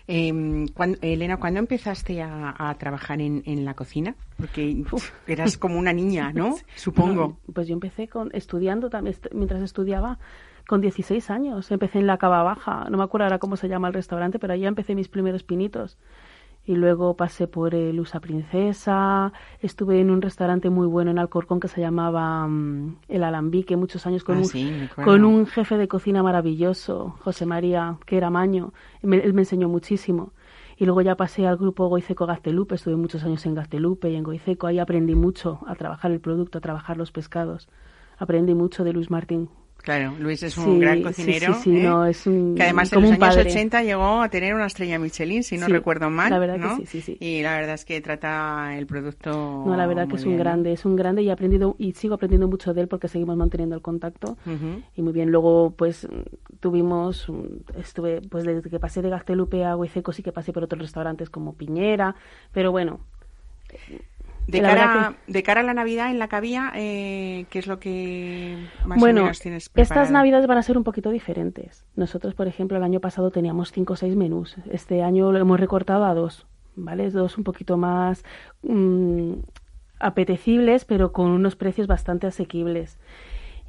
Eh, 0.08 0.68
Elena, 1.02 1.38
¿cuándo 1.38 1.60
empezaste 1.60 2.22
a, 2.22 2.76
trabajar 2.78 3.22
en, 3.22 3.42
en, 3.46 3.66
la 3.66 3.74
cocina? 3.74 4.16
Porque 4.38 4.84
eras 5.28 5.58
como 5.58 5.80
una 5.80 5.94
niña, 5.94 6.32
¿no? 6.34 6.56
Supongo. 6.76 7.38
pues 7.54 7.68
yo 7.68 7.74
empecé 7.74 8.08
con 8.08 8.30
estudiando 8.34 8.90
también 8.90 9.16
mientras 9.34 9.62
estudiaba 9.62 10.20
con 10.68 10.82
16 10.82 11.30
años. 11.30 11.72
Empecé 11.72 12.00
en 12.00 12.08
la 12.08 12.18
Cava 12.18 12.44
Baja, 12.44 12.88
no 12.90 12.98
me 12.98 13.04
acuerdo 13.04 13.26
ahora 13.26 13.40
cómo 13.40 13.56
se 13.58 13.68
llama 13.68 13.88
el 13.88 13.94
restaurante, 13.94 14.40
pero 14.40 14.54
ahí 14.54 14.66
empecé 14.66 14.96
mis 14.96 15.10
primeros 15.10 15.44
pinitos. 15.44 15.98
Y 16.66 16.76
luego 16.76 17.18
pasé 17.18 17.48
por 17.48 17.76
el 17.76 18.00
Usa 18.00 18.22
Princesa, 18.22 19.34
estuve 19.60 20.00
en 20.00 20.10
un 20.10 20.22
restaurante 20.22 20.70
muy 20.70 20.88
bueno 20.88 21.12
en 21.12 21.20
Alcorcón 21.20 21.60
que 21.60 21.68
se 21.68 21.82
llamaba 21.82 22.48
mm, 22.48 23.00
El 23.10 23.26
Alambique, 23.26 23.76
muchos 23.76 24.08
años 24.08 24.24
con, 24.24 24.38
ah, 24.38 24.42
un, 24.42 25.04
con 25.04 25.26
un 25.26 25.46
jefe 25.46 25.78
de 25.78 25.90
cocina 25.90 26.24
maravilloso, 26.24 27.18
José 27.20 27.46
María, 27.46 27.98
que 28.06 28.16
era 28.16 28.30
maño. 28.30 28.72
él 29.02 29.34
me 29.34 29.42
enseñó 29.42 29.68
muchísimo. 29.68 30.32
Y 30.78 30.86
luego 30.86 31.02
ya 31.02 31.16
pasé 31.16 31.46
al 31.46 31.58
grupo 31.58 31.88
Goiceco 31.88 32.26
Gaztelupe, 32.26 32.76
estuve 32.76 32.96
muchos 32.96 33.24
años 33.26 33.46
en 33.46 33.56
Gaztelupe 33.56 34.10
y 34.10 34.16
en 34.16 34.24
Goiceco. 34.24 34.68
Ahí 34.68 34.80
aprendí 34.80 35.16
mucho 35.16 35.60
a 35.68 35.76
trabajar 35.76 36.12
el 36.12 36.22
producto, 36.22 36.58
a 36.58 36.62
trabajar 36.62 36.96
los 36.98 37.12
pescados. 37.12 37.68
Aprendí 38.18 38.56
mucho 38.56 38.86
de 38.86 38.94
Luis 38.94 39.12
Martín 39.12 39.50
Claro, 39.84 40.16
Luis 40.18 40.42
es 40.44 40.58
un 40.58 40.80
gran 40.80 41.04
cocinero. 41.04 41.56
Sí, 41.56 41.64
sí, 41.64 41.78
¿eh? 41.78 41.84
no, 41.84 42.06
es 42.06 42.26
un, 42.26 42.56
que 42.56 42.64
además 42.64 42.90
como 42.90 43.06
en 43.06 43.12
los 43.12 43.22
años 43.22 43.36
padre. 43.36 43.52
80 43.52 43.84
llegó 43.84 44.22
a 44.22 44.30
tener 44.30 44.56
una 44.56 44.68
estrella 44.68 44.98
Michelin, 44.98 45.44
si 45.44 45.58
no 45.58 45.68
recuerdo 45.68 46.10
mal. 46.10 46.32
la 46.32 46.40
verdad 46.40 46.56
que 46.56 46.62
¿no? 46.62 46.78
sí, 46.78 46.86
sí, 46.86 47.02
sí. 47.02 47.18
Y 47.20 47.42
la 47.42 47.58
verdad 47.58 47.76
es 47.76 47.84
que 47.84 48.00
trata 48.00 48.78
el 48.78 48.88
producto. 48.88 49.32
No, 49.66 49.76
la 49.76 49.86
verdad 49.86 50.08
que 50.08 50.16
es 50.16 50.24
un 50.24 50.38
grande, 50.38 50.72
es 50.72 50.86
un 50.86 50.96
grande 50.96 51.22
y 51.24 51.28
he 51.28 51.34
aprendido 51.34 51.76
y 51.78 51.92
sigo 51.92 52.16
aprendiendo 52.16 52.48
mucho 52.48 52.74
de 52.74 52.80
él 52.80 52.88
porque 52.88 53.10
seguimos 53.10 53.36
manteniendo 53.36 53.76
el 53.76 53.82
contacto. 53.82 54.38
Y 54.96 55.02
muy 55.02 55.12
bien, 55.12 55.32
luego 55.32 55.74
pues 55.76 56.08
tuvimos, 56.62 57.28
estuve, 57.78 58.22
pues 58.22 58.46
desde 58.46 58.70
que 58.70 58.80
pasé 58.80 59.02
de 59.02 59.10
Gaztelupe 59.10 59.66
a 59.66 59.76
Huiceco 59.76 60.14
sí 60.14 60.24
que 60.24 60.32
pasé 60.32 60.54
por 60.54 60.64
otros 60.64 60.82
restaurantes 60.82 61.30
como 61.30 61.56
Piñera, 61.56 62.16
pero 62.54 62.72
bueno, 62.72 63.02
De 64.48 64.62
cara, 64.62 65.16
de 65.26 65.44
cara 65.44 65.62
a 65.62 65.64
la 65.64 65.74
Navidad 65.74 66.12
en 66.12 66.20
la 66.20 66.28
cabía, 66.28 66.72
eh, 66.76 67.46
¿qué 67.50 67.60
es 67.60 67.68
lo 67.68 67.80
que 67.80 68.58
más 68.86 68.98
o 68.98 69.00
bueno, 69.00 69.22
menos 69.22 69.40
tienes 69.40 69.70
preparado? 69.70 70.02
estas 70.02 70.12
navidades 70.12 70.48
van 70.48 70.58
a 70.58 70.64
ser 70.64 70.78
un 70.78 70.84
poquito 70.84 71.12
diferentes. 71.12 71.86
Nosotros, 71.96 72.36
por 72.36 72.48
ejemplo, 72.48 72.78
el 72.78 72.84
año 72.84 73.00
pasado 73.00 73.32
teníamos 73.32 73.72
cinco 73.72 73.94
o 73.94 73.96
seis 73.96 74.16
menús. 74.16 74.58
Este 74.70 75.02
año 75.02 75.32
lo 75.32 75.40
hemos 75.40 75.60
recortado 75.60 76.06
a 76.06 76.14
dos, 76.14 76.46
¿vale? 76.76 77.10
Dos 77.10 77.38
un 77.38 77.46
poquito 77.46 77.78
más 77.78 78.24
mm, 78.64 79.34
apetecibles, 80.00 80.84
pero 80.86 81.14
con 81.14 81.32
unos 81.32 81.56
precios 81.56 81.88
bastante 81.88 82.28
asequibles. 82.28 83.00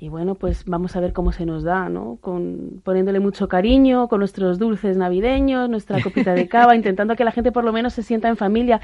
Y 0.01 0.09
bueno, 0.09 0.35
pues 0.35 0.65
vamos 0.67 0.97
a 0.97 1.01
ver 1.01 1.13
cómo 1.13 1.31
se 1.31 1.47
nos 1.47 1.63
da, 1.63 1.89
¿no? 1.89 2.19
Con, 2.21 2.83
poniéndole 2.83 3.21
mucho 3.21 3.49
cariño, 3.49 4.09
con 4.09 4.19
nuestros 4.19 4.59
dulces 4.59 4.97
navideños, 4.97 5.71
nuestra 5.71 6.03
copita 6.03 6.35
de 6.35 6.49
cava, 6.49 6.75
intentando 6.77 7.15
que 7.15 7.25
la 7.25 7.31
gente 7.31 7.53
por 7.53 7.65
lo 7.65 7.73
menos 7.73 7.95
se 7.95 8.03
sienta 8.03 8.29
en 8.29 8.37
familia. 8.37 8.81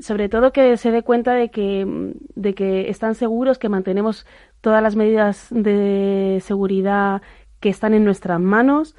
Sobre 0.00 0.28
todo 0.28 0.52
que 0.52 0.76
se 0.76 0.90
dé 0.92 1.02
cuenta 1.02 1.34
de 1.34 1.50
que, 1.50 1.84
mm, 1.86 2.12
de 2.34 2.54
que 2.54 2.90
están 2.90 3.14
seguros, 3.14 3.58
que 3.58 3.68
mantenemos 3.68 4.26
todas 4.60 4.82
las 4.82 4.96
medidas 4.96 5.48
de 5.50 6.40
seguridad 6.44 7.22
que 7.60 7.68
están 7.70 7.94
en 7.94 8.04
nuestras 8.04 8.40
manos 8.40 8.96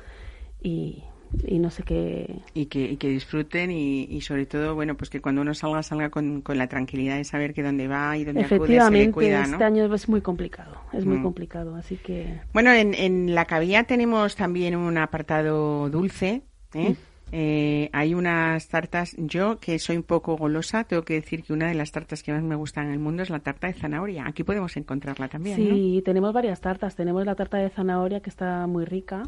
y, 0.62 1.04
y 1.44 1.60
no 1.60 1.72
sé 1.72 1.84
qué. 1.84 2.42
y 2.54 2.66
que, 2.68 2.82
y 2.92 2.98
que 2.98 3.08
disfruten 3.10 3.72
y, 3.72 4.04
y 4.04 4.22
sobre 4.22 4.46
todo, 4.46 4.76
bueno, 4.76 4.98
pues 4.98 5.10
que 5.10 5.22
cuando 5.22 5.42
uno 5.42 5.54
salga, 5.54 5.84
salga 5.84 6.10
con, 6.10 6.42
con 6.42 6.58
la 6.58 6.68
tranquilidad 6.68 7.16
de 7.16 7.24
saber 7.24 7.54
que 7.54 7.64
dónde 7.64 7.88
va 7.88 8.18
y 8.18 8.26
dónde 8.26 8.44
acude 8.44 8.82
se 8.82 8.96
le 8.98 9.10
Efectivamente, 9.10 9.12
cuida, 9.12 9.48
¿no? 9.48 9.54
este 9.54 9.64
año 9.64 9.94
es 9.94 10.10
muy 10.10 10.22
complicado, 10.22 10.78
es 10.94 11.06
muy 11.06 11.18
Mm. 11.18 11.24
complicado, 11.24 11.76
así 11.76 11.98
que 11.98 12.42
Bueno, 12.54 12.72
en, 12.74 12.94
en 12.94 13.34
la 13.36 13.46
cabía 13.46 13.86
tenemos 13.86 14.36
también 14.36 14.76
un 14.76 14.98
apartado 14.98 15.90
dulce, 15.90 16.44
¿eh? 16.74 16.96
Eh, 17.34 17.90
hay 17.94 18.14
unas 18.14 18.68
tartas, 18.68 19.16
yo 19.18 19.60
que 19.60 19.80
soy 19.80 19.96
un 19.96 20.04
poco 20.04 20.36
golosa, 20.36 20.84
tengo 20.84 21.04
que 21.04 21.14
decir 21.14 21.44
que 21.44 21.54
una 21.54 21.68
de 21.68 21.76
las 21.76 21.92
tartas 21.92 22.24
que 22.24 22.34
más 22.34 22.44
me 22.44 22.56
gustan 22.56 22.88
en 22.88 22.94
el 22.94 23.00
mundo 23.00 23.24
es 23.24 23.30
la 23.30 23.40
tarta 23.40 23.68
de 23.68 23.74
zanahoria. 23.74 24.28
Aquí 24.28 24.44
podemos 24.44 24.76
encontrarla 24.76 25.30
también. 25.30 25.56
Sí, 25.56 26.02
tenemos 26.04 26.34
varias 26.34 26.60
tartas. 26.60 26.96
Tenemos 26.96 27.26
la 27.26 27.36
tarta 27.36 27.58
de 27.58 27.70
zanahoria 27.70 28.20
que 28.20 28.30
está 28.30 28.68
muy 28.68 28.84
rica, 28.84 29.24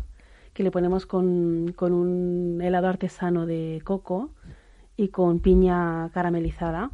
que 0.54 0.64
le 0.64 0.72
ponemos 0.72 1.06
con, 1.06 1.74
con 1.76 1.93
un 1.93 2.62
helado 2.62 2.88
artesano 2.88 3.45
de 3.45 3.82
coco 3.86 4.32
y 4.97 5.08
con 5.08 5.39
piña 5.39 6.10
caramelizada. 6.14 6.91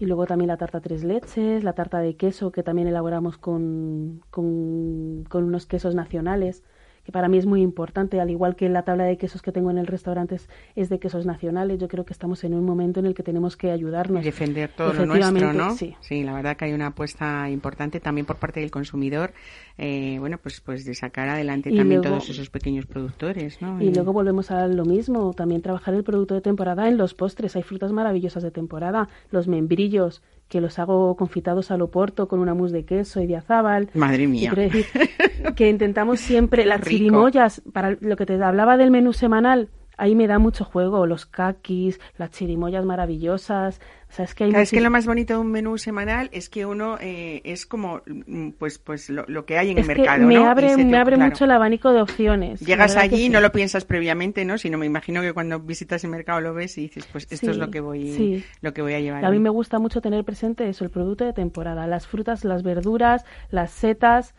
Y 0.00 0.06
luego 0.06 0.26
también 0.26 0.48
la 0.48 0.56
tarta 0.56 0.80
tres 0.80 1.02
leches, 1.02 1.64
la 1.64 1.72
tarta 1.72 1.98
de 1.98 2.16
queso 2.16 2.52
que 2.52 2.62
también 2.62 2.86
elaboramos 2.88 3.36
con, 3.36 4.20
con 4.30 5.26
unos 5.32 5.66
quesos 5.66 5.94
nacionales, 5.94 6.62
que 7.08 7.12
para 7.12 7.26
mí 7.30 7.38
es 7.38 7.46
muy 7.46 7.62
importante, 7.62 8.20
al 8.20 8.28
igual 8.28 8.54
que 8.54 8.68
la 8.68 8.82
tabla 8.82 9.04
de 9.04 9.16
quesos 9.16 9.40
que 9.40 9.50
tengo 9.50 9.70
en 9.70 9.78
el 9.78 9.86
restaurante 9.86 10.34
es, 10.34 10.46
es 10.76 10.90
de 10.90 10.98
quesos 10.98 11.24
nacionales. 11.24 11.78
Yo 11.78 11.88
creo 11.88 12.04
que 12.04 12.12
estamos 12.12 12.44
en 12.44 12.52
un 12.52 12.66
momento 12.66 13.00
en 13.00 13.06
el 13.06 13.14
que 13.14 13.22
tenemos 13.22 13.56
que 13.56 13.70
ayudarnos. 13.70 14.20
Y 14.20 14.24
defender 14.26 14.68
todo 14.76 14.92
lo 14.92 15.06
nuestro, 15.06 15.54
¿no? 15.54 15.70
sí. 15.74 16.22
la 16.22 16.34
verdad 16.34 16.54
que 16.58 16.66
hay 16.66 16.74
una 16.74 16.88
apuesta 16.88 17.48
importante 17.48 17.98
también 17.98 18.26
por 18.26 18.36
parte 18.36 18.60
del 18.60 18.70
consumidor, 18.70 19.32
eh, 19.78 20.18
bueno, 20.20 20.36
pues 20.36 20.60
pues 20.60 20.84
de 20.84 20.92
sacar 20.92 21.30
adelante 21.30 21.70
Y 21.70 21.78
también 21.78 22.02
luego- 22.02 22.18
todos 22.18 22.28
esos 22.28 22.50
pequeños 22.50 22.84
productores, 22.84 23.62
¿no? 23.62 23.80
Y 23.80 23.90
luego 23.90 24.12
volvemos 24.12 24.50
a 24.50 24.66
lo 24.66 24.84
mismo, 24.84 25.32
también 25.32 25.62
trabajar 25.62 25.94
el 25.94 26.04
producto 26.04 26.34
de 26.34 26.42
temporada 26.42 26.88
en 26.88 26.98
los 26.98 27.14
postres. 27.14 27.56
Hay 27.56 27.62
frutas 27.62 27.90
maravillosas 27.90 28.42
de 28.42 28.50
temporada, 28.50 29.08
los 29.30 29.48
membrillos, 29.48 30.20
que 30.48 30.60
los 30.62 30.78
hago 30.78 31.14
confitados 31.16 31.70
al 31.70 31.82
oporto 31.82 32.26
con 32.26 32.40
una 32.40 32.54
mousse 32.54 32.72
de 32.72 32.84
queso 32.84 33.20
y 33.20 33.26
de 33.26 33.36
azábal. 33.36 33.90
Madre 33.94 34.26
mía. 34.26 34.52
decir 34.54 34.86
que 35.56 35.68
intentamos 35.68 36.20
siempre 36.20 36.64
las 36.66 36.80
Rico. 36.80 36.90
chirimoyas, 36.90 37.62
para 37.72 37.96
lo 38.00 38.16
que 38.16 38.26
te 38.26 38.42
hablaba 38.42 38.76
del 38.76 38.90
menú 38.90 39.12
semanal, 39.12 39.68
ahí 39.96 40.14
me 40.14 40.28
da 40.28 40.38
mucho 40.38 40.64
juego, 40.64 41.06
los 41.06 41.26
kakis, 41.26 41.98
las 42.18 42.30
chirimoyas 42.30 42.84
maravillosas, 42.84 43.80
o 44.10 44.12
sea, 44.14 44.24
es 44.24 44.34
que 44.34 44.44
hay 44.44 44.50
Claro, 44.50 44.62
es 44.62 44.70
que 44.70 44.80
lo 44.80 44.90
más 44.90 45.06
bonito 45.06 45.34
de 45.34 45.40
un 45.40 45.50
menú 45.50 45.76
semanal 45.76 46.30
es 46.32 46.48
que 46.48 46.64
uno 46.64 46.96
eh, 47.00 47.42
es 47.44 47.66
como 47.66 48.00
mm, 48.06 48.50
pues 48.50 48.78
pues 48.78 49.10
lo, 49.10 49.24
lo 49.26 49.44
que 49.44 49.58
hay 49.58 49.70
en 49.72 49.78
es 49.78 49.88
el 49.88 49.94
que 49.96 50.00
mercado, 50.02 50.24
me 50.26 50.36
abre, 50.36 50.76
te- 50.76 50.84
me 50.84 50.96
abre 50.98 51.16
claro. 51.16 51.30
mucho 51.30 51.44
el 51.46 51.50
abanico 51.50 51.92
de 51.92 52.00
opciones. 52.00 52.60
Llegas 52.60 52.96
allí 52.96 53.16
y 53.16 53.22
sí. 53.24 53.28
no 53.28 53.40
lo 53.40 53.50
piensas 53.50 53.84
previamente, 53.84 54.44
¿no? 54.44 54.56
Sino 54.56 54.78
me 54.78 54.86
imagino 54.86 55.20
que 55.20 55.32
cuando 55.32 55.58
visitas 55.60 56.04
el 56.04 56.10
mercado 56.10 56.40
lo 56.40 56.54
ves 56.54 56.78
y 56.78 56.82
dices, 56.82 57.04
pues 57.10 57.24
esto 57.30 57.46
Sí, 57.46 57.50
es 57.50 57.56
lo 57.58 57.70
que 57.70 57.80
voy 57.80 58.12
sí. 58.12 58.44
lo 58.62 58.72
que 58.72 58.82
voy 58.82 58.94
a 58.94 59.00
llevar. 59.00 59.24
A 59.24 59.30
mí 59.32 59.40
me 59.40 59.50
gusta 59.50 59.78
mucho 59.80 60.00
tener 60.00 60.24
presente 60.24 60.68
eso, 60.68 60.84
el 60.84 60.90
producto 60.90 61.24
de 61.24 61.32
temporada, 61.32 61.86
las 61.88 62.06
frutas, 62.06 62.44
las 62.44 62.62
verduras, 62.62 63.24
las 63.50 63.72
setas, 63.72 64.34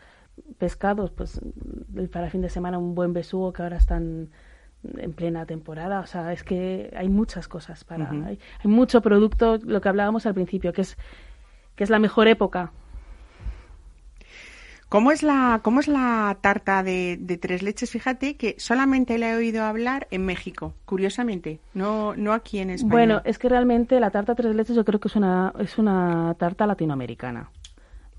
pescados, 0.60 1.10
pues 1.10 1.40
para 2.12 2.30
fin 2.30 2.42
de 2.42 2.48
semana 2.48 2.78
un 2.78 2.94
buen 2.94 3.12
besugo 3.12 3.52
que 3.52 3.62
ahora 3.62 3.78
están 3.78 4.28
en 4.84 5.12
plena 5.12 5.44
temporada, 5.44 6.00
o 6.00 6.06
sea, 6.06 6.32
es 6.32 6.44
que 6.44 6.92
hay 6.96 7.08
muchas 7.08 7.48
cosas 7.48 7.82
para, 7.84 8.08
hay, 8.10 8.38
hay 8.62 8.70
mucho 8.70 9.00
producto, 9.02 9.58
lo 9.64 9.80
que 9.80 9.88
hablábamos 9.88 10.26
al 10.26 10.34
principio, 10.34 10.72
que 10.72 10.82
es 10.82 10.96
que 11.74 11.84
es 11.84 11.90
la 11.90 11.98
mejor 11.98 12.28
época. 12.28 12.72
¿Cómo 14.90 15.12
es 15.12 15.22
la 15.22 15.60
cómo 15.62 15.78
es 15.78 15.86
la 15.86 16.36
tarta 16.40 16.82
de, 16.82 17.16
de 17.20 17.36
tres 17.38 17.62
leches? 17.62 17.90
Fíjate 17.90 18.36
que 18.36 18.56
solamente 18.58 19.18
la 19.18 19.30
he 19.30 19.36
oído 19.36 19.62
hablar 19.64 20.08
en 20.10 20.26
México, 20.26 20.74
curiosamente, 20.84 21.60
no 21.74 22.16
no 22.16 22.32
aquí 22.32 22.58
en 22.58 22.70
España. 22.70 22.90
Bueno, 22.90 23.22
es 23.24 23.38
que 23.38 23.48
realmente 23.48 24.00
la 24.00 24.10
tarta 24.10 24.34
tres 24.34 24.54
leches 24.56 24.74
yo 24.74 24.84
creo 24.84 24.98
que 24.98 25.08
es 25.08 25.16
una, 25.16 25.52
es 25.60 25.78
una 25.78 26.34
tarta 26.38 26.66
latinoamericana, 26.66 27.50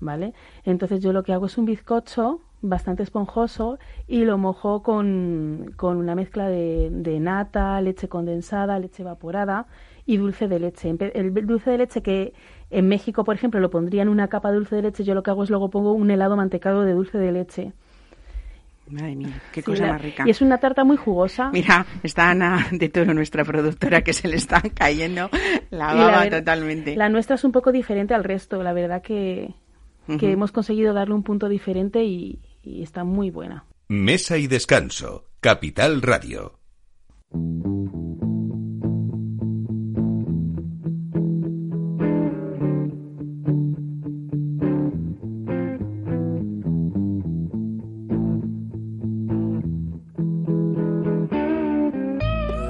¿vale? 0.02 0.34
Entonces 0.64 1.00
yo 1.00 1.12
lo 1.12 1.22
que 1.22 1.32
hago 1.32 1.46
es 1.46 1.56
un 1.56 1.64
bizcocho 1.64 2.40
bastante 2.60 3.02
esponjoso 3.02 3.78
y 4.06 4.24
lo 4.24 4.38
mojo 4.38 4.82
con, 4.82 5.72
con 5.76 5.96
una 5.96 6.14
mezcla 6.14 6.48
de, 6.48 6.90
de 6.90 7.18
nata, 7.18 7.80
leche 7.80 8.08
condensada, 8.08 8.78
leche 8.78 9.02
evaporada 9.02 9.66
y 10.06 10.16
dulce 10.16 10.48
de 10.48 10.60
leche. 10.60 10.94
El 11.14 11.32
dulce 11.46 11.70
de 11.70 11.78
leche 11.78 12.02
que 12.02 12.34
en 12.70 12.88
México, 12.88 13.24
por 13.24 13.34
ejemplo, 13.34 13.60
lo 13.60 13.70
pondría 13.70 14.02
en 14.02 14.08
una 14.08 14.28
capa 14.28 14.50
de 14.50 14.56
dulce 14.56 14.76
de 14.76 14.82
leche, 14.82 15.04
yo 15.04 15.14
lo 15.14 15.22
que 15.22 15.30
hago 15.30 15.44
es 15.44 15.50
luego 15.50 15.70
pongo 15.70 15.92
un 15.92 16.10
helado 16.10 16.36
mantecado 16.36 16.82
de 16.82 16.92
dulce 16.92 17.18
de 17.18 17.32
leche. 17.32 17.72
Madre 18.88 19.14
mía, 19.14 19.40
qué 19.52 19.62
cosa 19.62 19.86
más 19.86 20.02
rica. 20.02 20.24
Y 20.26 20.30
es 20.30 20.42
una 20.42 20.58
tarta 20.58 20.84
muy 20.84 20.96
jugosa. 20.96 21.50
Mira, 21.52 21.86
está 22.02 22.30
Ana 22.30 22.66
de 22.72 22.88
Toro, 22.88 23.14
nuestra 23.14 23.44
productora, 23.44 24.02
que 24.02 24.12
se 24.12 24.28
le 24.28 24.36
está 24.36 24.60
cayendo 24.74 25.30
la 25.70 25.94
baba 25.94 26.28
totalmente. 26.28 26.96
La 26.96 27.08
nuestra 27.08 27.36
es 27.36 27.44
un 27.44 27.52
poco 27.52 27.72
diferente 27.72 28.12
al 28.12 28.24
resto, 28.24 28.62
la 28.62 28.72
verdad 28.72 29.00
que, 29.00 29.54
que 30.18 30.30
hemos 30.30 30.52
conseguido 30.52 30.92
darle 30.94 31.14
un 31.14 31.22
punto 31.22 31.48
diferente 31.48 32.04
y, 32.04 32.40
y 32.62 32.82
está 32.82 33.04
muy 33.04 33.30
buena. 33.30 33.66
Mesa 33.88 34.38
y 34.38 34.46
descanso. 34.46 35.26
Capital 35.40 36.02
Radio. 36.02 36.58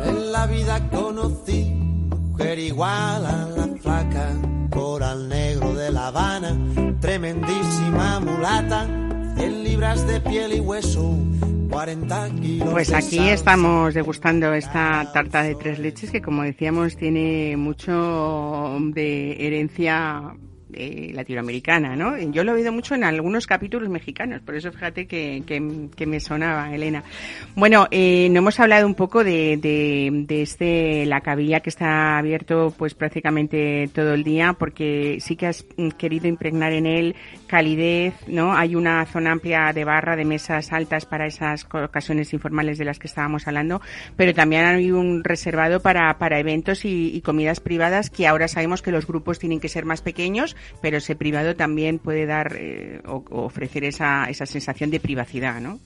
En 0.05 0.33
la 0.33 0.47
vida 0.47 0.91
conocí 0.91 1.83
mujer 2.33 2.59
igual 2.59 3.26
a 3.26 3.49
la 3.49 3.66
flaca, 3.80 4.33
coral 4.72 5.28
negro 5.28 5.74
de 5.74 5.92
La 5.92 6.08
Habana, 6.08 6.56
tremendísima 7.00 8.20
mulata, 8.20 8.86
100 9.36 9.64
libras 9.64 10.06
de 10.06 10.20
piel 10.20 10.54
y 10.54 10.60
hueso, 10.60 11.14
40 11.70 12.30
kilos 12.40 12.68
Pues 12.70 12.92
aquí 12.92 13.18
estamos 13.28 13.94
degustando 13.94 14.52
esta 14.54 15.10
tarta 15.12 15.42
de 15.42 15.54
tres 15.54 15.78
leches 15.78 16.10
que, 16.10 16.22
como 16.22 16.42
decíamos, 16.42 16.96
tiene 16.96 17.56
mucho 17.56 18.78
de 18.94 19.46
herencia 19.46 20.34
eh, 20.74 21.10
latinoamericana, 21.14 21.96
¿no? 21.96 22.18
Yo 22.18 22.44
lo 22.44 22.52
he 22.52 22.54
oído 22.56 22.72
mucho 22.72 22.94
en 22.94 23.04
algunos 23.04 23.46
capítulos 23.46 23.88
mexicanos, 23.88 24.40
por 24.42 24.54
eso 24.54 24.72
fíjate 24.72 25.06
que, 25.06 25.42
que- 25.46 25.88
que 25.94 26.06
me 26.06 26.20
sonaba, 26.20 26.74
Elena. 26.74 27.02
Bueno, 27.54 27.88
eh, 27.90 28.28
no 28.30 28.38
hemos 28.38 28.58
hablado 28.60 28.86
un 28.86 28.94
poco 28.94 29.24
de, 29.24 29.56
de, 29.56 30.10
de 30.26 30.42
este 30.42 31.06
la 31.06 31.20
cabilla 31.20 31.60
que 31.60 31.70
está 31.70 32.18
abierto 32.18 32.74
pues 32.76 32.94
prácticamente 32.94 33.88
todo 33.94 34.14
el 34.14 34.24
día, 34.24 34.54
porque 34.54 35.18
sí 35.20 35.36
que 35.36 35.46
has 35.46 35.64
querido 35.98 36.26
impregnar 36.28 36.72
en 36.72 36.86
él 36.86 37.14
calidez, 37.46 38.14
¿no? 38.26 38.54
Hay 38.54 38.74
una 38.74 39.04
zona 39.06 39.32
amplia 39.32 39.72
de 39.72 39.84
barra, 39.84 40.16
de 40.16 40.24
mesas 40.24 40.72
altas 40.72 41.04
para 41.06 41.26
esas 41.26 41.66
ocasiones 41.70 42.32
informales 42.32 42.78
de 42.78 42.84
las 42.84 42.98
que 42.98 43.06
estábamos 43.06 43.46
hablando, 43.46 43.80
pero 44.16 44.32
también 44.34 44.64
hay 44.64 44.90
un 44.90 45.22
reservado 45.22 45.80
para, 45.80 46.16
para 46.18 46.38
eventos 46.38 46.84
y 46.84 47.20
comidas 47.22 47.60
privadas 47.60 48.10
que 48.10 48.26
ahora 48.26 48.48
sabemos 48.48 48.82
que 48.82 48.90
los 48.90 49.06
grupos 49.06 49.38
tienen 49.38 49.60
que 49.60 49.68
ser 49.68 49.84
más 49.84 50.00
pequeños 50.02 50.56
pero 50.80 50.98
ese 50.98 51.16
privado 51.16 51.56
también 51.56 51.98
puede 51.98 52.26
dar 52.26 52.56
eh, 52.58 53.00
o, 53.06 53.24
ofrecer 53.30 53.84
esa, 53.84 54.26
esa 54.26 54.46
sensación 54.46 54.90
de 54.90 55.00
privacidad, 55.00 55.60
¿no? 55.60 55.78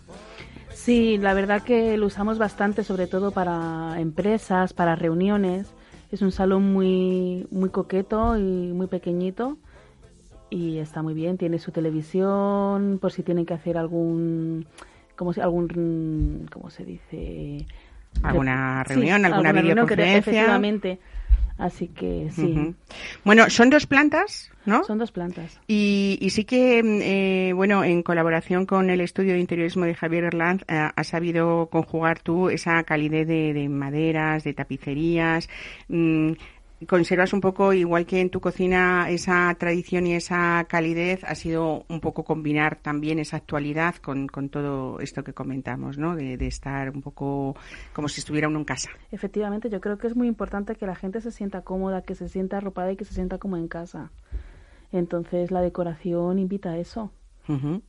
Sí, 0.74 1.18
la 1.18 1.35
verdad 1.35 1.62
que 1.62 1.97
lo 1.97 2.07
usamos 2.07 2.39
bastante, 2.39 2.85
sobre 2.85 3.07
todo 3.07 3.31
para 3.31 4.01
empresas, 4.01 4.72
para 4.72 4.95
reuniones. 4.95 5.66
Es 6.12 6.22
un 6.22 6.31
salón 6.31 6.72
muy, 6.72 7.47
muy 7.51 7.70
coqueto 7.70 8.39
y 8.39 8.72
muy 8.72 8.87
pequeñito 8.87 9.57
y 10.51 10.79
está 10.79 11.03
muy 11.03 11.14
bien. 11.14 11.39
Tiene 11.39 11.59
su 11.59 11.72
televisión 11.72 12.99
por 13.01 13.12
si 13.12 13.22
tienen 13.22 13.47
que 13.47 13.55
hacer 13.55 13.77
algún, 13.79 14.66
como 15.16 15.33
si 15.33 15.41
algún, 15.41 16.47
¿cómo 16.53 16.70
se 16.70 16.85
dice? 16.85 17.66
Alguna 18.22 18.85
reunión, 18.85 19.24
alguna, 19.24 19.53
videoconferencia. 19.53 20.18
efectivamente. 20.18 20.99
Así 21.59 21.89
que 21.89 22.29
sí. 22.33 22.75
Bueno, 23.25 23.49
son 23.49 23.71
dos 23.71 23.87
plantas, 23.87 24.51
¿no? 24.67 24.85
Son 24.85 24.99
dos 24.99 25.11
plantas. 25.11 25.59
Y, 25.67 26.19
y 26.21 26.31
sí 26.31 26.45
que, 26.45 26.81
eh, 26.85 27.53
bueno, 27.55 27.83
en 27.83 28.03
colaboración 28.03 28.67
con 28.67 28.91
el 28.91 29.01
estudio 29.01 29.33
de 29.33 29.41
interiorismo 29.41 29.87
de 29.87 29.95
Javier 29.95 30.25
Erland, 30.25 30.65
eh, 30.69 30.91
has 30.95 31.07
sabido 31.07 31.69
conjugar 31.71 32.21
tú 32.21 32.51
esa 32.51 32.83
calidez 32.83 33.27
de, 33.27 33.55
de 33.55 33.69
maderas, 33.71 34.45
de 34.45 34.53
tapicerías. 34.53 35.49
Mm, 35.89 36.33
conservas 36.85 37.33
un 37.33 37.41
poco, 37.41 37.72
igual 37.72 38.05
que 38.05 38.20
en 38.20 38.29
tu 38.29 38.41
cocina, 38.41 39.09
esa 39.09 39.55
tradición 39.59 40.07
y 40.07 40.14
esa 40.14 40.64
calidez, 40.68 41.24
ha 41.24 41.35
sido 41.35 41.85
un 41.89 42.01
poco 42.01 42.24
combinar 42.24 42.77
también 42.77 43.18
esa 43.18 43.39
actualidad 43.39 43.95
con, 43.97 44.27
con 44.27 44.51
todo 44.51 45.01
esto 45.01 45.24
que 45.24 45.33
comentamos, 45.33 45.97
¿no? 45.97 46.14
De, 46.14 46.37
de, 46.37 46.47
estar 46.47 46.91
un 46.91 47.01
poco 47.01 47.57
como 47.95 48.09
si 48.09 48.20
estuviera 48.20 48.49
uno 48.49 48.59
en 48.59 48.64
casa. 48.64 48.91
Efectivamente, 49.11 49.70
yo 49.70 49.81
creo 49.81 49.97
que 49.97 50.07
es 50.07 50.16
muy 50.16 50.29
importante 50.29 50.74
que 50.74 50.87
la 50.87 50.95
gente 50.95 51.20
se 51.22 51.31
sienta 51.31 51.62
cómoda, 51.62 52.03
que 52.03 52.14
se 52.14 52.29
sienta 52.29 52.59
arropada 52.59 52.93
y 52.93 52.97
que 52.97 53.05
se 53.05 53.14
sienta 53.14 53.39
como 53.39 53.57
en 53.57 53.68
casa. 53.68 54.11
Entonces, 54.93 55.51
la 55.51 55.62
decoración 55.62 56.39
invita 56.39 56.70
a 56.70 56.79
eso. 56.79 57.11
Uh 57.49 57.81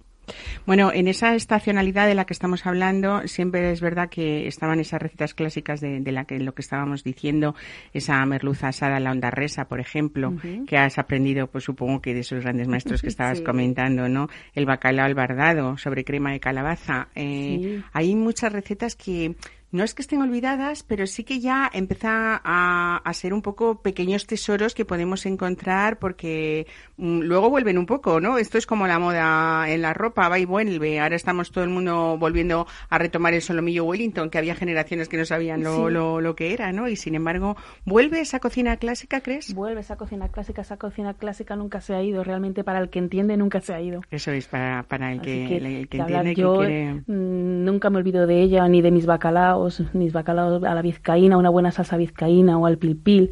bueno, 0.67 0.91
en 0.93 1.07
esa 1.07 1.33
estacionalidad 1.33 2.07
de 2.07 2.13
la 2.13 2.25
que 2.25 2.33
estamos 2.33 2.65
hablando, 2.65 3.25
siempre 3.25 3.71
es 3.71 3.79
verdad 3.79 4.09
que 4.09 4.47
estaban 4.47 4.81
esas 4.81 5.01
recetas 5.01 5.33
clásicas 5.33 5.79
de, 5.79 6.01
de 6.01 6.11
la 6.11 6.25
que 6.25 6.37
lo 6.39 6.53
que 6.53 6.61
estábamos 6.61 7.05
diciendo, 7.05 7.55
esa 7.93 8.23
merluza 8.25 8.67
asada 8.67 8.99
la 8.99 9.11
onda 9.11 9.31
resa, 9.31 9.69
por 9.69 9.79
ejemplo, 9.79 10.29
uh 10.29 10.33
-huh. 10.33 10.65
que 10.65 10.77
has 10.77 10.99
aprendido, 10.99 11.47
pues 11.47 11.63
supongo 11.63 12.01
que 12.01 12.13
de 12.13 12.19
esos 12.19 12.43
grandes 12.43 12.67
maestros 12.67 13.01
que 13.01 13.07
estabas 13.15 13.37
sí. 13.37 13.43
comentando, 13.45 14.09
¿no? 14.09 14.27
El 14.53 14.65
bacalao 14.65 15.05
al 15.05 15.15
bardado 15.15 15.77
sobre 15.77 16.03
crema 16.03 16.33
de 16.33 16.41
calabaza. 16.41 17.07
Eh, 17.15 17.59
sí. 17.61 17.83
Hay 17.93 18.13
muchas 18.15 18.51
recetas 18.51 18.97
que 18.97 19.35
no 19.71 19.83
es 19.83 19.93
que 19.93 20.01
estén 20.01 20.21
olvidadas, 20.21 20.83
pero 20.83 21.05
sí 21.07 21.23
que 21.23 21.39
ya 21.39 21.69
empieza 21.73 22.39
a, 22.43 23.01
a, 23.03 23.13
ser 23.13 23.33
un 23.33 23.41
poco 23.41 23.81
pequeños 23.81 24.25
tesoros 24.25 24.73
que 24.73 24.85
podemos 24.85 25.25
encontrar 25.25 25.99
porque 25.99 26.67
mm, 26.95 27.19
luego 27.21 27.49
vuelven 27.49 27.77
un 27.77 27.85
poco, 27.85 28.21
¿no? 28.21 28.37
Esto 28.37 28.57
es 28.57 28.65
como 28.65 28.87
la 28.87 28.97
moda 28.97 29.69
en 29.69 29.81
la 29.81 29.93
ropa, 29.93 30.29
va 30.29 30.39
y 30.39 30.45
vuelve. 30.45 30.99
Ahora 31.01 31.17
estamos 31.17 31.51
todo 31.51 31.65
el 31.65 31.69
mundo 31.69 32.17
volviendo 32.17 32.65
a 32.89 32.97
retomar 32.97 33.33
el 33.33 33.41
solomillo 33.41 33.83
Wellington, 33.83 34.29
que 34.29 34.37
había 34.37 34.55
generaciones 34.55 35.09
que 35.09 35.17
no 35.17 35.25
sabían 35.25 35.63
lo, 35.63 35.87
sí. 35.87 35.93
lo, 35.93 36.21
lo, 36.21 36.35
que 36.35 36.53
era, 36.53 36.71
¿no? 36.71 36.87
Y 36.87 36.95
sin 36.95 37.15
embargo, 37.15 37.57
¿vuelve 37.85 38.21
esa 38.21 38.39
cocina 38.39 38.77
clásica, 38.77 39.19
crees? 39.19 39.53
Vuelve 39.53 39.81
esa 39.81 39.97
cocina 39.97 40.29
clásica, 40.29 40.61
esa 40.61 40.77
cocina 40.77 41.13
clásica 41.13 41.57
nunca 41.57 41.81
se 41.81 41.93
ha 41.93 42.01
ido, 42.01 42.23
realmente 42.23 42.63
para 42.63 42.79
el 42.79 42.89
que 42.89 42.99
entiende 42.99 43.35
nunca 43.35 43.59
se 43.59 43.73
ha 43.73 43.81
ido. 43.81 44.01
Eso 44.11 44.31
es, 44.31 44.47
para, 44.47 44.83
para 44.83 45.11
el 45.11 45.19
que, 45.19 45.45
que, 45.47 45.57
el 45.57 45.89
que 45.89 45.97
entiende 45.97 46.35
yo, 46.35 46.59
que 46.59 46.65
quiere... 46.67 46.93
Mm, 47.07 47.65
nunca 47.65 47.89
me 47.89 47.97
olvido 47.97 48.25
de 48.27 48.41
ella 48.41 48.65
ni 48.69 48.81
de 48.81 48.91
mis 48.91 49.05
bacalaos 49.05 49.56
mis 49.93 50.13
bacalaos 50.13 50.63
a 50.63 50.73
la 50.73 50.81
vizcaína, 50.81 51.37
una 51.37 51.49
buena 51.49 51.71
salsa 51.71 51.97
vizcaína 51.97 52.57
o 52.57 52.65
al 52.65 52.77
pilpil. 52.77 53.31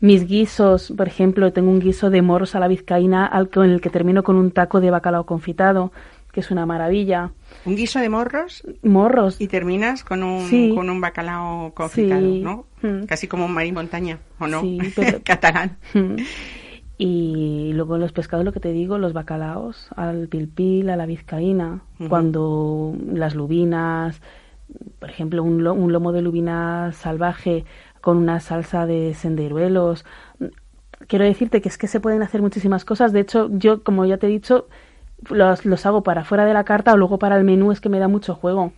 Mis 0.00 0.26
guisos, 0.26 0.92
por 0.96 1.06
ejemplo, 1.08 1.52
tengo 1.52 1.70
un 1.70 1.78
guiso 1.78 2.08
de 2.08 2.22
morros 2.22 2.54
a 2.54 2.60
la 2.60 2.68
vizcaína 2.68 3.26
al 3.26 3.50
con 3.50 3.68
el 3.68 3.80
que 3.80 3.90
termino 3.90 4.22
con 4.22 4.36
un 4.36 4.50
taco 4.50 4.80
de 4.80 4.90
bacalao 4.90 5.26
confitado, 5.26 5.92
que 6.32 6.40
es 6.40 6.50
una 6.50 6.64
maravilla. 6.64 7.32
¿Un 7.66 7.76
guiso 7.76 7.98
de 7.98 8.08
morros? 8.08 8.62
Morros. 8.82 9.40
Y 9.40 9.48
terminas 9.48 10.04
con 10.04 10.22
un, 10.22 10.48
sí. 10.48 10.72
con 10.74 10.88
un 10.88 11.00
bacalao 11.00 11.74
confitado, 11.74 12.20
sí. 12.20 12.40
¿no? 12.40 12.66
Mm. 12.82 13.04
Casi 13.04 13.28
como 13.28 13.44
un 13.44 13.52
marín 13.52 13.74
montaña, 13.74 14.18
¿o 14.38 14.46
no? 14.46 14.62
Sí, 14.62 14.78
pero... 14.96 15.18
Catalán. 15.22 15.76
Mm. 15.92 16.16
Y 17.02 17.72
luego 17.72 17.96
los 17.96 18.12
pescados, 18.12 18.44
lo 18.44 18.52
que 18.52 18.60
te 18.60 18.72
digo, 18.72 18.98
los 18.98 19.14
bacalaos, 19.14 19.88
al 19.96 20.28
pilpil, 20.28 20.90
a 20.90 20.96
la 20.96 21.06
vizcaína, 21.06 21.82
uh 21.98 22.04
-huh. 22.04 22.08
cuando 22.08 22.94
las 23.10 23.34
lubinas, 23.34 24.20
por 24.98 25.10
ejemplo, 25.10 25.42
un, 25.42 25.66
un 25.66 25.92
lomo 25.92 26.12
de 26.12 26.22
lubina 26.22 26.92
salvaje 26.92 27.64
con 28.00 28.16
una 28.16 28.40
salsa 28.40 28.86
de 28.86 29.14
senderuelos. 29.14 30.04
Quiero 31.06 31.24
decirte 31.24 31.60
que 31.60 31.68
es 31.68 31.78
que 31.78 31.86
se 31.86 32.00
pueden 32.00 32.22
hacer 32.22 32.42
muchísimas 32.42 32.84
cosas. 32.84 33.12
De 33.12 33.20
hecho, 33.20 33.48
yo, 33.52 33.82
como 33.82 34.04
ya 34.04 34.18
te 34.18 34.26
he 34.26 34.30
dicho, 34.30 34.68
los, 35.28 35.64
los 35.64 35.86
hago 35.86 36.02
para 36.02 36.24
fuera 36.24 36.44
de 36.44 36.54
la 36.54 36.64
carta 36.64 36.92
o 36.92 36.96
luego 36.96 37.18
para 37.18 37.36
el 37.36 37.44
menú, 37.44 37.72
es 37.72 37.80
que 37.80 37.88
me 37.88 37.98
da 37.98 38.08
mucho 38.08 38.34
juego. 38.34 38.72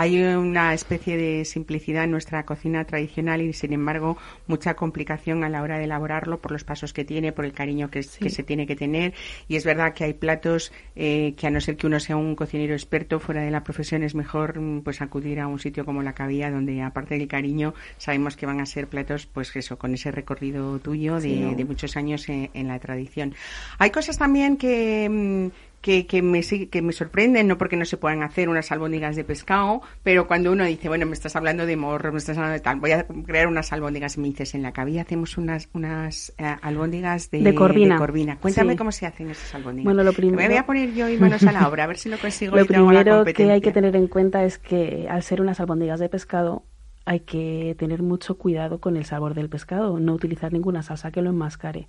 Hay 0.00 0.22
una 0.22 0.74
especie 0.74 1.16
de 1.16 1.44
simplicidad 1.44 2.04
en 2.04 2.12
nuestra 2.12 2.44
cocina 2.44 2.84
tradicional 2.84 3.42
y, 3.42 3.52
sin 3.52 3.72
embargo, 3.72 4.16
mucha 4.46 4.74
complicación 4.74 5.42
a 5.42 5.48
la 5.48 5.60
hora 5.60 5.76
de 5.76 5.86
elaborarlo 5.86 6.38
por 6.38 6.52
los 6.52 6.62
pasos 6.62 6.92
que 6.92 7.04
tiene, 7.04 7.32
por 7.32 7.44
el 7.44 7.52
cariño 7.52 7.90
que, 7.90 8.04
sí. 8.04 8.20
que 8.20 8.30
se 8.30 8.44
tiene 8.44 8.64
que 8.64 8.76
tener. 8.76 9.12
Y 9.48 9.56
es 9.56 9.64
verdad 9.64 9.94
que 9.94 10.04
hay 10.04 10.12
platos 10.12 10.70
eh, 10.94 11.34
que, 11.36 11.48
a 11.48 11.50
no 11.50 11.60
ser 11.60 11.76
que 11.76 11.88
uno 11.88 11.98
sea 11.98 12.16
un 12.16 12.36
cocinero 12.36 12.74
experto 12.74 13.18
fuera 13.18 13.42
de 13.42 13.50
la 13.50 13.64
profesión, 13.64 14.04
es 14.04 14.14
mejor 14.14 14.60
pues 14.84 15.02
acudir 15.02 15.40
a 15.40 15.48
un 15.48 15.58
sitio 15.58 15.84
como 15.84 16.00
la 16.00 16.12
Cabía, 16.12 16.48
donde, 16.48 16.80
aparte 16.80 17.18
del 17.18 17.26
cariño, 17.26 17.74
sabemos 17.96 18.36
que 18.36 18.46
van 18.46 18.60
a 18.60 18.66
ser 18.66 18.86
platos, 18.86 19.26
pues 19.26 19.56
eso, 19.56 19.78
con 19.78 19.94
ese 19.94 20.12
recorrido 20.12 20.78
tuyo 20.78 21.16
de, 21.16 21.22
sí, 21.22 21.40
¿no? 21.40 21.56
de 21.56 21.64
muchos 21.64 21.96
años 21.96 22.28
en, 22.28 22.50
en, 22.54 22.68
la 22.68 22.78
tradición. 22.78 23.34
Hay 23.78 23.90
cosas 23.90 24.16
también 24.16 24.58
que 24.58 25.08
mm, 25.10 25.67
que, 25.80 26.06
que, 26.06 26.22
me, 26.22 26.42
que 26.42 26.82
me 26.82 26.92
sorprenden, 26.92 27.46
no 27.46 27.58
porque 27.58 27.76
no 27.76 27.84
se 27.84 27.96
puedan 27.96 28.22
hacer 28.22 28.48
unas 28.48 28.72
albóndigas 28.72 29.16
de 29.16 29.24
pescado, 29.24 29.80
pero 30.02 30.26
cuando 30.26 30.52
uno 30.52 30.64
dice, 30.64 30.88
bueno, 30.88 31.06
me 31.06 31.12
estás 31.12 31.36
hablando 31.36 31.66
de 31.66 31.76
morro, 31.76 32.12
me 32.12 32.18
estás 32.18 32.36
hablando 32.36 32.54
de 32.54 32.60
tal, 32.60 32.80
voy 32.80 32.92
a 32.92 33.06
crear 33.06 33.46
unas 33.46 33.72
albóndigas 33.72 34.16
y 34.16 34.20
me 34.20 34.28
dices, 34.28 34.54
en 34.54 34.62
la 34.62 34.72
cabilla 34.72 35.02
hacemos 35.02 35.38
unas, 35.38 35.68
unas 35.72 36.32
uh, 36.38 36.56
albóndigas 36.62 37.30
de, 37.30 37.42
de, 37.42 37.54
corvina. 37.54 37.94
de 37.94 37.98
corvina. 38.00 38.38
Cuéntame 38.38 38.72
sí. 38.72 38.78
cómo 38.78 38.92
se 38.92 39.06
hacen 39.06 39.30
esas 39.30 39.54
albóndigas. 39.54 39.84
Bueno, 39.84 40.02
lo 40.02 40.12
primero... 40.12 40.38
Me 40.38 40.48
voy 40.48 40.56
a 40.56 40.66
poner 40.66 40.92
yo 40.94 41.08
y 41.08 41.16
manos 41.16 41.42
a 41.44 41.52
la 41.52 41.68
obra, 41.68 41.84
a 41.84 41.86
ver 41.86 41.98
si 41.98 42.08
lo 42.08 42.18
consigo 42.18 42.56
lo 42.56 42.62
y 42.62 42.66
primero 42.66 43.24
que 43.24 43.50
hay 43.50 43.60
que 43.60 43.72
tener 43.72 43.94
en 43.96 44.08
cuenta 44.08 44.44
es 44.44 44.58
que 44.58 45.06
al 45.08 45.22
ser 45.22 45.40
unas 45.40 45.60
albóndigas 45.60 46.00
de 46.00 46.08
pescado, 46.08 46.64
hay 47.04 47.20
que 47.20 47.74
tener 47.78 48.02
mucho 48.02 48.36
cuidado 48.36 48.80
con 48.80 48.96
el 48.96 49.06
sabor 49.06 49.32
del 49.32 49.48
pescado, 49.48 49.98
no 49.98 50.12
utilizar 50.12 50.52
ninguna 50.52 50.82
salsa 50.82 51.10
que 51.10 51.22
lo 51.22 51.30
enmascare. 51.30 51.88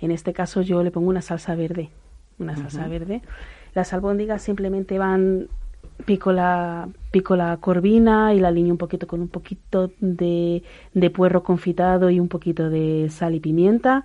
En 0.00 0.10
este 0.10 0.32
caso 0.32 0.62
yo 0.62 0.82
le 0.82 0.90
pongo 0.90 1.08
una 1.08 1.22
salsa 1.22 1.54
verde, 1.54 1.90
una 2.38 2.56
salsa 2.56 2.82
uh 2.82 2.86
-huh. 2.86 2.90
verde 2.90 3.22
las 3.74 3.92
albóndigas 3.92 4.42
simplemente 4.42 4.98
van 4.98 5.48
pico 6.04 6.32
la, 6.32 6.88
pico 7.10 7.36
la 7.36 7.56
corvina 7.58 8.34
y 8.34 8.40
la 8.40 8.48
alineo 8.48 8.72
un 8.72 8.78
poquito 8.78 9.06
con 9.06 9.20
un 9.20 9.28
poquito 9.28 9.92
de, 10.00 10.62
de 10.94 11.10
puerro 11.10 11.42
confitado 11.42 12.10
y 12.10 12.20
un 12.20 12.28
poquito 12.28 12.70
de 12.70 13.08
sal 13.10 13.34
y 13.34 13.40
pimienta 13.40 14.04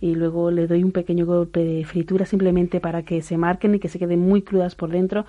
y 0.00 0.14
luego 0.14 0.50
le 0.50 0.66
doy 0.66 0.84
un 0.84 0.92
pequeño 0.92 1.26
golpe 1.26 1.64
de 1.64 1.84
fritura 1.84 2.24
simplemente 2.24 2.80
para 2.80 3.02
que 3.02 3.20
se 3.22 3.36
marquen 3.36 3.74
y 3.74 3.78
que 3.78 3.88
se 3.88 3.98
queden 3.98 4.20
muy 4.20 4.42
crudas 4.42 4.74
por 4.74 4.90
dentro. 4.90 5.26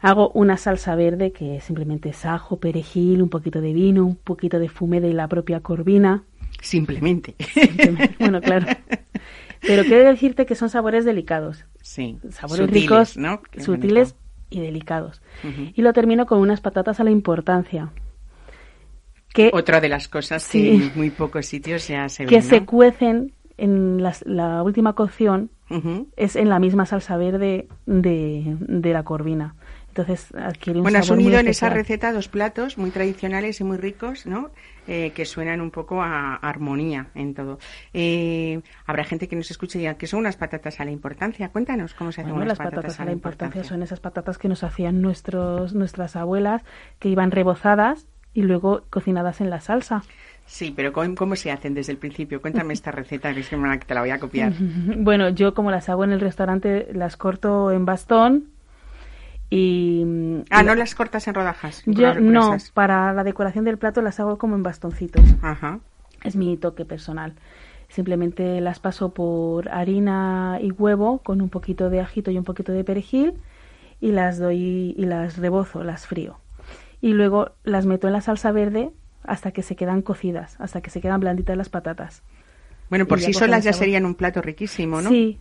Hago 0.00 0.30
una 0.34 0.58
salsa 0.58 0.94
verde 0.94 1.32
que 1.32 1.60
simplemente 1.60 2.10
es 2.10 2.26
ajo, 2.26 2.58
perejil, 2.58 3.22
un 3.22 3.30
poquito 3.30 3.62
de 3.62 3.72
vino, 3.72 4.04
un 4.04 4.16
poquito 4.16 4.58
de 4.58 4.68
fume 4.68 5.00
de 5.00 5.14
la 5.14 5.28
propia 5.28 5.60
corvina. 5.60 6.24
Simplemente. 6.60 7.34
simplemente. 7.38 8.14
Bueno, 8.18 8.40
claro. 8.42 8.66
Pero 9.66 9.82
quiero 9.84 10.04
decirte 10.08 10.46
que 10.46 10.54
son 10.54 10.68
sabores 10.70 11.04
delicados. 11.04 11.64
Sí. 11.82 12.18
Sabores 12.30 12.66
sutiles, 12.66 12.82
ricos, 12.82 13.16
¿no? 13.16 13.40
sutiles 13.58 14.14
y 14.50 14.60
delicados. 14.60 15.22
Uh 15.44 15.48
-huh. 15.48 15.72
Y 15.74 15.82
lo 15.82 15.92
termino 15.92 16.26
con 16.26 16.38
unas 16.38 16.60
patatas 16.60 17.00
a 17.00 17.04
la 17.04 17.10
importancia. 17.10 17.90
Que, 19.34 19.50
Otra 19.52 19.80
de 19.80 19.88
las 19.88 20.08
cosas 20.08 20.42
sí, 20.42 20.62
que 20.62 20.74
en 20.86 20.92
muy 20.94 21.10
pocos 21.10 21.44
sitios 21.46 21.86
ya 21.88 22.08
se 22.08 22.22
ven, 22.24 22.30
Que 22.30 22.36
¿no? 22.36 22.42
se 22.42 22.64
cuecen 22.64 23.32
en 23.58 24.02
la, 24.02 24.14
la 24.24 24.62
última 24.62 24.94
cocción, 24.94 25.50
uh 25.70 25.74
-huh. 25.74 26.06
es 26.16 26.36
en 26.36 26.48
la 26.48 26.58
misma 26.58 26.86
salsa 26.86 27.16
verde 27.16 27.68
de, 27.86 28.56
de 28.60 28.92
la 28.92 29.02
corvina. 29.02 29.54
Entonces 29.96 30.28
adquiere 30.34 30.80
un 30.80 30.82
bueno, 30.82 31.02
sabor 31.02 31.18
has 31.18 31.24
unido 31.24 31.38
en 31.40 31.48
esa 31.48 31.70
receta 31.70 32.12
dos 32.12 32.28
platos 32.28 32.76
muy 32.76 32.90
tradicionales 32.90 33.60
y 33.62 33.64
muy 33.64 33.78
ricos, 33.78 34.26
¿no? 34.26 34.50
Eh, 34.86 35.12
que 35.14 35.24
suenan 35.24 35.62
un 35.62 35.70
poco 35.70 36.02
a, 36.02 36.34
a 36.34 36.36
armonía 36.36 37.08
en 37.14 37.32
todo. 37.32 37.58
Eh, 37.94 38.60
habrá 38.84 39.04
gente 39.04 39.26
que 39.26 39.36
nos 39.36 39.50
escuche 39.50 39.78
y 39.78 39.82
diga 39.82 39.94
que 39.94 40.06
son 40.06 40.20
unas 40.20 40.36
patatas 40.36 40.80
a 40.80 40.84
la 40.84 40.90
importancia. 40.90 41.48
Cuéntanos 41.48 41.94
cómo 41.94 42.12
se 42.12 42.20
hacen 42.20 42.34
bueno, 42.34 42.44
unas 42.44 42.58
las 42.58 42.58
patatas, 42.58 42.76
patatas 42.76 43.00
a 43.00 43.04
la 43.06 43.12
importancia. 43.12 43.64
Son 43.64 43.82
esas 43.82 44.00
patatas 44.00 44.36
que 44.36 44.48
nos 44.48 44.64
hacían 44.64 45.00
nuestros, 45.00 45.74
nuestras 45.74 46.14
abuelas, 46.14 46.62
que 46.98 47.08
iban 47.08 47.30
rebozadas 47.30 48.06
y 48.34 48.42
luego 48.42 48.84
cocinadas 48.90 49.40
en 49.40 49.48
la 49.48 49.60
salsa. 49.60 50.02
Sí, 50.44 50.74
pero 50.76 50.92
¿cómo, 50.92 51.14
¿cómo, 51.14 51.36
se 51.36 51.50
hacen 51.50 51.72
desde 51.72 51.92
el 51.92 51.98
principio? 51.98 52.42
Cuéntame 52.42 52.74
esta 52.74 52.92
receta, 52.92 53.32
que 53.32 53.40
es 53.40 53.48
que 53.48 53.56
te 53.86 53.94
la 53.94 54.00
voy 54.02 54.10
a 54.10 54.18
copiar. 54.18 54.52
Bueno, 54.98 55.30
yo 55.30 55.54
como 55.54 55.70
las 55.70 55.88
hago 55.88 56.04
en 56.04 56.12
el 56.12 56.20
restaurante, 56.20 56.86
las 56.92 57.16
corto 57.16 57.72
en 57.72 57.86
bastón, 57.86 58.55
y 59.50 60.04
ah 60.50 60.62
no 60.62 60.74
las 60.74 60.94
cortas 60.94 61.28
en 61.28 61.34
rodajas 61.34 61.82
yo 61.86 62.14
no 62.14 62.56
para 62.74 63.12
la 63.12 63.24
decoración 63.24 63.64
del 63.64 63.78
plato 63.78 64.02
las 64.02 64.18
hago 64.20 64.38
como 64.38 64.56
en 64.56 64.62
bastoncitos 64.62 65.24
Ajá. 65.42 65.80
es 66.24 66.34
mi 66.36 66.56
toque 66.56 66.84
personal 66.84 67.34
Simplemente 67.88 68.60
las 68.60 68.80
paso 68.80 69.10
por 69.10 69.68
harina 69.68 70.58
y 70.60 70.72
huevo 70.72 71.18
con 71.18 71.40
un 71.40 71.48
poquito 71.48 71.88
de 71.88 72.00
ajito 72.00 72.30
y 72.30 72.38
un 72.38 72.44
poquito 72.44 72.72
de 72.72 72.84
perejil 72.84 73.34
y 74.00 74.12
las 74.12 74.38
doy 74.38 74.94
y 74.96 75.04
las 75.06 75.38
rebozo, 75.38 75.84
las 75.84 76.06
frío. 76.06 76.38
Y 77.00 77.12
luego 77.12 77.52
las 77.64 77.86
meto 77.86 78.06
en 78.08 78.12
la 78.14 78.20
salsa 78.20 78.50
verde 78.50 78.90
hasta 79.22 79.52
que 79.52 79.62
se 79.62 79.76
quedan 79.76 80.02
cocidas, 80.02 80.56
hasta 80.58 80.80
que 80.80 80.90
se 80.90 81.00
quedan 81.00 81.20
blanditas 81.20 81.56
las 81.56 81.68
patatas. 81.68 82.22
Bueno, 82.90 83.06
por 83.06 83.20
sí 83.20 83.32
solas 83.32 83.64
ya 83.64 83.72
sabor. 83.72 83.84
serían 83.84 84.04
un 84.04 84.14
plato 84.14 84.42
riquísimo, 84.42 85.00
¿no? 85.00 85.10
Sí, 85.10 85.38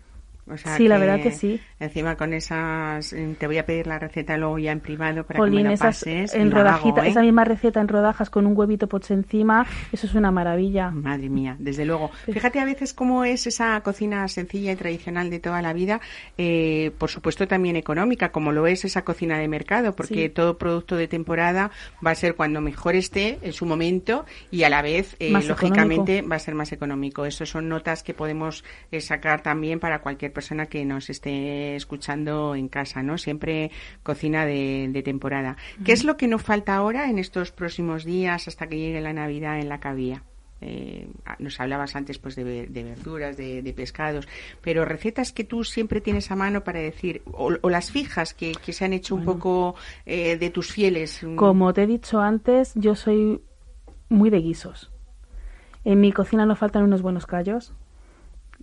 O 0.48 0.58
sea 0.58 0.78
Sí, 0.78 0.88
la 0.88 0.98
verdad 0.98 1.22
que 1.22 1.32
sí. 1.32 1.60
Encima 1.80 2.16
con 2.16 2.34
esas, 2.34 3.14
eh, 3.14 3.36
te 3.40 3.48
voy 3.48 3.58
a 3.58 3.66
pedir 3.66 3.88
la 3.88 3.98
receta 4.00 4.38
luego 4.38 4.60
ya 4.60 4.72
en 4.72 4.80
privado 4.80 5.24
para 5.26 5.44
que 5.44 5.50
me 5.52 5.64
la 5.64 5.74
esas 5.74 6.00
pases. 6.00 6.34
en 6.34 6.50
la 6.52 6.76
hago, 6.76 7.02
¿eh? 7.02 7.10
esa 7.10 7.22
misma 7.22 7.44
receta 7.46 7.82
en 7.82 7.88
rodajas 7.88 8.30
con 8.30 8.46
un 8.46 8.56
huevito 8.58 8.88
por 8.88 9.02
encima, 9.10 9.66
eso 9.92 10.08
es 10.08 10.14
una 10.16 10.32
maravilla. 10.32 10.92
Madre 10.92 11.30
mía, 11.30 11.56
desde 11.60 11.86
luego. 11.86 12.12
Fíjate 12.32 12.60
a 12.60 12.66
veces 12.66 12.94
cómo 12.94 13.24
es 13.24 13.48
esa 13.48 13.80
cocina 13.82 14.28
sencilla 14.28 14.72
y 14.72 14.76
tradicional 14.76 15.30
de 15.30 15.40
toda 15.40 15.62
la 15.62 15.74
vida, 15.74 16.00
eh, 16.38 16.92
por 16.98 17.10
supuesto 17.10 17.48
también 17.48 17.76
económica, 17.76 18.32
como 18.32 18.52
lo 18.52 18.68
es 18.68 18.86
esa 18.86 19.04
cocina 19.04 19.38
de 19.40 19.48
mercado, 19.48 19.96
porque 19.96 20.26
Sí. 20.26 20.30
todo 20.30 20.58
producto 20.58 20.96
de 20.96 21.08
temporada 21.08 21.72
va 22.06 22.12
a 22.12 22.16
ser 22.16 22.36
cuando 22.36 22.62
mejor 22.62 22.96
esté 22.96 23.40
en 23.42 23.54
su 23.54 23.66
momento 23.66 24.26
y 24.52 24.64
a 24.64 24.70
la 24.70 24.82
vez, 24.82 25.16
eh, 25.20 25.32
lógicamente, 25.32 26.22
va 26.22 26.36
a 26.36 26.40
ser 26.40 26.56
más 26.56 26.72
económico. 26.72 27.26
Eso 27.26 27.46
son 27.46 27.70
notas 27.70 28.04
que 28.04 28.14
podemos 28.14 28.64
eh, 28.92 29.02
sacar 29.02 29.42
también 29.42 29.80
para 29.80 30.00
cualquier 30.00 30.32
persona 30.36 30.68
que 30.68 30.86
nos 30.86 31.10
esté 31.10 31.76
escuchando 31.76 32.54
en 32.54 32.68
casa, 32.68 33.02
¿no? 33.02 33.18
Siempre 33.18 33.72
cocina 34.04 34.46
de, 34.46 34.88
de 34.92 35.02
temporada. 35.02 35.58
¿Qué 35.84 35.94
es 35.94 36.04
lo 36.04 36.16
que 36.18 36.28
nos 36.28 36.44
falta 36.44 36.76
ahora 36.76 37.10
en 37.10 37.18
estos 37.18 37.52
próximos 37.52 38.06
días 38.06 38.48
hasta 38.48 38.68
que 38.68 38.78
llegue 38.78 39.02
la 39.02 39.14
Navidad 39.14 39.58
en 39.60 39.70
la 39.70 39.80
cabía? 39.80 40.22
Eh, 40.62 41.10
nos 41.40 41.60
hablabas 41.60 41.96
antes 41.96 42.18
pues 42.18 42.36
de, 42.36 42.44
ver- 42.44 42.70
de 42.70 42.84
verduras, 42.84 43.36
de, 43.38 43.62
de 43.62 43.74
pescados, 43.74 44.28
pero 44.62 44.86
recetas 44.86 45.32
que 45.34 45.44
tú 45.44 45.64
siempre 45.64 46.00
tienes 46.02 46.32
a 46.32 46.36
mano 46.36 46.64
para 46.64 46.80
decir, 46.80 47.22
o, 47.32 47.52
o 47.62 47.70
las 47.70 47.92
fijas 47.92 48.34
que, 48.34 48.54
que 48.54 48.72
se 48.72 48.86
han 48.86 48.94
hecho 48.94 49.16
un 49.16 49.26
poco 49.26 49.76
eh, 50.06 50.38
de 50.38 50.50
tus 50.52 50.72
fieles. 50.72 51.22
mm, 51.24 51.36
Como 51.36 51.74
te 51.74 51.84
he 51.84 51.88
dicho 51.88 52.20
antes, 52.22 52.72
yo 52.76 52.96
soy 52.96 53.42
muy 54.10 54.30
de 54.30 54.40
guisos. 54.40 54.92
En 55.84 56.00
mi 56.00 56.12
cocina 56.12 56.46
no 56.46 56.56
faltan 56.56 56.84
unos 56.84 57.02
buenos 57.02 57.28
callos. 57.28 57.74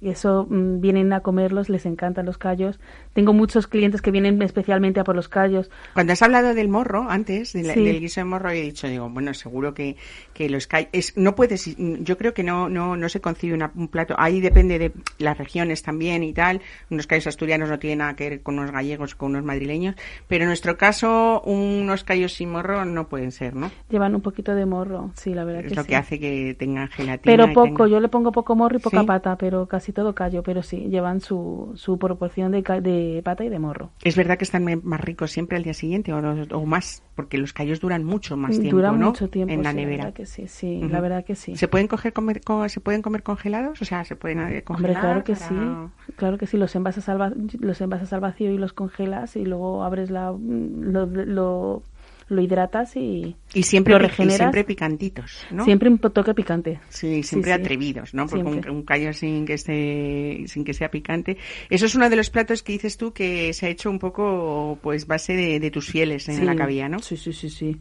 Y 0.03 0.09
eso 0.09 0.49
mm, 0.51 0.81
vienen 0.81 1.13
a 1.13 1.21
comerlos, 1.21 1.69
les 1.69 1.87
encantan 1.87 2.27
los 2.27 2.37
callos. 2.37 2.81
Tengo 3.13 3.33
muchos 3.33 3.69
clientes 3.69 4.03
que 4.03 4.11
vienen 4.11 4.43
especialmente 4.43 4.99
a 4.99 5.05
por 5.05 5.15
los 5.15 5.29
callos. 5.29 5.71
Cuando 5.95 6.13
has 6.13 6.23
hablado 6.23 6.55
del 6.55 6.69
morro 6.69 7.07
antes, 7.09 7.53
de 7.53 7.63
la- 7.63 7.75
Sí. 7.75 7.85
del 7.85 8.01
guiso 8.01 8.21
de 8.21 8.25
morro, 8.25 8.51
he 8.51 8.61
dicho, 8.63 8.89
digo, 8.89 9.09
bueno, 9.09 9.33
seguro 9.33 9.75
que, 9.75 9.95
que 10.35 10.51
los 10.51 10.67
callos, 10.67 10.89
es, 10.93 11.17
no 11.17 11.37
puedes, 11.37 11.77
yo 11.77 12.19
creo 12.19 12.35
que 12.35 12.43
no, 12.43 12.69
no, 12.69 12.97
no 12.97 13.09
se 13.09 13.21
concibe 13.21 13.55
una- 13.55 13.71
un 13.77 13.87
plato, 13.87 14.17
ahí 14.19 14.41
depende 14.41 14.81
de 14.81 14.93
las 15.19 15.39
regiones 15.39 15.85
también 15.85 16.25
y 16.25 16.33
tal, 16.33 16.61
unos 16.91 17.07
callos 17.07 17.29
asturianos 17.29 17.69
no 17.71 17.79
tienen 17.79 17.99
nada 17.99 18.17
que 18.17 18.29
ver 18.29 18.43
con 18.43 18.59
unos 18.59 18.73
gallegos, 18.73 19.15
con 19.15 19.31
unos 19.31 19.45
madrileños, 19.45 19.95
pero 20.27 20.43
en 20.43 20.49
nuestro 20.49 20.77
caso, 20.77 21.43
unos 21.43 22.03
callos 22.03 22.33
sin 22.33 22.51
morro 22.51 22.85
no 22.85 23.07
pueden 23.09 23.31
ser, 23.31 23.55
¿no? 23.55 23.71
Llevan 23.89 24.17
un 24.17 24.21
poquito 24.21 24.53
de 24.57 24.67
morro, 24.67 25.13
sí, 25.15 25.33
la 25.33 25.45
verdad 25.45 25.63
Es 25.65 25.69
que 25.69 25.75
lo 25.77 25.83
sí. 25.83 25.89
que 25.91 25.97
hace 25.97 26.19
que 26.19 26.57
tengan 26.59 26.89
gelatina. 26.89 27.37
Pero 27.37 27.53
poco, 27.55 27.67
tengan- 27.85 27.89
yo 27.91 28.01
le 28.01 28.09
pongo 28.09 28.33
poco 28.33 28.57
morro 28.57 28.79
y 28.79 28.81
poca 28.81 29.01
¿Sí? 29.01 29.07
pata, 29.07 29.37
pero 29.37 29.67
casi 29.69 29.92
todo 29.93 30.15
callo, 30.15 30.43
pero 30.43 30.63
sí, 30.63 30.89
llevan 30.89 31.21
su, 31.21 31.73
su 31.77 31.99
proporción 31.99 32.53
de, 32.53 32.63
de 32.63 33.21
pata 33.25 33.45
y 33.45 33.49
de 33.49 33.59
morro. 33.59 33.91
Es 34.03 34.17
verdad 34.17 34.37
que 34.39 34.45
están 34.45 34.65
más 34.83 35.01
ricos 35.01 35.31
siempre 35.31 35.57
al 35.57 35.63
día 35.63 35.75
siguiente 35.75 36.13
o, 36.13 36.19
o 36.19 36.67
más, 36.67 37.03
porque 37.15 37.39
los 37.39 37.53
callos 37.53 37.81
duran 37.81 38.05
mucho 38.05 38.37
más 38.37 38.59
tiempo, 38.59 38.77
Duran 38.77 38.99
¿no? 38.99 39.07
mucho 39.09 39.29
tiempo, 39.29 39.53
en 39.55 39.63
la 39.63 39.71
sí, 39.71 39.77
nevera. 39.77 40.05
verdad 40.05 40.15
que 40.17 40.27
sí, 40.27 40.49
sí, 40.49 40.81
la 40.89 41.01
verdad 41.01 41.25
que 41.25 41.35
sí. 41.35 41.57
¿Se 41.57 41.69
pueden 41.69 41.87
coger 41.89 42.13
comer, 42.13 42.41
co- 42.43 42.69
se 42.69 42.81
pueden 42.81 43.03
comer 43.03 43.23
congelados? 43.23 43.81
O 43.81 43.85
sea, 43.85 44.05
se 44.05 44.17
pueden 44.17 44.39
eh, 44.41 44.43
Hombre, 44.43 44.65
congelar. 44.65 45.01
claro 45.01 45.25
que 45.25 45.35
para- 45.35 45.49
sí, 45.49 46.13
claro 46.17 46.39
que 46.39 46.47
sí, 46.47 46.57
los 46.57 46.75
envasas 46.75 47.09
al, 47.09 47.35
los 47.61 47.81
envasas 47.81 48.13
al 48.13 48.21
vacío 48.21 48.51
y 48.51 48.59
los 48.59 48.73
congelas 48.73 49.37
y 49.37 49.45
luego 49.45 49.85
abres 49.85 50.11
la, 50.11 50.31
lo, 50.33 51.07
lo, 51.07 51.83
lo 52.29 52.41
hidratas 52.43 52.97
y 52.97 53.37
Y 53.55 53.63
siempre, 53.65 53.93
lo 53.95 53.99
pi- 54.01 54.05
y 54.05 54.09
regeneras. 54.09 54.37
siempre 54.39 54.65
picantitos, 54.65 55.47
¿no? 55.51 55.65
siempre 55.65 55.89
un 55.89 55.99
toque 55.99 56.35
picante. 56.35 56.81
Sí, 56.89 57.23
siempre 57.23 57.53
sí. 57.55 57.61
atrevidos, 57.61 58.15
¿no? 58.15 58.27
Porque 58.27 58.45
un, 58.45 58.53
Siempre. 58.53 58.71
un 58.71 58.83
callo 58.85 59.13
sin 59.13 59.45
que 59.47 59.55
esté, 59.55 60.45
sin 60.47 60.65
que 60.65 60.75
sea 60.75 60.91
picante. 60.91 61.37
Eso 61.71 61.87
es 61.87 61.95
uno 61.95 62.09
de 62.11 62.17
los 62.17 62.31
platos 62.31 62.63
que 62.63 62.73
dices 62.73 62.97
tú 62.97 63.13
que 63.13 63.53
se 63.53 63.67
ha 63.67 63.69
hecho 63.69 63.91
un 63.91 63.99
poco, 63.99 64.79
pues, 64.83 65.07
base 65.07 65.35
de, 65.35 65.61
de 65.61 65.71
tus 65.71 65.87
fieles 65.87 66.29
en 66.29 66.37
Sí. 66.37 66.45
la 66.45 66.57
cabilla, 66.57 66.89
¿no? 66.89 66.99
Sí, 67.01 67.17
sí, 67.17 67.33
sí, 67.33 67.51
sí. 67.51 67.77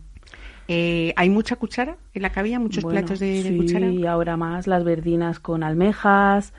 Eh, 0.67 1.13
¿Hay 1.17 1.29
mucha 1.29 1.55
cuchara 1.57 1.97
en 2.13 2.21
la 2.21 2.31
cabilla? 2.31 2.59
¿Muchos 2.59 2.83
Bueno, 2.83 2.99
platos 2.99 3.19
de, 3.19 3.43
de 3.43 3.49
sí, 3.49 3.57
cuchara? 3.57 3.87
y 3.87 4.05
ahora 4.05 4.37
más 4.37 4.67
las 4.67 4.83
verdinas 4.83 5.39
con 5.39 5.63
almejas, 5.63 6.53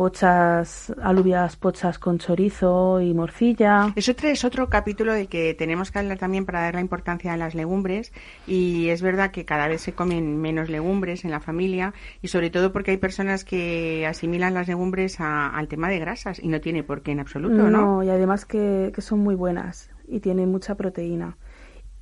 pochas, 0.00 0.94
alubias 1.02 1.56
pochas 1.56 1.98
con 1.98 2.16
chorizo 2.16 3.02
y 3.02 3.12
morcilla. 3.12 3.92
Eso 3.96 4.12
es 4.22 4.46
otro 4.46 4.70
capítulo 4.70 5.12
del 5.12 5.28
que 5.28 5.52
tenemos 5.52 5.90
que 5.90 5.98
hablar 5.98 6.16
también 6.16 6.46
para 6.46 6.62
dar 6.62 6.74
la 6.74 6.80
importancia 6.80 7.34
a 7.34 7.36
las 7.36 7.54
legumbres 7.54 8.10
y 8.46 8.88
es 8.88 9.02
verdad 9.02 9.30
que 9.30 9.44
cada 9.44 9.68
vez 9.68 9.82
se 9.82 9.92
comen 9.92 10.38
menos 10.40 10.70
legumbres 10.70 11.26
en 11.26 11.30
la 11.30 11.40
familia 11.40 11.92
y 12.22 12.28
sobre 12.28 12.48
todo 12.48 12.72
porque 12.72 12.92
hay 12.92 12.96
personas 12.96 13.44
que 13.44 14.06
asimilan 14.06 14.54
las 14.54 14.68
legumbres 14.68 15.20
a- 15.20 15.50
al 15.50 15.68
tema 15.68 15.90
de 15.90 15.98
grasas 15.98 16.38
y 16.42 16.48
no 16.48 16.62
tiene 16.62 16.82
por 16.82 17.02
qué 17.02 17.10
en 17.12 17.20
absoluto, 17.20 17.68
¿no? 17.68 18.02
y 18.02 18.08
además 18.08 18.46
que, 18.46 18.92
que 18.94 19.02
son 19.02 19.18
muy 19.20 19.34
buenas 19.34 19.90
y 20.08 20.20
tienen 20.20 20.50
mucha 20.50 20.76
proteína. 20.76 21.36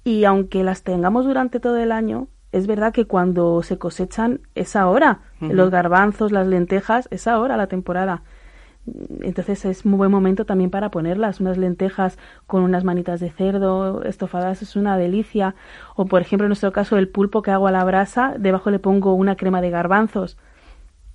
Y 0.04 0.22
aunque 0.24 0.62
las 0.62 0.84
tengamos 0.84 1.24
durante 1.26 1.58
todo 1.58 1.78
el 1.78 1.90
año, 1.90 2.28
es 2.52 2.66
verdad 2.66 2.92
que 2.92 3.06
cuando 3.06 3.62
se 3.62 3.78
cosechan 3.78 4.40
es 4.54 4.76
ahora. 4.76 5.20
Los 5.40 5.70
garbanzos, 5.70 6.32
las 6.32 6.46
lentejas, 6.46 7.08
es 7.10 7.26
ahora 7.26 7.56
la 7.56 7.66
temporada. 7.66 8.22
Entonces 9.20 9.64
es 9.64 9.84
muy 9.84 9.98
buen 9.98 10.10
momento 10.10 10.46
también 10.46 10.70
para 10.70 10.90
ponerlas. 10.90 11.40
Unas 11.40 11.58
lentejas 11.58 12.18
con 12.46 12.62
unas 12.62 12.84
manitas 12.84 13.20
de 13.20 13.30
cerdo 13.30 14.02
estofadas 14.02 14.62
es 14.62 14.76
una 14.76 14.96
delicia. 14.96 15.54
O 15.94 16.06
por 16.06 16.22
ejemplo 16.22 16.46
en 16.46 16.48
nuestro 16.48 16.72
caso 16.72 16.96
el 16.96 17.08
pulpo 17.08 17.42
que 17.42 17.50
hago 17.50 17.68
a 17.68 17.72
la 17.72 17.84
brasa, 17.84 18.34
debajo 18.38 18.70
le 18.70 18.78
pongo 18.78 19.14
una 19.14 19.36
crema 19.36 19.60
de 19.60 19.70
garbanzos. 19.70 20.38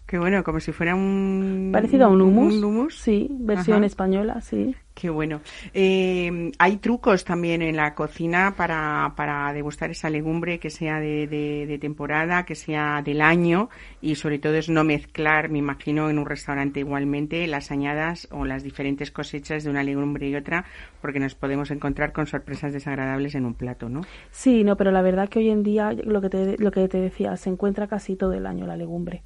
Qué 0.06 0.20
bueno, 0.20 0.44
como 0.44 0.60
si 0.60 0.72
fuera 0.72 0.96
un... 0.96 1.70
Parecido 1.74 2.06
a 2.06 2.10
un 2.10 2.22
hummus. 2.22 2.54
Un 2.56 2.64
hummus. 2.64 3.00
Sí, 3.00 3.30
versión 3.32 3.78
Ajá. 3.78 3.86
española, 3.86 4.42
sí. 4.42 4.76
Qué 4.94 5.10
bueno. 5.10 5.42
Eh, 5.74 6.52
hay 6.60 6.78
trucos 6.78 7.26
también 7.26 7.62
en 7.64 7.76
la 7.76 7.96
cocina 7.96 8.54
para, 8.56 9.14
para 9.18 9.52
degustar 9.52 9.90
esa 9.90 10.10
legumbre 10.10 10.60
que 10.60 10.70
sea 10.70 11.00
de, 11.00 11.28
de- 11.28 11.66
de 11.66 11.78
temporada, 11.80 12.46
que 12.46 12.54
sea 12.56 13.02
del 13.04 13.22
año 13.22 13.70
y 14.02 14.16
sobre 14.16 14.38
todo 14.38 14.54
es 14.56 14.70
no 14.70 14.84
mezclar, 14.84 15.50
me 15.50 15.58
imagino, 15.58 16.10
en 16.12 16.20
un 16.20 16.26
restaurante 16.28 16.80
igualmente 16.82 17.46
las 17.48 17.72
añadas 17.72 18.28
o 18.32 18.46
las 18.46 18.64
diferentes 18.64 19.10
cosechas 19.10 19.64
de 19.64 19.72
una 19.72 19.84
legumbre 19.84 20.30
y 20.30 20.36
otra 20.36 20.64
porque 21.02 21.20
nos 21.20 21.34
podemos 21.36 21.72
encontrar 21.72 22.14
con 22.14 22.28
sorpresas 22.28 22.72
desagradables 22.72 23.34
en 23.36 23.46
un 23.46 23.56
plato, 23.56 23.90
¿no? 23.90 24.02
Sí, 24.32 24.64
no, 24.64 24.78
pero 24.78 24.92
la 24.92 25.02
verdad 25.02 25.28
que 25.28 25.40
hoy 25.40 25.50
en 25.50 25.64
día, 25.64 25.92
lo 25.92 26.22
que 26.22 26.30
te, 26.30 26.58
lo 26.60 26.72
que 26.72 26.88
te 26.88 27.00
decía, 27.00 27.36
se 27.36 27.50
encuentra 27.50 27.88
casi 27.88 28.16
todo 28.16 28.34
el 28.34 28.46
año 28.46 28.68
la 28.68 28.78
legumbre. 28.78 29.24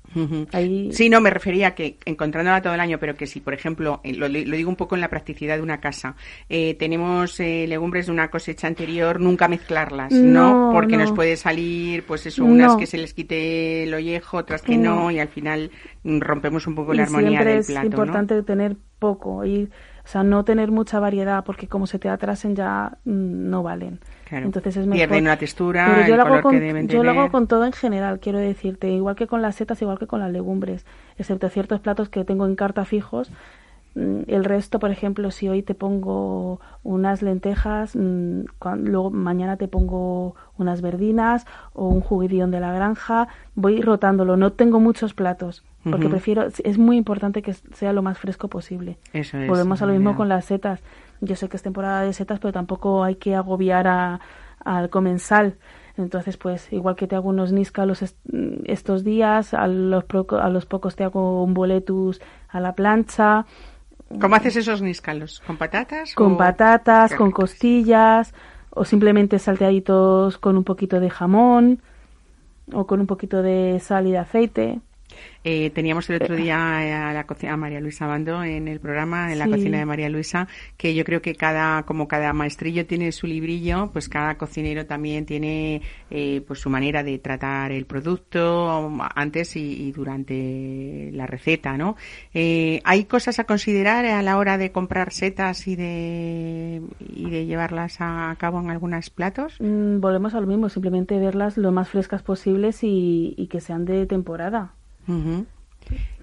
Ahí- 0.53 0.91
Sí, 0.93 1.09
no, 1.09 1.20
me 1.22 1.30
refería 1.30 1.68
a 1.68 1.76
que 1.76 1.97
encontrándola 2.05 2.61
todo 2.61 2.74
el 2.74 2.80
año, 2.80 2.97
pero 2.99 3.15
que 3.15 3.28
si, 3.28 3.41
por 3.41 3.53
ejemplo, 3.53 3.99
eh, 4.03 4.13
lo, 4.13 4.28
lo 4.30 4.55
digo 4.55 4.70
un 4.70 4.76
poco 4.78 4.95
en 4.95 5.01
la 5.01 5.09
practicidad 5.09 5.57
de 5.58 5.64
una 5.64 5.80
casa, 5.80 6.16
eh, 6.49 6.76
tenemos 6.76 7.39
eh, 7.39 7.66
legumbres 7.68 8.05
de 8.05 8.12
una 8.14 8.30
cosecha 8.30 8.68
anterior, 8.68 9.20
nunca 9.20 9.47
mezclarlas, 9.47 10.12
¿no? 10.14 10.68
No, 10.68 10.74
Porque 10.74 10.97
no. 10.97 11.03
nos 11.03 11.12
puede 11.12 11.36
salir, 11.36 12.05
pues 12.05 12.26
eso, 12.26 12.45
unas 12.45 12.74
No. 12.74 12.78
que 12.78 12.86
se 12.86 12.97
les 12.97 13.14
quite 13.14 13.84
el 13.84 13.93
ollejo, 13.93 14.38
otras 14.38 14.62
que 14.62 14.78
no, 14.78 15.12
y 15.12 15.20
al 15.20 15.28
final 15.28 15.72
mm, 16.03 16.20
rompemos 16.20 16.66
un 16.68 16.76
poco 16.76 16.93
y 16.93 16.97
la 16.97 17.03
armonía 17.03 17.30
siempre 17.30 17.51
del 17.51 17.60
es 17.60 17.68
plato, 17.68 17.86
importante 17.88 18.43
tener 18.43 18.78
poco 18.99 19.45
y 19.45 19.70
o 20.03 20.08
sea 20.10 20.24
no 20.24 20.43
tener 20.43 20.72
mucha 20.72 20.99
variedad 20.99 21.43
porque 21.43 21.68
como 21.68 21.86
se 21.86 21.99
te 21.99 22.10
atrasen 22.10 22.55
ya 22.55 22.97
mm, 23.05 23.49
no 23.49 23.62
valen 23.62 23.99
Claro. 24.28 24.45
entonces 24.47 24.76
es 24.78 24.88
mejor 24.88 24.97
Pierden 25.08 25.26
la 25.26 25.38
textura, 25.38 25.86
pero 25.93 26.08
yo 26.08 26.14
el 26.16 26.18
lo 26.18 26.24
color 26.26 26.41
con, 26.41 26.51
que 26.53 26.60
deben 26.60 26.88
yo 26.88 27.03
lo 27.03 27.12
hago 27.12 27.30
con 27.30 27.47
todo 27.47 27.66
en 27.66 27.74
general 27.74 28.20
quiero 28.20 28.39
decirte 28.39 28.89
igual 28.89 29.16
que 29.16 29.28
con 29.28 29.43
las 29.43 29.55
setas 29.55 29.80
igual 29.84 29.99
que 29.99 30.08
con 30.08 30.20
las 30.20 30.32
legumbres 30.32 30.84
excepto 31.18 31.47
ciertos 31.49 31.80
platos 31.80 32.10
que 32.10 32.24
tengo 32.26 32.47
en 32.47 32.55
carta 32.55 32.86
fijos 32.86 33.30
el 34.28 34.43
resto, 34.43 34.80
por 34.80 34.91
ejemplo, 34.91 35.32
si 35.32 35.50
hoy 35.50 35.64
te 35.64 35.74
pongo 35.76 36.60
unas 36.84 37.22
lentejas, 37.22 37.95
mm, 37.95 38.41
luego 38.84 39.10
mañana 39.12 39.58
te 39.58 39.68
pongo 39.68 40.36
unas 40.58 40.82
verdinas 40.82 41.45
o 41.74 41.88
un 41.88 42.02
juguidillón 42.02 42.52
de 42.52 42.60
la 42.60 42.72
granja, 42.74 43.28
voy 43.56 43.82
rotándolo. 43.82 44.38
No 44.38 44.52
tengo 44.54 44.80
muchos 44.80 45.14
platos 45.14 45.64
porque 45.84 46.08
prefiero, 46.10 46.43
es 46.64 46.78
muy 46.78 46.98
importante 46.98 47.41
que 47.41 47.54
sea 47.54 47.93
lo 47.93 48.02
más 48.02 48.18
fresco 48.18 48.50
posible. 48.50 48.98
Eso 49.14 49.38
es, 49.38 49.48
Volvemos 49.48 49.82
a 49.82 49.86
lo 49.86 49.93
mismo 49.93 50.12
con 50.18 50.30
las 50.30 50.45
setas. 50.45 50.82
Yo 51.22 51.36
sé 51.36 51.48
que 51.50 51.56
es 51.58 51.64
temporada 51.64 52.02
de 52.02 52.12
setas, 52.14 52.39
pero 52.39 52.52
tampoco 52.52 53.04
hay 53.04 53.16
que 53.16 53.36
agobiar 53.36 53.88
a- 53.88 54.20
al 54.66 54.89
comensal. 54.89 55.56
Entonces, 55.95 56.38
pues, 56.38 56.72
igual 56.74 56.95
que 56.95 57.08
te 57.08 57.16
hago 57.16 57.30
unos 57.30 57.52
níscalos 57.54 58.02
est- 58.04 58.18
estos 58.66 59.04
días, 59.04 59.54
a 59.54 59.66
los, 59.68 60.04
a 60.39 60.50
los 60.50 60.66
pocos 60.66 60.95
te 60.95 61.04
hago 61.06 61.43
un 61.43 61.54
boletus 61.54 62.22
a 62.50 62.60
la 62.60 62.74
plancha, 62.76 63.45
¿Cómo 64.22 64.36
haces 64.36 64.55
esos 64.55 64.82
níscalos? 64.82 65.41
¿Con 65.45 65.58
patatas? 65.58 66.14
con 66.14 66.34
o- 66.34 66.38
patatas, 66.38 67.14
con 67.14 67.32
costillas, 67.32 68.34
o 68.70 68.86
simplemente 68.86 69.39
salteaditos 69.39 70.38
con 70.38 70.58
un 70.58 70.64
poquito 70.64 70.99
de 70.99 71.10
jamón, 71.10 71.82
o 72.74 72.86
con 72.88 72.99
un 72.99 73.08
poquito 73.08 73.41
de 73.41 73.80
sal 73.80 74.08
y 74.08 74.12
de 74.12 74.18
aceite. 74.18 74.80
Eh, 75.43 75.70
teníamos 75.72 76.09
el 76.09 76.22
otro 76.22 76.36
día 76.36 77.09
a 77.09 77.13
la 77.13 77.26
cocina 77.26 77.53
a 77.53 77.57
María 77.57 77.80
Luisa 77.80 78.05
Bando 78.07 78.43
en 78.43 78.68
el 78.68 78.80
programa, 78.80 79.32
en 79.32 79.39
la 79.39 79.45
Sí. 79.45 79.51
cocina 79.51 79.78
de 79.80 79.86
María 79.86 80.09
Luisa, 80.09 80.47
que 80.76 80.93
yo 80.93 81.03
creo 81.05 81.22
que 81.22 81.36
cada, 81.36 81.84
como 81.84 82.07
cada 82.07 82.34
maestrillo 82.34 82.86
tiene 82.86 83.11
su 83.11 83.28
librillo, 83.28 83.89
pues 83.93 84.09
cada 84.09 84.38
cocinero 84.38 84.86
también 84.86 85.26
tiene 85.26 85.82
eh, 86.11 86.41
pues 86.45 86.59
su 86.59 86.70
manera 86.70 87.03
de 87.03 87.18
tratar 87.20 87.72
el 87.72 87.86
producto 87.86 88.91
antes 89.15 89.55
y, 89.55 89.88
y 89.88 89.91
durante 89.91 91.11
la 91.13 91.28
receta, 91.28 91.78
¿no? 91.78 91.95
Eh, 92.34 92.82
¿Hay 92.84 93.05
cosas 93.05 93.39
a 93.39 93.45
considerar 93.45 94.05
a 94.05 94.22
la 94.22 94.38
hora 94.38 94.57
de 94.57 94.72
comprar 94.72 95.11
setas 95.11 95.68
y 95.68 95.76
de, 95.76 96.82
y 96.99 97.30
de 97.30 97.45
llevarlas 97.45 97.97
a 97.99 98.36
cabo 98.38 98.59
en 98.59 98.70
algunos 98.70 99.09
platos? 99.09 99.55
Mm, 99.59 99.99
volvemos 99.99 100.34
a 100.34 100.41
lo 100.41 100.47
mismo, 100.47 100.70
simplemente 100.70 101.18
verlas 101.18 101.57
lo 101.57 101.72
más 101.72 101.89
frescas 101.89 102.22
posibles 102.24 102.84
y, 102.84 103.34
y 103.38 103.47
que 103.47 103.61
sean 103.61 103.86
de 103.86 104.05
temporada. 104.05 104.74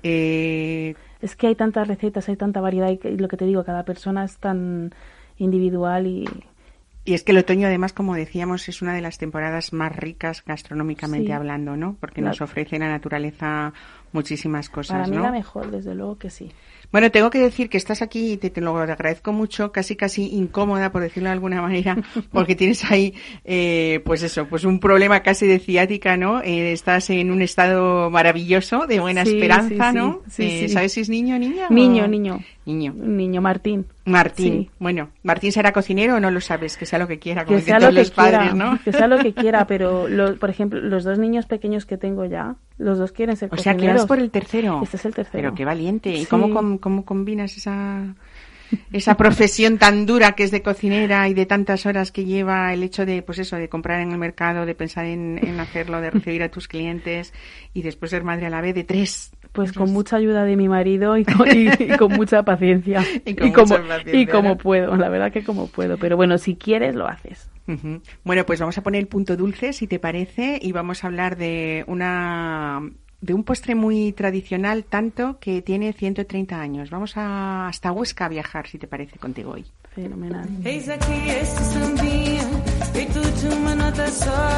Eh, 0.03 0.95
Es 1.21 1.37
que 1.37 1.47
hay 1.47 1.55
tantas 1.55 1.89
recetas, 1.89 2.29
hay 2.29 2.37
tanta 2.37 2.61
variedad 2.61 2.91
y 2.91 3.17
lo 3.17 3.29
que 3.29 3.37
te 3.37 3.47
digo, 3.47 3.65
cada 3.65 3.85
persona 3.85 4.25
es 4.25 4.37
tan 4.37 4.93
individual 5.39 6.07
y 6.07 6.25
Y 7.07 7.15
es 7.15 7.23
que 7.23 7.33
el 7.33 7.39
otoño, 7.39 7.67
además, 7.67 7.93
como 7.93 8.15
decíamos, 8.15 8.69
es 8.69 8.81
una 8.83 8.95
de 8.95 9.01
las 9.03 9.19
temporadas 9.19 9.73
más 9.73 9.95
ricas 9.95 10.43
gastronómicamente 10.47 11.27
Sí. 11.27 11.33
hablando, 11.33 11.77
¿no? 11.77 11.97
Porque 12.01 12.23
nos 12.23 12.41
ofrece 12.41 12.79
la 12.79 12.89
naturaleza 12.89 13.73
muchísimas 14.13 14.69
cosas, 14.71 14.97
para 14.97 15.09
mí 15.09 15.17
¿no? 15.17 15.23
la 15.25 15.33
mejor, 15.33 15.71
desde 15.71 15.95
luego 15.95 16.17
que 16.19 16.31
sí. 16.31 16.51
Bueno, 16.95 17.11
tengo 17.11 17.29
que 17.29 17.41
decir 17.41 17.69
que 17.69 17.77
estás 17.77 18.03
aquí 18.03 18.35
y 18.35 18.37
te, 18.37 18.51
te 18.51 18.61
lo 18.61 18.79
agradezco 18.79 19.33
mucho, 19.33 19.73
casi 19.73 19.97
casi 19.97 20.29
incómoda, 20.33 20.93
por 20.93 21.03
decirlo 21.03 21.29
de 21.29 21.33
alguna 21.33 21.61
manera, 21.61 21.97
porque 22.31 22.55
tienes 22.55 22.85
ahí, 22.89 23.15
eh, 23.45 24.01
pues 24.05 24.23
eso, 24.23 24.47
pues 24.47 24.63
un 24.63 24.79
problema 24.79 25.21
casi 25.21 25.45
de 25.49 25.59
ciática, 25.59 26.17
¿no? 26.17 26.41
Eh, 26.41 26.71
estás 26.71 27.11
en 27.11 27.33
un 27.33 27.43
estado 27.43 28.11
maravilloso, 28.11 28.87
de 28.87 29.01
buena 29.01 29.25
Sí, 29.25 29.33
esperanza, 29.35 29.91
sí, 29.91 29.97
¿no? 29.99 30.23
sí, 30.31 30.43
Eh. 30.45 30.69
¿Sabes 30.69 30.93
si 30.93 31.01
es 31.01 31.09
niño 31.09 31.35
o 31.35 31.39
niña? 31.41 31.67
Niño, 31.69 32.05
o- 32.05 32.07
niño. 32.07 32.39
Niño. 32.65 32.95
Niño 32.95 33.41
Martín. 33.43 33.87
Martín. 34.07 34.53
Sí. 34.65 34.71
Bueno, 34.79 35.11
¿Martín 35.23 35.51
será 35.53 35.73
cocinero 35.73 36.17
o 36.17 36.21
no 36.21 36.31
lo 36.31 36.41
sabes? 36.41 36.77
Que 36.77 36.85
sea 36.87 36.99
lo 36.99 37.09
que 37.09 37.19
quiera, 37.19 37.45
como 37.45 37.57
Que 37.57 37.63
dicen 37.63 37.81
sea 37.81 37.89
lo 37.89 37.95
que 37.95 38.01
los 38.01 38.11
padres, 38.11 38.39
quiera, 38.41 38.55
¿no? 38.55 38.79
que 38.85 38.93
sea 38.93 39.07
lo 39.07 39.19
que 39.19 39.33
quiera, 39.35 39.67
pero 39.67 40.09
lo- 40.09 40.37
por 40.37 40.51
ejemplo, 40.51 40.81
los 40.81 41.05
dos 41.05 41.19
niños 41.19 41.47
pequeños 41.47 41.87
que 41.87 41.97
tengo 41.97 42.25
ya, 42.27 42.57
los 42.79 42.99
dos 42.99 43.13
quieren 43.13 43.37
ser 43.37 43.49
O 43.53 43.57
sea, 43.57 43.73
que 43.73 43.79
cocineros. 43.79 44.03
vas 44.03 44.09
por 44.09 44.19
el 44.19 44.31
tercero. 44.31 44.81
Este 44.83 44.97
es 44.99 45.05
el 45.07 45.15
tercero. 45.15 45.39
Pero 45.43 45.55
qué 45.55 45.65
valiente. 45.65 46.11
¿Y 46.11 46.21
Sí. 46.25 46.27
cómo, 46.27 46.79
cómo 46.81 47.05
combinas 47.05 47.57
esa, 47.57 48.15
esa 48.93 49.17
profesión 49.17 49.79
tan 49.79 50.05
dura 50.07 50.33
que 50.33 50.43
es 50.45 50.51
de 50.51 50.63
cocinera 50.63 51.29
y 51.29 51.35
de 51.35 51.47
tantas 51.47 51.87
horas 51.87 52.11
que 52.13 52.25
lleva 52.25 52.73
el 52.75 52.83
hecho 52.83 53.07
de, 53.07 53.23
pues 53.23 53.39
eso, 53.39 53.57
de 53.57 53.69
comprar 53.69 54.01
en 54.01 54.11
el 54.13 54.19
mercado, 54.19 54.67
de 54.67 54.75
pensar 54.75 55.05
en, 55.07 55.39
en 55.47 55.61
hacerlo, 55.61 56.01
de 56.01 56.11
recibir 56.11 56.43
a 56.43 56.49
tus 56.51 56.67
clientes 56.69 57.33
y 57.73 57.83
después 57.83 58.11
ser 58.11 58.25
madre 58.25 58.47
a 58.47 58.51
la 58.51 58.61
vez 58.61 58.75
de 58.75 58.85
tres? 58.85 59.31
Pues 59.55 59.73
con 59.73 59.93
mucha 59.93 60.17
ayuda 60.17 60.45
de 60.45 60.57
mi 60.57 60.69
marido 60.69 61.17
y 61.17 61.25
con, 61.25 61.49
y- 61.49 61.69
y 61.79 61.97
con 61.97 62.13
mucha 62.17 62.43
paciencia. 62.43 63.03
Y 63.25 63.35
con 63.35 63.53
como, 63.53 63.77
paciencia, 63.79 64.21
y 64.21 64.27
como 64.27 64.59
puedo, 64.59 64.95
la 64.97 65.09
verdad 65.09 65.33
que 65.33 65.43
como 65.45 65.69
puedo. 65.69 65.97
Pero 65.97 66.17
bueno, 66.17 66.37
si 66.39 66.57
quieres, 66.57 66.95
lo 66.95 67.07
haces. 67.07 67.49
Bueno, 68.25 68.45
pues 68.45 68.61
vamos 68.61 68.77
a 68.77 68.83
poner 68.83 69.01
el 69.01 69.07
punto 69.07 69.37
dulce, 69.37 69.73
si 69.73 69.87
te 69.87 69.99
parece, 69.99 70.59
y 70.61 70.73
vamos 70.73 71.03
a 71.03 71.07
hablar 71.07 71.37
de 71.37 71.85
una 71.87 72.83
de 73.21 73.33
un 73.33 73.43
postre 73.43 73.75
muy 73.75 74.13
tradicional, 74.13 74.85
tanto 74.85 75.39
que 75.41 75.63
tiene 75.63 75.95
130 75.95 76.61
años. 76.61 76.91
Vamos 76.91 77.17
a, 77.17 77.69
hasta 77.69 77.91
Huesca 77.91 78.27
a 78.27 78.29
viajar, 78.29 78.67
si 78.67 78.77
te 78.77 78.87
parece, 78.87 79.19
contigo 79.19 79.53
hoy. 79.53 79.65
Fenomenal. 79.95 80.47
Eis 80.63 80.89
aqui 80.91 81.31
esse 81.41 81.65
sambinha, 81.73 82.43
feito 82.93 83.21
de 83.21 83.49
uma 83.57 83.75
nota 83.77 84.07
só. 84.09 84.51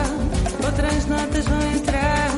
Outras 0.67 1.07
notas 1.07 1.47
vão 1.47 1.63
entrar, 1.73 2.29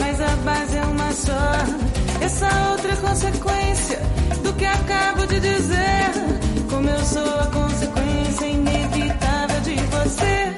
mas 0.00 0.20
a 0.20 0.36
base 0.44 0.76
é 0.76 0.82
uma 0.82 1.12
só. 1.12 1.99
Essa 2.20 2.48
outra 2.70 2.96
consequência 2.96 3.98
do 4.42 4.52
que 4.54 4.64
acabo 4.64 5.26
de 5.26 5.40
dizer. 5.40 6.10
Como 6.70 6.88
eu 6.88 7.04
sou 7.04 7.40
a 7.40 7.46
consequência 7.46 8.46
inevitável 8.46 9.60
de 9.62 9.74
você. 9.74 10.52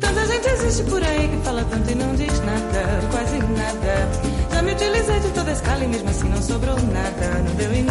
Tanta 0.00 0.26
gente 0.26 0.48
existe 0.48 0.82
por 0.84 1.02
aí 1.02 1.28
que 1.28 1.36
fala 1.44 1.64
tanto 1.70 1.90
e 1.90 1.94
não 1.94 2.14
diz 2.14 2.40
nada, 2.40 3.08
quase 3.10 3.38
nada. 3.38 4.50
Já 4.52 4.62
me 4.62 4.72
utilizei 4.72 5.20
de 5.20 5.28
toda 5.28 5.50
a 5.50 5.52
escala 5.52 5.84
e 5.84 5.88
mesmo 5.88 6.08
assim 6.10 6.28
não 6.28 6.42
sobrou 6.42 6.76
nada, 6.76 7.42
não 7.46 7.54
deu 7.54 7.72
em 7.72 7.82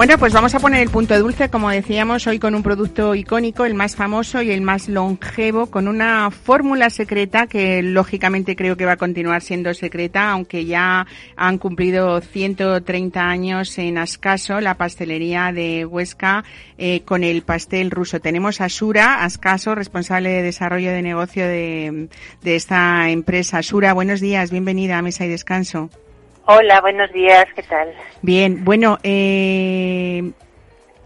Bueno, 0.00 0.16
pues 0.16 0.32
vamos 0.32 0.54
a 0.54 0.60
poner 0.60 0.80
el 0.80 0.88
punto 0.88 1.18
dulce, 1.18 1.50
como 1.50 1.68
decíamos, 1.68 2.26
hoy 2.26 2.38
con 2.38 2.54
un 2.54 2.62
producto 2.62 3.14
icónico, 3.14 3.66
el 3.66 3.74
más 3.74 3.96
famoso 3.96 4.40
y 4.40 4.50
el 4.50 4.62
más 4.62 4.88
longevo, 4.88 5.66
con 5.66 5.88
una 5.88 6.30
fórmula 6.30 6.88
secreta 6.88 7.46
que 7.46 7.82
lógicamente 7.82 8.56
creo 8.56 8.78
que 8.78 8.86
va 8.86 8.92
a 8.92 8.96
continuar 8.96 9.42
siendo 9.42 9.74
secreta, 9.74 10.30
aunque 10.30 10.64
ya 10.64 11.06
han 11.36 11.58
cumplido 11.58 12.18
130 12.22 13.20
años 13.20 13.76
en 13.76 13.98
Ascaso, 13.98 14.62
la 14.62 14.78
pastelería 14.78 15.52
de 15.52 15.84
Huesca, 15.84 16.44
eh, 16.78 17.02
con 17.02 17.22
el 17.22 17.42
pastel 17.42 17.90
ruso. 17.90 18.20
Tenemos 18.20 18.62
a 18.62 18.70
Sura 18.70 19.22
Ascaso, 19.22 19.74
responsable 19.74 20.30
de 20.30 20.40
desarrollo 20.40 20.92
de 20.92 21.02
negocio 21.02 21.46
de, 21.46 22.08
de 22.40 22.56
esta 22.56 23.10
empresa. 23.10 23.62
Sura, 23.62 23.92
buenos 23.92 24.22
días, 24.22 24.50
bienvenida 24.50 24.96
a 24.96 25.02
Mesa 25.02 25.26
y 25.26 25.28
Descanso. 25.28 25.90
Hola, 26.46 26.80
buenos 26.80 27.12
días, 27.12 27.46
¿qué 27.54 27.62
tal? 27.62 27.92
Bien, 28.22 28.64
bueno, 28.64 28.98
eh, 29.02 30.32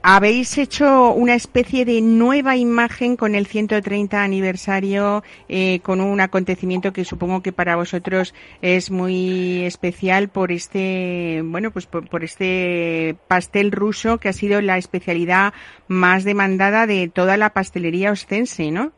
habéis 0.02 0.58
hecho 0.58 1.12
una 1.12 1.34
especie 1.34 1.84
de 1.84 2.00
nueva 2.00 2.56
imagen 2.56 3.16
con 3.16 3.34
el 3.34 3.46
130 3.46 4.22
aniversario, 4.22 5.22
eh, 5.48 5.80
con 5.80 6.00
un 6.00 6.20
acontecimiento 6.20 6.92
que 6.92 7.04
supongo 7.04 7.42
que 7.42 7.52
para 7.52 7.76
vosotros 7.76 8.34
es 8.62 8.90
muy 8.90 9.64
especial 9.64 10.28
por 10.28 10.52
este, 10.52 11.42
bueno, 11.44 11.70
pues 11.70 11.86
por, 11.86 12.08
por 12.08 12.22
este 12.22 13.16
pastel 13.28 13.72
ruso 13.72 14.18
que 14.18 14.28
ha 14.28 14.34
sido 14.34 14.60
la 14.60 14.78
especialidad 14.78 15.52
más 15.88 16.24
demandada 16.24 16.86
de 16.86 17.08
toda 17.08 17.36
la 17.36 17.50
pastelería 17.50 18.12
ostense, 18.12 18.70
¿no? 18.70 18.92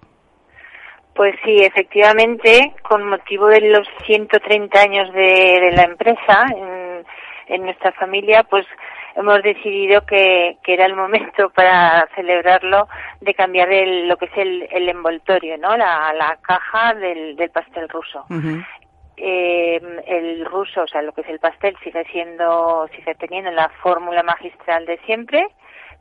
Pues 1.16 1.34
sí, 1.42 1.56
efectivamente, 1.62 2.74
con 2.82 3.08
motivo 3.08 3.46
de 3.46 3.62
los 3.62 3.88
130 4.04 4.78
años 4.78 5.10
de, 5.14 5.60
de 5.62 5.72
la 5.72 5.84
empresa 5.84 6.44
en, 6.54 7.06
en 7.46 7.62
nuestra 7.64 7.92
familia, 7.92 8.42
pues 8.42 8.66
hemos 9.16 9.42
decidido 9.42 10.04
que, 10.04 10.58
que, 10.62 10.74
era 10.74 10.84
el 10.84 10.94
momento 10.94 11.48
para 11.54 12.06
celebrarlo 12.14 12.86
de 13.22 13.32
cambiar 13.32 13.72
el, 13.72 14.08
lo 14.08 14.18
que 14.18 14.26
es 14.26 14.36
el, 14.36 14.68
el 14.70 14.90
envoltorio, 14.90 15.56
¿no? 15.56 15.74
La, 15.74 16.12
la 16.12 16.36
caja 16.42 16.92
del, 16.92 17.34
del, 17.34 17.48
pastel 17.48 17.88
ruso. 17.88 18.26
Uh 18.28 18.34
-huh. 18.34 18.66
eh, 19.16 19.80
el 20.06 20.44
ruso, 20.44 20.82
o 20.82 20.86
sea, 20.86 21.00
lo 21.00 21.12
que 21.12 21.22
es 21.22 21.28
el 21.30 21.38
pastel 21.38 21.74
sigue 21.82 22.04
siendo, 22.12 22.88
sigue 22.94 23.14
teniendo 23.14 23.50
la 23.52 23.70
fórmula 23.82 24.22
magistral 24.22 24.84
de 24.84 24.98
siempre, 25.06 25.46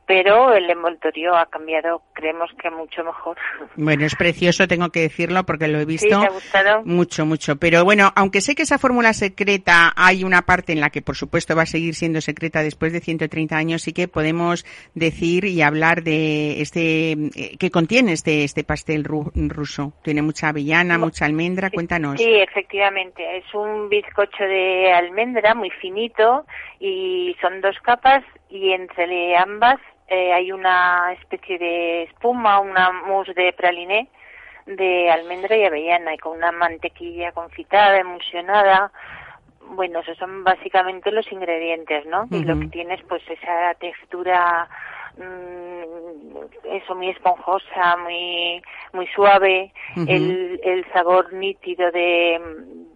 pero 0.08 0.53
el 0.53 0.70
envoltorio 0.70 1.36
ha 1.36 1.47
cambiado, 1.47 2.03
creemos 2.14 2.51
que 2.62 2.70
mucho 2.70 3.03
mejor. 3.03 3.38
Bueno, 3.76 4.06
es 4.06 4.16
precioso, 4.16 4.68
tengo 4.68 4.89
que 4.89 5.01
decirlo, 5.01 5.43
porque 5.43 5.68
lo 5.68 5.80
he 5.80 5.86
visto. 5.86 6.08
¿Sí, 6.08 6.22
¿Te 6.22 6.28
ha 6.28 6.30
gustado? 6.30 6.84
Mucho, 6.86 7.26
mucho. 7.26 7.58
Pero 7.58 7.84
bueno, 7.84 8.12
aunque 8.16 8.41
sé 8.41 8.56
que 8.56 8.64
esa 8.64 8.78
fórmula 8.78 9.14
secreta 9.14 9.91
hay 9.95 10.24
una 10.24 10.43
parte 10.43 10.72
en 10.72 10.80
la 10.80 10.89
que, 10.89 11.01
por 11.01 11.16
supuesto, 11.16 11.56
va 11.56 11.64
a 11.64 11.68
seguir 11.68 11.93
siendo 11.93 12.22
secreta 12.22 12.64
después 12.64 12.93
de 12.93 13.01
130 13.01 13.56
años, 13.56 13.82
sí 13.82 13.93
que 13.93 14.08
podemos 14.08 14.66
decir 14.93 15.45
y 15.45 15.62
hablar 15.62 16.03
de 16.03 16.62
este, 16.62 17.12
eh, 17.12 17.58
que 17.60 17.70
contiene 17.70 18.14
este, 18.14 18.43
este 18.43 18.64
pastel 18.64 19.03
ru 19.03 19.32
ruso. 19.36 19.93
Tiene 20.03 20.22
mucha 20.22 20.49
avellana, 20.49 20.97
mucha 20.97 21.26
almendra, 21.26 21.70
cuéntanos. 21.70 22.20
Sí, 22.20 22.34
efectivamente. 22.36 23.38
Es 23.38 23.53
un 23.53 23.89
bizcocho 23.89 24.43
de 24.43 24.93
almendra 24.93 25.53
muy 25.53 25.70
finito 25.70 26.45
y 26.80 27.36
son 27.41 27.62
dos 27.62 27.76
capas 27.84 28.24
y 28.49 28.72
entre 28.72 29.36
ambas 29.38 29.80
eh, 30.08 30.34
hay 30.34 30.51
una 30.51 31.14
especie 31.14 31.58
de 31.58 32.03
espuma, 32.03 32.60
una 32.60 32.91
mousse 32.91 33.34
de 33.34 33.53
praliné 33.53 34.08
de 34.66 35.12
almendra 35.12 35.56
y 35.56 35.64
avellana 35.66 36.14
y 36.14 36.18
con 36.18 36.38
una 36.38 36.51
mantequilla 36.51 37.32
confitada, 37.34 37.97
emulsionada. 37.99 38.91
Bueno, 39.62 39.99
esos 39.99 40.18
son 40.18 40.43
básicamente 40.43 41.12
los 41.12 41.32
ingredientes, 41.32 42.06
¿no? 42.08 42.24
Uh 42.24 42.28
-huh. 42.30 42.41
Y 42.41 42.43
lo 42.45 42.60
que 42.60 42.68
tienes, 42.68 43.01
pues, 43.08 43.22
esa 43.30 43.74
textura, 43.80 44.68
mmm, 45.18 46.45
eso 46.66 46.95
muy 46.95 47.10
esponjosa, 47.10 47.97
muy 47.97 48.62
muy 48.93 49.08
suave, 49.08 49.72
uh 49.95 49.99
-huh. 49.99 50.10
el, 50.10 50.60
el 50.64 50.86
sabor 50.93 51.32
nítido 51.34 51.91
de, 51.91 52.39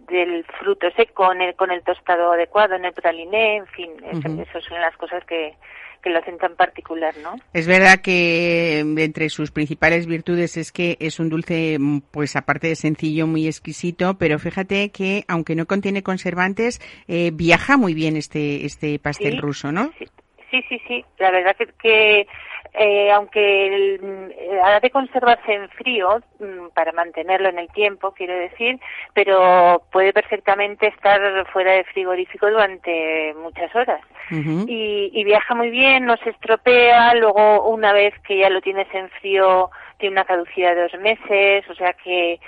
del 0.08 0.44
fruto 0.58 0.90
seco 0.92 1.24
con 1.26 1.40
el, 1.40 1.54
con 1.54 1.70
el 1.70 1.82
tostado 1.82 2.32
adecuado, 2.32 2.74
en 2.74 2.84
el 2.84 2.92
praliné, 2.92 3.56
en 3.56 3.66
fin, 3.68 3.90
es- 4.10 4.24
Ujú. 4.24 4.42
esas 4.42 4.64
son 4.64 4.80
las 4.80 4.96
cosas 4.96 5.24
que, 5.24 5.54
que 6.00 6.10
lo 6.10 6.18
hacen 6.18 6.38
tan 6.38 6.56
particular, 6.56 7.14
¿no? 7.22 7.36
Es 7.52 7.66
verdad 7.66 8.00
que 8.00 8.82
mm, 8.84 8.98
entre 8.98 9.28
sus 9.28 9.50
principales 9.50 10.06
virtudes 10.06 10.56
es 10.56 10.72
que 10.72 10.96
es 11.00 11.20
un 11.20 11.28
dulce, 11.28 11.78
mm, 11.78 12.00
pues 12.10 12.36
aparte 12.36 12.68
de 12.68 12.76
sencillo, 12.76 13.26
muy 13.26 13.46
exquisito, 13.46 14.14
pero 14.18 14.38
fíjate 14.38 14.90
que 14.90 15.24
aunque 15.28 15.54
no 15.54 15.66
contiene 15.66 16.02
conservantes, 16.02 16.80
eh, 17.08 17.30
viaja 17.32 17.76
muy 17.76 17.94
bien 17.94 18.16
este, 18.16 18.64
este 18.64 18.98
pastel 18.98 19.34
Sí, 19.34 19.40
ruso, 19.40 19.72
¿no? 19.72 19.92
Sí, 19.98 20.06
sí, 20.50 20.80
sí. 20.86 21.04
La 21.18 21.30
verdad 21.30 21.56
que, 21.56 21.66
que 21.80 22.26
eh, 22.74 23.10
aunque 23.10 23.66
el, 23.66 24.32
eh, 24.36 24.60
ha 24.62 24.78
de 24.78 24.90
conservarse 24.90 25.52
en 25.52 25.68
frío 25.70 26.20
mm, 26.38 26.68
para 26.74 26.92
mantenerlo 26.92 27.48
en 27.48 27.58
el 27.58 27.68
tiempo, 27.68 28.12
quiero 28.12 28.34
decir, 28.34 28.78
pero 29.12 29.82
puede 29.90 30.12
perfectamente 30.12 30.86
estar 30.86 31.20
fuera 31.52 31.72
de 31.72 31.84
frigorífico 31.84 32.48
durante 32.50 33.34
muchas 33.34 33.74
horas. 33.74 34.00
Y, 34.32 35.10
y 35.12 35.24
viaja 35.24 35.56
muy 35.56 35.70
bien, 35.70 36.04
no 36.04 36.16
se 36.18 36.30
estropea, 36.30 37.14
luego 37.14 37.68
una 37.68 37.92
vez 37.92 38.14
que 38.20 38.38
ya 38.38 38.48
lo 38.48 38.60
tienes 38.60 38.86
en 38.94 39.10
frío 39.10 39.70
tiene 39.98 40.14
una 40.14 40.24
caducidad 40.24 40.74
de 40.74 40.82
dos 40.82 41.00
meses, 41.00 41.68
o 41.68 41.74
sea 41.74 41.92
que, 41.92 42.40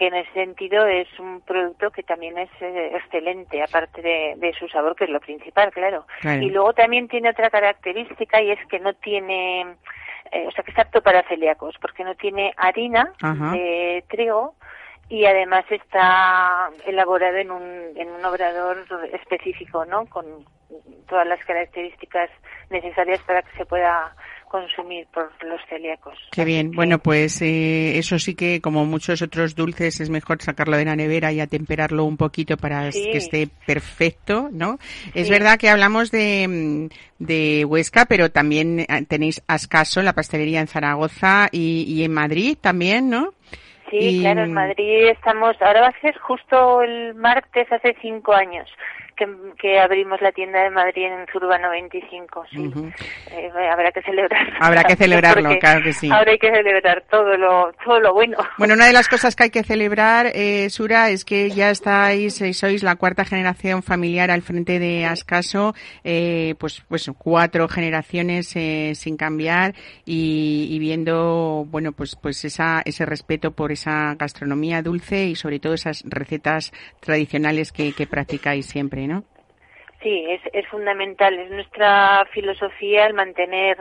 que 0.00 0.06
en 0.06 0.14
ese 0.14 0.32
sentido 0.32 0.86
es 0.86 1.06
un 1.18 1.42
producto 1.42 1.90
que 1.90 2.02
también 2.02 2.38
es 2.38 2.48
eh, 2.62 2.92
excelente, 2.94 3.62
aparte 3.62 4.00
de, 4.00 4.32
de 4.38 4.54
su 4.54 4.66
sabor, 4.68 4.96
que 4.96 5.04
es 5.04 5.10
lo 5.10 5.20
principal, 5.20 5.70
claro. 5.72 6.06
Claro. 6.22 6.40
Y 6.40 6.48
luego 6.48 6.72
también 6.72 7.06
tiene 7.06 7.28
otra 7.28 7.50
característica 7.50 8.40
y 8.40 8.50
es 8.50 8.66
que 8.68 8.80
no 8.80 8.94
tiene, 8.94 9.60
eh, 10.32 10.46
o 10.48 10.50
sea 10.52 10.64
que 10.64 10.70
es 10.70 10.78
apto 10.78 11.02
para 11.02 11.22
celíacos, 11.28 11.74
porque 11.82 12.02
no 12.02 12.14
tiene 12.14 12.54
harina 12.56 13.12
Ajá. 13.20 13.52
de 13.52 14.02
trigo 14.08 14.54
y 15.10 15.26
además 15.26 15.66
está 15.68 16.70
elaborado 16.86 17.36
en 17.36 17.50
un, 17.50 17.92
en 17.94 18.08
un 18.08 18.24
obrador 18.24 18.78
específico, 19.12 19.84
¿no? 19.84 20.06
Con 20.06 20.24
todas 21.10 21.26
las 21.26 21.44
características 21.44 22.30
necesarias 22.70 23.20
para 23.26 23.42
que 23.42 23.54
se 23.54 23.66
pueda 23.66 24.16
consumir 24.50 25.06
por 25.14 25.30
los 25.44 25.60
celíacos. 25.68 26.18
Qué 26.32 26.44
bien. 26.44 26.72
Bueno, 26.72 26.98
pues 26.98 27.40
eh, 27.40 27.96
eso 27.98 28.18
sí 28.18 28.34
que, 28.34 28.60
como 28.60 28.84
muchos 28.84 29.22
otros 29.22 29.54
dulces, 29.54 30.00
es 30.00 30.10
mejor 30.10 30.42
sacarlo 30.42 30.76
de 30.76 30.84
la 30.84 30.96
nevera 30.96 31.30
y 31.32 31.38
atemperarlo 31.40 32.04
un 32.04 32.16
poquito 32.16 32.56
para 32.56 32.90
Sí. 32.90 33.08
que 33.12 33.18
esté 33.18 33.48
perfecto, 33.64 34.48
¿no? 34.52 34.78
Es 35.14 35.28
Sí. 35.28 35.32
verdad 35.32 35.56
que 35.58 35.68
hablamos 35.70 36.10
de, 36.10 36.48
mm, 36.48 37.24
de 37.24 37.64
Huesca, 37.64 38.06
pero 38.06 38.30
también 38.30 38.80
eh, 38.80 38.86
tenéis 39.08 39.40
Ascaso, 39.46 40.02
la 40.02 40.12
pastelería 40.14 40.60
en 40.60 40.66
Zaragoza 40.66 41.48
y, 41.52 41.84
y 41.86 42.02
en 42.02 42.12
Madrid 42.12 42.58
también, 42.60 43.08
¿no? 43.08 43.32
Sí, 43.88 43.98
Y- 44.00 44.20
claro, 44.20 44.42
en 44.44 44.52
Madrid 44.52 45.06
estamos, 45.10 45.56
ahora 45.62 45.82
va 45.82 45.88
a 45.88 46.00
ser 46.00 46.16
justo 46.18 46.82
el 46.82 47.14
martes 47.14 47.70
hace 47.72 47.96
cinco 48.02 48.32
años 48.34 48.68
que, 49.20 49.28
que 49.58 49.78
abrimos 49.78 50.20
la 50.20 50.32
tienda 50.32 50.62
de 50.62 50.70
Madrid 50.70 51.04
en 51.04 51.26
Zurbano 51.30 51.70
25, 51.70 52.44
sí. 52.50 52.58
Ujú. 52.58 52.90
Eh, 53.30 53.50
habrá 53.70 53.92
que 53.92 54.02
celebrar. 54.02 54.46
Habrá 54.60 54.84
que 54.84 54.96
celebrarlo, 54.96 55.58
claro 55.58 55.82
que 55.82 55.92
sí. 55.92 56.10
Ahora 56.10 56.32
hay 56.32 56.38
que 56.38 56.50
celebrar 56.50 57.04
todo 57.10 57.36
lo, 57.36 57.72
todo 57.84 58.00
lo 58.00 58.14
bueno. 58.14 58.38
Bueno, 58.56 58.74
una 58.74 58.86
de 58.86 58.92
las 58.92 59.08
cosas 59.08 59.36
que 59.36 59.44
hay 59.44 59.50
que 59.50 59.62
celebrar, 59.62 60.30
eh, 60.34 60.70
Sura, 60.70 61.10
es 61.10 61.24
que 61.24 61.50
ya 61.50 61.70
estáis, 61.70 62.40
eh, 62.40 62.54
sois 62.54 62.82
la 62.82 62.96
cuarta 62.96 63.24
generación 63.24 63.82
familiar 63.82 64.30
al 64.30 64.42
frente 64.42 64.78
de 64.78 65.04
Ascaso, 65.04 65.74
eh, 66.04 66.54
pues, 66.58 66.82
pues 66.88 67.10
cuatro 67.18 67.68
generaciones 67.68 68.54
eh, 68.56 68.92
sin 68.94 69.16
cambiar 69.16 69.74
y, 70.06 70.68
y 70.70 70.78
viendo, 70.78 71.66
bueno, 71.68 71.92
pues, 71.92 72.16
pues 72.16 72.44
esa, 72.44 72.82
ese 72.84 73.04
respeto 73.04 73.50
por 73.50 73.72
esa 73.72 74.14
gastronomía 74.14 74.82
dulce 74.82 75.26
y 75.26 75.34
sobre 75.36 75.58
todo 75.58 75.74
esas 75.74 76.02
recetas 76.06 76.72
tradicionales 77.00 77.72
que, 77.72 77.92
que 77.92 78.06
practicáis 78.06 78.66
siempre, 78.66 79.06
¿no? 79.06 79.09
Sí, 80.02 80.26
es, 80.28 80.40
es 80.52 80.66
fundamental. 80.68 81.38
Es 81.38 81.50
nuestra 81.50 82.26
filosofía 82.32 83.06
el 83.06 83.14
mantener 83.14 83.76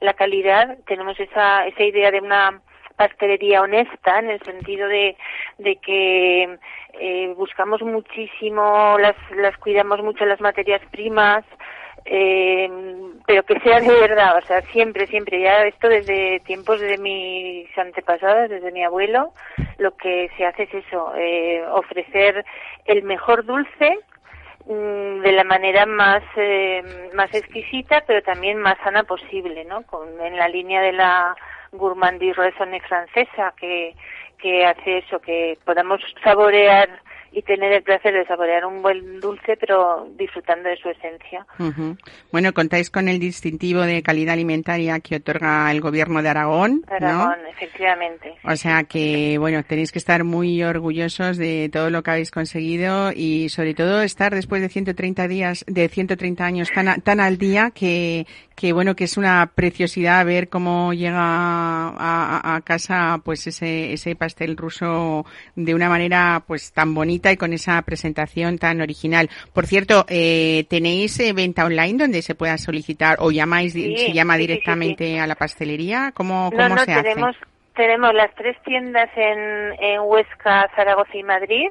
la 0.00 0.14
calidad. 0.14 0.78
Tenemos 0.86 1.18
esa, 1.20 1.66
esa 1.66 1.82
idea 1.84 2.10
de 2.10 2.20
una 2.20 2.60
pastelería 2.96 3.62
honesta 3.62 4.18
en 4.18 4.30
el 4.30 4.40
sentido 4.42 4.86
de, 4.86 5.16
de 5.58 5.76
que 5.76 6.58
eh, 7.00 7.32
buscamos 7.34 7.80
muchísimo, 7.80 8.98
las, 8.98 9.16
las 9.36 9.56
cuidamos 9.56 10.02
mucho 10.02 10.26
las 10.26 10.40
materias 10.40 10.82
primas, 10.90 11.44
eh, 12.04 12.68
pero 13.26 13.42
que 13.44 13.58
sea 13.60 13.80
de 13.80 13.88
verdad, 13.88 14.36
o 14.36 14.46
sea, 14.46 14.60
siempre, 14.72 15.06
siempre, 15.06 15.40
ya 15.40 15.62
esto 15.62 15.88
desde 15.88 16.40
tiempos 16.40 16.80
de 16.80 16.98
mis 16.98 17.78
antepasados, 17.78 18.50
desde 18.50 18.72
mi 18.72 18.84
abuelo, 18.84 19.32
lo 19.78 19.96
que 19.96 20.28
se 20.36 20.44
hace 20.44 20.64
es 20.64 20.74
eso, 20.74 21.12
eh, 21.16 21.62
ofrecer 21.72 22.44
el 22.84 23.02
mejor 23.02 23.46
dulce 23.46 23.98
de 24.66 25.32
la 25.32 25.44
manera 25.44 25.86
más 25.86 26.22
eh, 26.36 27.10
más 27.14 27.32
exquisita 27.34 28.04
pero 28.06 28.22
también 28.22 28.58
más 28.58 28.76
sana 28.84 29.04
posible 29.04 29.64
no 29.64 29.82
con 29.82 30.20
en 30.20 30.36
la 30.36 30.48
línea 30.48 30.80
de 30.82 30.92
la 30.92 31.34
gourmandise 31.72 32.34
raisonnée 32.34 32.80
francesa 32.80 33.54
que 33.56 33.94
que 34.38 34.66
hace 34.66 34.98
eso 34.98 35.20
que 35.20 35.58
podamos 35.64 36.00
saborear 36.22 36.88
y 37.32 37.42
tener 37.42 37.72
el 37.72 37.82
placer 37.82 38.12
de 38.14 38.26
saborear 38.26 38.64
un 38.66 38.82
buen 38.82 39.20
dulce 39.20 39.56
pero 39.56 40.08
disfrutando 40.16 40.68
de 40.68 40.76
su 40.76 40.88
esencia. 40.88 41.46
Bueno, 42.32 42.52
contáis 42.52 42.90
con 42.90 43.08
el 43.08 43.18
distintivo 43.20 43.82
de 43.82 44.02
calidad 44.02 44.34
alimentaria 44.34 44.98
que 45.00 45.16
otorga 45.16 45.70
el 45.70 45.80
gobierno 45.80 46.22
de 46.22 46.28
Aragón, 46.28 46.82
¿no? 46.88 46.94
Aragón 46.96 47.46
efectivamente 47.50 48.34
O 48.44 48.56
sea 48.56 48.84
que, 48.84 49.36
bueno, 49.38 49.62
tenéis 49.62 49.92
que 49.92 49.98
estar 49.98 50.24
muy 50.24 50.62
orgullosos 50.64 51.36
de 51.36 51.68
todo 51.72 51.90
lo 51.90 52.02
que 52.02 52.10
habéis 52.10 52.30
conseguido 52.30 53.12
y 53.14 53.48
sobre 53.48 53.74
todo 53.74 54.02
estar 54.02 54.34
después 54.34 54.60
de 54.62 54.68
130 54.68 55.28
días, 55.28 55.64
de 55.68 55.88
130 55.88 56.44
años 56.44 56.70
tan, 56.72 56.88
a- 56.88 56.98
tan 56.98 57.20
al 57.20 57.38
día 57.38 57.70
que, 57.72 58.26
que 58.56 58.72
bueno, 58.72 58.96
que 58.96 59.04
es 59.04 59.16
una 59.16 59.52
preciosidad 59.54 60.24
ver 60.26 60.48
cómo 60.48 60.92
llega 60.94 61.16
a, 61.20 61.90
a- 61.96 62.56
a 62.56 62.60
casa 62.62 63.20
pues 63.24 63.46
ese, 63.46 63.92
ese 63.92 64.16
pastel 64.16 64.56
ruso 64.56 65.24
de 65.54 65.74
una 65.74 65.88
manera 65.88 66.42
pues 66.46 66.72
tan 66.72 66.94
bonita 66.94 67.19
y 67.28 67.36
con 67.36 67.52
esa 67.52 67.80
presentación 67.82 68.56
tan 68.58 68.80
original. 68.80 69.28
Por 69.52 69.66
cierto, 69.66 70.06
eh, 70.08 70.64
¿tenéis 70.70 71.18
eh, 71.20 71.32
venta 71.32 71.64
online 71.64 71.98
donde 71.98 72.22
se 72.22 72.34
pueda 72.34 72.56
solicitar 72.56 73.16
o 73.20 73.30
llamáis, 73.30 73.74
Sí, 73.74 73.96
se 73.98 74.12
llama 74.12 74.34
sí, 74.34 74.38
sí, 74.40 74.42
sí, 74.42 74.46
directamente 74.48 75.20
a 75.20 75.26
la 75.26 75.34
pastelería? 75.34 76.12
¿Cómo, 76.14 76.50
No, 76.52 76.56
cómo 76.56 76.76
no, 76.76 76.84
se 76.84 76.92
hace? 76.92 77.02
tenemos, 77.02 77.36
tenemos 77.80 78.12
las 78.12 78.28
tres 78.34 78.58
tiendas 78.62 79.08
en, 79.16 79.72
en 79.82 80.02
Huesca, 80.02 80.70
Zaragoza 80.76 81.16
y 81.16 81.22
Madrid. 81.22 81.70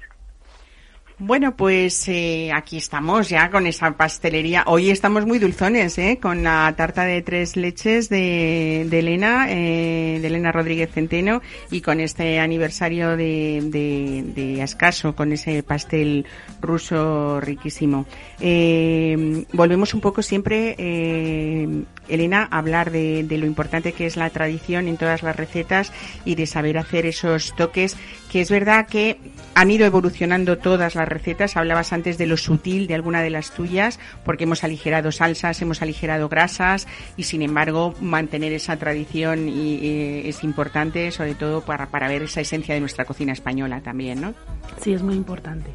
Bueno, 1.23 1.55
pues 1.55 2.07
eh, 2.07 2.51
aquí 2.51 2.77
estamos 2.77 3.29
ya 3.29 3.51
con 3.51 3.67
esa 3.67 3.91
pastelería. 3.91 4.63
Hoy 4.65 4.89
estamos 4.89 5.27
muy 5.27 5.37
dulzones, 5.37 5.99
¿eh? 5.99 6.17
Con 6.19 6.41
la 6.41 6.73
tarta 6.75 7.03
de 7.03 7.21
tres 7.21 7.55
leches 7.55 8.09
de, 8.09 8.81
Elena, 8.81 9.45
eh, 9.47 10.17
de 10.19 10.27
Elena 10.27 10.51
Rodríguez 10.51 10.89
Centeno, 10.91 11.43
y 11.69 11.81
con 11.81 11.99
este 11.99 12.39
aniversario 12.39 13.15
de, 13.17 13.61
de, 13.65 14.23
de 14.33 14.63
Ascaso, 14.63 15.15
con 15.15 15.31
ese 15.31 15.61
pastel 15.61 16.25
ruso 16.59 17.39
riquísimo. 17.39 18.07
Eh, 18.39 19.45
volvemos 19.53 19.93
un 19.93 20.01
poco 20.01 20.23
siempre, 20.23 20.73
eh, 20.79 21.83
Elena, 22.09 22.47
a 22.49 22.57
hablar 22.57 22.89
de, 22.89 23.23
de 23.25 23.37
lo 23.37 23.45
importante 23.45 23.93
que 23.93 24.07
es 24.07 24.17
la 24.17 24.31
tradición 24.31 24.87
en 24.87 24.97
todas 24.97 25.21
las 25.21 25.35
recetas 25.35 25.93
y 26.25 26.33
de 26.33 26.47
saber 26.47 26.79
hacer 26.79 27.05
esos 27.05 27.55
toques 27.55 27.95
que 28.31 28.39
es 28.39 28.49
verdad 28.49 28.87
que 28.87 29.17
han 29.55 29.71
ido 29.71 29.85
evolucionando 29.85 30.57
todas 30.57 30.95
las 30.95 31.05
recetas. 31.05 31.57
Hablabas 31.57 31.91
antes 31.91 32.17
de 32.17 32.27
lo 32.27 32.37
sutil 32.37 32.87
de 32.87 32.95
alguna 32.95 33.21
de 33.21 33.29
las 33.29 33.51
tuyas, 33.51 33.99
porque 34.23 34.45
hemos 34.45 34.63
aligerado 34.63 35.11
salsas, 35.11 35.61
hemos 35.61 35.81
aligerado 35.81 36.29
grasas 36.29 36.87
y 37.17 37.23
sin 37.23 37.41
embargo 37.41 37.93
mantener 37.99 38.53
esa 38.53 38.77
tradición 38.77 39.49
y, 39.49 40.21
es 40.29 40.45
importante, 40.45 41.11
sobre 41.11 41.35
todo 41.35 41.59
para, 41.59 41.87
para 41.87 42.07
ver 42.07 42.23
esa 42.23 42.39
esencia 42.39 42.73
de 42.73 42.79
nuestra 42.79 43.03
cocina 43.03 43.33
española 43.33 43.81
también, 43.81 44.21
¿no? 44.21 44.33
Sí, 44.81 44.93
es 44.93 45.03
muy 45.03 45.15
importante. 45.15 45.69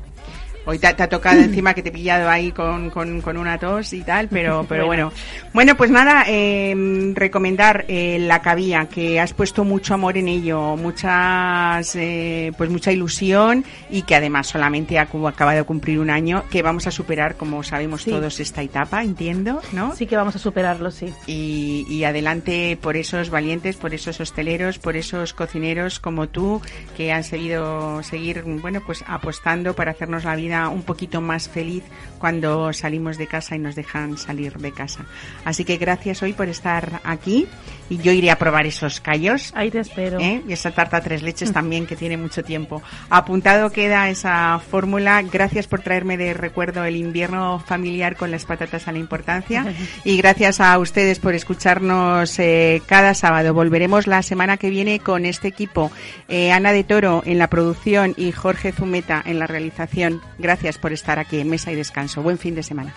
Hoy 0.66 0.78
te, 0.78 0.92
te 0.94 1.02
ha 1.04 1.08
tocado 1.08 1.40
encima 1.42 1.72
que 1.74 1.82
te 1.82 1.88
he 1.88 1.92
pillado 1.92 2.28
ahí 2.28 2.52
con, 2.52 2.90
con, 2.90 3.20
con 3.22 3.36
una 3.36 3.56
tos 3.58 3.92
y 3.92 4.02
tal, 4.02 4.28
pero, 4.28 4.64
pero 4.68 4.86
bueno. 4.86 5.12
Bueno, 5.52 5.76
pues 5.76 5.90
nada, 5.90 6.24
eh, 6.28 6.74
recomendar 7.14 7.84
eh, 7.88 8.18
la 8.20 8.42
cabía, 8.42 8.86
que 8.86 9.18
has 9.20 9.32
puesto 9.32 9.64
mucho 9.64 9.94
amor 9.94 10.18
en 10.18 10.28
ello, 10.28 10.76
muchas, 10.76 11.94
eh, 11.96 12.52
pues 12.58 12.68
mucha 12.70 12.92
ilusión 12.92 13.64
y 13.90 14.02
que 14.02 14.14
además 14.16 14.48
solamente 14.48 14.98
ha, 14.98 15.06
cu- 15.06 15.26
acaba 15.28 15.54
de 15.54 15.62
cumplir 15.64 15.98
un 16.00 16.10
año, 16.10 16.44
que 16.50 16.62
vamos 16.62 16.86
a 16.86 16.90
superar, 16.90 17.36
como 17.36 17.62
sabemos 17.62 18.02
Sí. 18.02 18.10
todos, 18.10 18.40
esta 18.40 18.62
etapa, 18.62 19.02
entiendo, 19.02 19.60
¿no? 19.72 19.94
Sí 19.96 20.06
que 20.06 20.16
vamos 20.16 20.36
a 20.36 20.38
superarlo, 20.38 20.90
sí. 20.90 21.12
y, 21.26 21.86
y 21.88 22.04
adelante 22.04 22.78
por 22.80 22.96
esos 22.96 23.30
valientes, 23.30 23.76
por 23.76 23.94
esos 23.94 24.20
hosteleros, 24.20 24.78
por 24.78 24.96
esos 24.96 25.32
cocineros 25.32 26.00
como 26.00 26.28
tú 26.28 26.60
que 26.96 27.12
han 27.12 27.24
seguido 27.24 28.02
seguir, 28.02 28.42
bueno, 28.42 28.82
pues 28.84 29.02
apostando 29.06 29.74
para 29.74 29.92
hacernos 29.92 30.24
la 30.24 30.36
vida 30.36 30.55
un 30.72 30.82
poquito 30.82 31.20
más 31.20 31.48
feliz 31.48 31.84
cuando 32.18 32.72
salimos 32.72 33.18
de 33.18 33.26
casa 33.26 33.56
y 33.56 33.58
nos 33.58 33.74
dejan 33.74 34.18
salir 34.18 34.54
de 34.58 34.72
casa. 34.72 35.06
Así 35.44 35.64
que 35.64 35.76
gracias 35.76 36.22
hoy 36.22 36.32
por 36.32 36.48
estar 36.48 37.00
aquí 37.04 37.46
y 37.88 37.98
yo 37.98 38.12
iré 38.12 38.30
a 38.30 38.38
probar 38.38 38.66
esos 38.66 39.00
callos. 39.00 39.52
Ahí 39.54 39.70
te 39.70 39.80
espero. 39.80 40.18
¿eh? 40.18 40.42
Y 40.48 40.52
esa 40.52 40.70
tarta 40.72 41.00
tres 41.00 41.22
leches 41.22 41.52
también 41.52 41.86
que 41.86 41.96
tiene 41.96 42.16
mucho 42.16 42.42
tiempo. 42.42 42.82
Apuntado 43.10 43.70
queda 43.70 44.08
esa 44.08 44.58
fórmula. 44.58 45.22
Gracias 45.22 45.66
por 45.66 45.82
traerme 45.82 46.16
de 46.16 46.34
recuerdo 46.34 46.84
el 46.84 46.96
invierno 46.96 47.60
familiar 47.60 48.16
con 48.16 48.30
las 48.30 48.44
patatas 48.44 48.88
a 48.88 48.92
la 48.92 48.98
importancia. 48.98 49.64
Y 50.04 50.16
gracias 50.18 50.60
a 50.60 50.78
ustedes 50.78 51.18
por 51.18 51.34
escucharnos 51.34 52.38
eh, 52.38 52.82
cada 52.86 53.14
sábado. 53.14 53.54
Volveremos 53.54 54.06
la 54.06 54.22
semana 54.22 54.56
que 54.56 54.70
viene 54.70 55.00
con 55.00 55.26
este 55.26 55.48
equipo. 55.48 55.90
Eh, 56.28 56.52
Ana 56.52 56.72
de 56.72 56.84
Toro 56.84 57.22
en 57.24 57.38
la 57.38 57.48
producción 57.48 58.14
y 58.16 58.32
Jorge 58.32 58.72
Zumeta 58.72 59.22
en 59.24 59.38
la 59.38 59.46
realización. 59.46 60.20
Gracias 60.46 60.78
por 60.78 60.92
estar 60.92 61.18
aquí 61.18 61.40
en 61.40 61.50
Mesa 61.50 61.72
y 61.72 61.74
Descanso. 61.74 62.22
Buen 62.22 62.38
fin 62.38 62.54
de 62.54 62.62
semana. 62.62 62.94